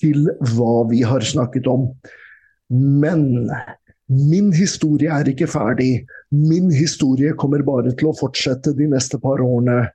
til 0.00 0.30
hva 0.54 0.84
vi 0.90 1.02
har 1.06 1.24
snakket 1.26 1.66
om. 1.70 1.88
Men 2.70 3.50
min 4.10 4.52
historie 4.54 5.10
er 5.12 5.28
ikke 5.30 5.50
ferdig. 5.50 6.06
Min 6.30 6.70
historie 6.74 7.34
kommer 7.38 7.62
bare 7.66 7.92
til 7.94 8.10
å 8.10 8.16
fortsette 8.18 8.74
de 8.78 8.88
neste 8.90 9.18
par 9.22 9.42
årene. 9.42 9.88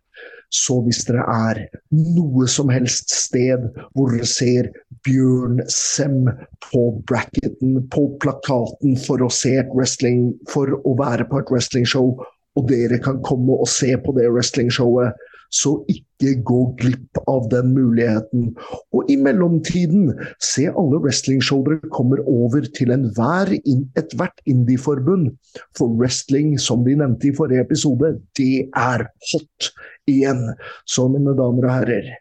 Så 0.53 0.77
hvis 0.86 1.02
dere 1.07 1.23
er 1.32 1.61
noe 1.91 2.45
som 2.48 2.69
helst 2.72 3.10
sted 3.11 3.65
hvor 3.95 4.14
dere 4.14 4.27
ser 4.30 4.69
Bjørn 5.07 5.64
Sem 5.72 6.30
på 6.68 6.84
bracketen, 7.10 7.82
på 7.91 8.06
plakaten 8.22 8.95
for 9.03 9.26
å 9.26 9.32
se 9.34 9.56
et 9.60 9.73
wrestling, 9.73 10.30
for 10.52 10.77
å 10.77 10.95
være 10.99 11.27
på 11.32 11.41
et 11.41 11.52
wrestlingshow, 11.52 12.14
og 12.56 12.68
dere 12.72 12.99
kan 13.03 13.22
komme 13.26 13.57
og 13.60 13.69
se 13.69 13.94
på 14.02 14.15
det 14.18 14.30
wrestlingshowet. 14.32 15.15
Så 15.53 15.77
ikke 15.91 16.32
gå 16.48 16.61
glipp 16.82 17.19
av 17.30 17.45
den 17.52 17.69
muligheten. 17.76 18.49
Og 18.95 19.11
i 19.11 19.15
mellomtiden, 19.19 20.10
se 20.44 20.65
alle 20.68 20.99
wrestlingshow 21.03 21.61
dere 21.68 21.91
kommer 21.94 22.23
over 22.27 22.65
til 22.76 22.91
enhver 22.95 23.53
ethvert 23.61 24.41
indieforbund. 24.49 25.30
For 25.77 25.94
wrestling, 26.02 26.57
som 26.60 26.84
vi 26.88 26.98
nevnte 26.99 27.30
i 27.30 27.36
forrige 27.38 27.64
episode, 27.68 28.15
det 28.40 28.68
er 28.73 29.06
hot 29.32 29.72
igjen. 30.11 30.44
Så 30.90 31.07
mine 31.14 31.38
damer 31.38 31.69
og 31.69 31.76
herrer, 31.77 32.11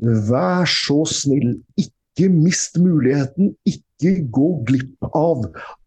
vær 0.00 0.66
så 0.70 1.02
snill, 1.06 1.58
ikke 1.76 1.94
mist 2.18 2.76
muligheten. 2.80 3.54
Ikke 3.68 3.84
ikke 4.00 4.24
gå 4.32 4.48
glipp 4.68 5.08
av 5.16 5.44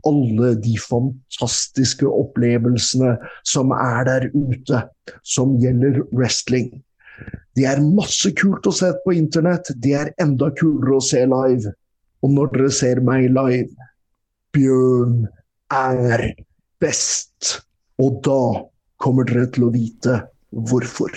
alle 0.07 0.53
de 0.61 0.75
fantastiske 0.81 2.05
opplevelsene 2.05 3.15
som 3.47 3.73
er 3.75 4.05
der 4.09 4.27
ute, 4.33 4.83
som 5.23 5.57
gjelder 5.61 6.03
wrestling. 6.13 6.69
Det 7.57 7.65
er 7.69 7.81
masse 7.81 8.31
kult 8.37 8.65
å 8.67 8.73
se 8.73 8.91
på 9.03 9.15
internett, 9.17 9.69
det 9.77 9.95
er 9.97 10.13
enda 10.21 10.51
kulere 10.57 10.97
å 10.97 11.03
se 11.03 11.23
live. 11.25 11.73
Og 12.23 12.33
når 12.33 12.53
dere 12.53 12.71
ser 12.71 13.01
meg 13.03 13.29
live 13.33 13.89
Bjørn 14.53 15.23
er 15.73 16.21
best. 16.81 17.57
Og 17.97 18.19
da 18.25 18.69
kommer 19.01 19.25
dere 19.25 19.47
til 19.53 19.65
å 19.65 19.73
vite 19.73 20.19
hvorfor. 20.53 21.09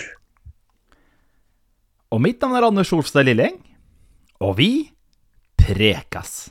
Og 2.09 2.21
mitt 2.23 2.41
navn 2.41 2.57
er 2.57 2.65
Anders 2.65 2.93
Olstad 2.95 3.27
Lilleng, 3.27 3.59
og 4.41 4.55
vi 4.57 4.71
prekas. 5.67 6.49